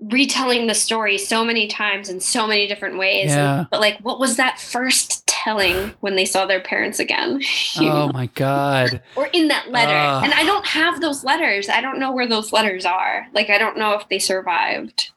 [0.00, 3.30] retelling the story so many times in so many different ways.
[3.30, 3.64] And- Yeah.
[3.70, 7.40] but like, what was that first telling when they saw their parents again?
[7.78, 8.10] Oh know?
[8.12, 9.00] my god.
[9.14, 9.92] Or in that letter.
[9.94, 10.24] Ugh.
[10.24, 11.68] and I don't have those letters.
[11.68, 13.26] I don't know where those letters are.
[13.32, 15.10] Like, I don't know if they survived.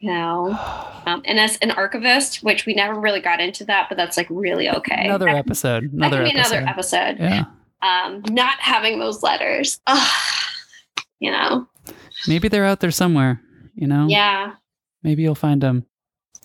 [0.00, 0.56] You know,
[1.06, 4.26] um, and as an archivist, which we never really got into that, but that's like
[4.30, 5.06] really okay.
[5.06, 5.90] Another episode.
[5.92, 6.36] Another episode.
[6.56, 7.16] another episode.
[7.18, 7.44] Yeah.
[7.82, 10.12] Um, not having those letters, Ugh,
[11.20, 11.66] you know,
[12.26, 13.40] Maybe they're out there somewhere,
[13.74, 14.06] you know?
[14.08, 14.54] yeah,
[15.02, 15.86] Maybe you'll find them.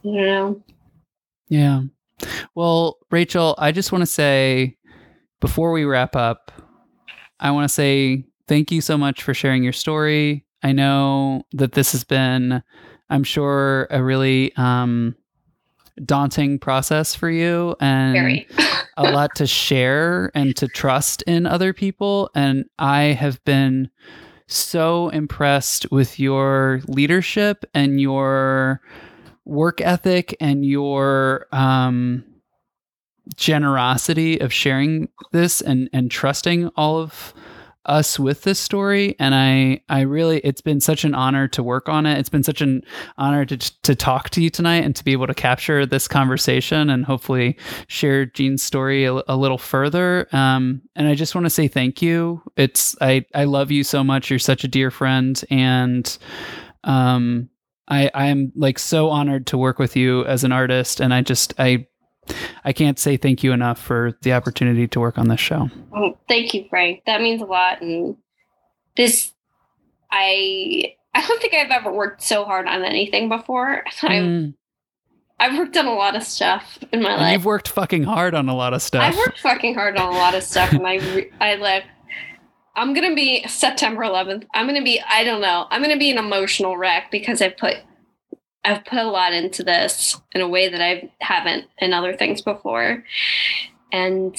[0.04, 0.62] you know,
[1.50, 1.82] Yeah.
[2.56, 4.78] Well, Rachel, I just want to say
[5.42, 6.52] before we wrap up,
[7.40, 10.46] I want to say thank you so much for sharing your story.
[10.62, 12.64] I know that this has been,
[13.10, 15.16] I'm sure, a really um,
[16.06, 18.48] daunting process for you and very.
[18.98, 22.30] a lot to share and to trust in other people.
[22.36, 23.90] And I have been
[24.48, 28.82] so impressed with your leadership and your
[29.46, 32.24] work ethic and your um,
[33.36, 37.34] generosity of sharing this and and trusting all of
[37.86, 41.90] us with this story and i i really it's been such an honor to work
[41.90, 42.82] on it it's been such an
[43.18, 46.90] honor to to talk to you tonight and to be able to capture this conversation
[46.90, 47.58] and hopefully
[47.88, 50.28] share Jean's story a, a little further.
[50.32, 52.42] Um, and I just want to say thank you.
[52.58, 54.30] It's I I love you so much.
[54.30, 56.18] You're such a dear friend, and
[56.84, 57.50] um,
[57.88, 61.00] I I am like so honored to work with you as an artist.
[61.00, 61.88] And I just I
[62.66, 65.70] I can't say thank you enough for the opportunity to work on this show.
[66.28, 67.02] Thank you, Frank.
[67.06, 67.82] That means a lot.
[67.82, 68.16] And
[68.96, 69.34] this,
[70.12, 73.84] I, I don't think I've ever worked so hard on anything before.
[74.04, 74.54] I've, Mm.
[75.40, 77.34] I've worked on a lot of stuff in my And life.
[77.34, 79.04] you've worked fucking hard on a lot of stuff.
[79.04, 81.84] I've worked fucking hard on a lot of stuff, and I, re- I like.
[82.76, 84.46] I'm gonna be September 11th.
[84.54, 85.02] I'm gonna be.
[85.10, 85.68] I don't know.
[85.70, 87.76] I'm gonna be an emotional wreck because I've put,
[88.66, 92.42] I've put a lot into this in a way that I haven't in other things
[92.42, 93.04] before,
[93.92, 94.36] and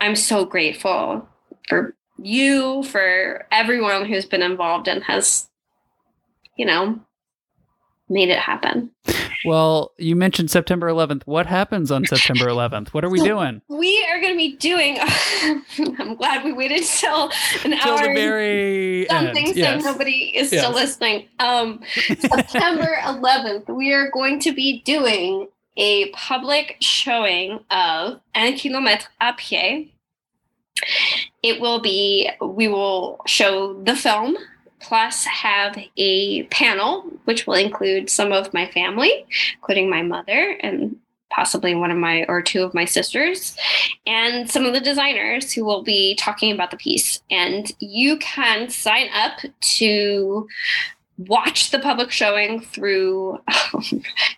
[0.00, 1.28] I'm so grateful
[1.68, 5.48] for you, for everyone who's been involved and has,
[6.56, 7.00] you know,
[8.08, 8.90] made it happen.
[9.44, 11.22] Well, you mentioned September 11th.
[11.24, 12.88] What happens on September 11th?
[12.88, 13.62] What are we So- doing?
[13.68, 14.98] We are going to be doing.
[15.98, 17.30] I'm glad we waited till
[17.64, 18.08] an Till hour.
[18.08, 19.54] the very something end.
[19.54, 19.84] so Yes.
[19.84, 20.62] nobody is Yes.
[20.62, 21.28] still listening.
[21.40, 21.80] Um,
[22.18, 29.36] September 11th, we are going to be doing a public showing of Un kilomètre à
[29.36, 29.88] pied.
[31.42, 34.36] It will be, we will show the film,
[34.82, 40.96] plus have a panel, which will include some of my family, including my mother and
[41.30, 43.56] possibly one of my or two of my sisters
[44.06, 47.22] and some of the designers who will be talking about the piece.
[47.30, 49.38] And you can sign up
[49.78, 50.46] to
[51.18, 53.38] watch the public showing through.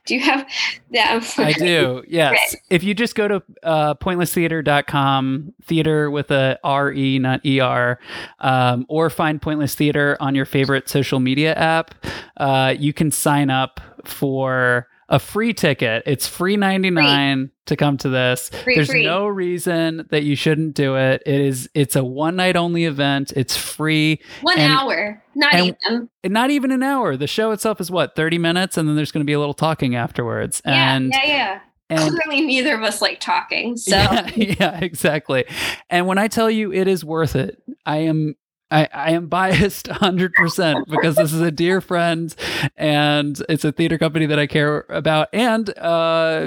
[0.05, 0.49] do you have?
[0.91, 2.03] Yeah, I do.
[2.09, 2.57] Yes.
[2.71, 7.99] If you just go to uh, pointlesstheater.com, theater with a R E, not E R,
[8.41, 11.95] um, or find Pointless Theater on your favorite social media app,
[12.37, 16.03] uh, you can sign up for a free ticket.
[16.07, 18.51] It's free 99 to come to this.
[18.63, 19.05] Free, There's free.
[19.05, 21.23] no reason that you shouldn't do it.
[21.27, 23.33] It is it's a one night only event.
[23.37, 24.21] It's free.
[24.43, 26.09] One and- hour, not and- even.
[26.25, 27.17] Not even an hour.
[27.17, 29.55] The show itself is what, 30 minutes and then there's going to be a little
[29.55, 30.63] talking afterwards.
[30.65, 31.61] Yeah, and yeah, yeah.
[31.91, 33.77] And clearly neither of us like talking.
[33.77, 35.45] So yeah, yeah, exactly.
[35.91, 38.37] And when I tell you it is worth it, I am
[38.75, 42.35] I, I am biased 100% because this is a dear friend
[42.77, 45.29] and it's a theater company that I care about.
[45.33, 46.43] And uh,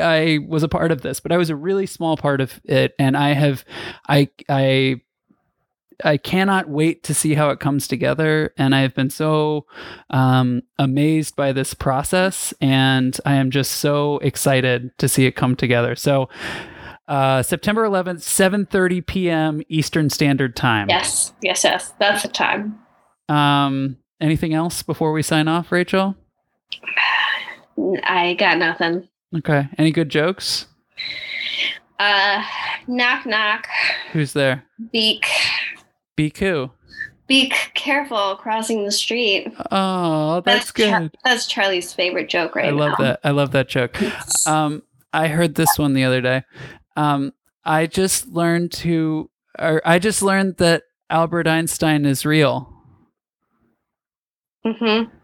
[0.00, 2.94] I was a part of this, but I was a really small part of it.
[2.98, 3.64] And I have,
[4.08, 5.00] I, I,
[6.04, 8.54] I cannot wait to see how it comes together.
[8.56, 9.66] And I've been so
[10.10, 12.54] um, amazed by this process.
[12.60, 15.96] And I am just so excited to see it come together.
[15.96, 16.28] So,
[17.08, 18.20] uh, September 11th,
[18.68, 19.62] 7:30 p.m.
[19.68, 20.88] Eastern Standard Time.
[20.88, 22.78] yes, yes, yes, that's the time.
[23.28, 26.14] Um, anything else before we sign off, Rachel?
[28.04, 29.08] I got nothing.
[29.36, 29.68] Okay.
[29.78, 30.66] Any good jokes?
[31.98, 32.42] Uh,
[32.86, 33.66] knock knock.
[34.12, 34.64] Who's there?
[34.92, 35.26] Beak.
[36.16, 36.70] Biku.
[37.26, 39.52] Be c- careful crossing the street.
[39.70, 41.16] Oh, that's Char- good.
[41.24, 43.04] that's Charlie's favorite joke right I love now.
[43.04, 43.20] that.
[43.22, 43.96] I love that joke.
[44.46, 44.82] Um,
[45.12, 46.44] I heard this one the other day.
[46.98, 47.32] Um,
[47.64, 52.74] I just learned to, or I just learned that Albert Einstein is real.
[54.66, 55.14] Mm-hmm.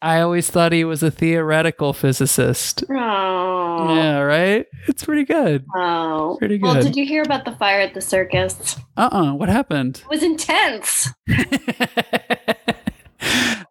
[0.00, 2.84] I always thought he was a theoretical physicist.
[2.90, 3.94] Oh.
[3.94, 4.66] Yeah, right?
[4.86, 5.64] It's pretty good.
[5.74, 6.36] Oh.
[6.38, 6.74] Pretty good.
[6.74, 8.76] Well, did you hear about the fire at the circus?
[8.96, 10.02] Uh uh What happened?
[10.04, 11.08] It was intense.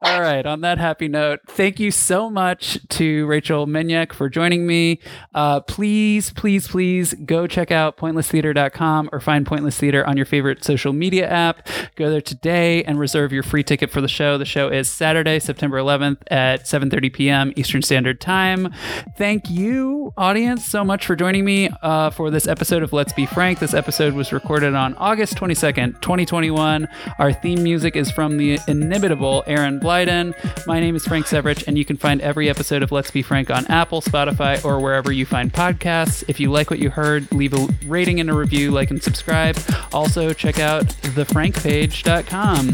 [0.04, 0.46] All right.
[0.46, 5.00] On that happy note, thank you so much to Rachel Menyek for joining me.
[5.34, 10.66] Uh, please, please, please go check out pointlesstheater.com or find Pointless Theater on your favorite
[10.66, 11.66] social media app.
[11.96, 14.38] Go there today and reserve your free ticket for the show.
[14.38, 17.54] The show is Saturday, September 11th at 7:30 p.m.
[17.56, 18.74] Eastern Standard Time.
[19.18, 23.26] Thank you, audience, so much for joining me uh, for this episode of Let's Be
[23.26, 23.60] Frank.
[23.60, 26.90] This episode was recorded on August 22nd, 2021.
[27.20, 30.66] Our theme music is from the inimitable Aaron Blyden.
[30.66, 33.52] My name is Frank Severich, and you can find every episode of Let's Be Frank
[33.52, 36.24] on Apple, Spotify, or wherever you find podcasts.
[36.28, 39.56] If you like what you heard, leave a rating and a review, like and subscribe.
[39.94, 42.70] Also, check out thefrankpage.com.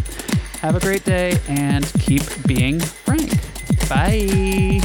[0.61, 3.31] Have a great day and keep being Frank.
[3.89, 4.79] Bye.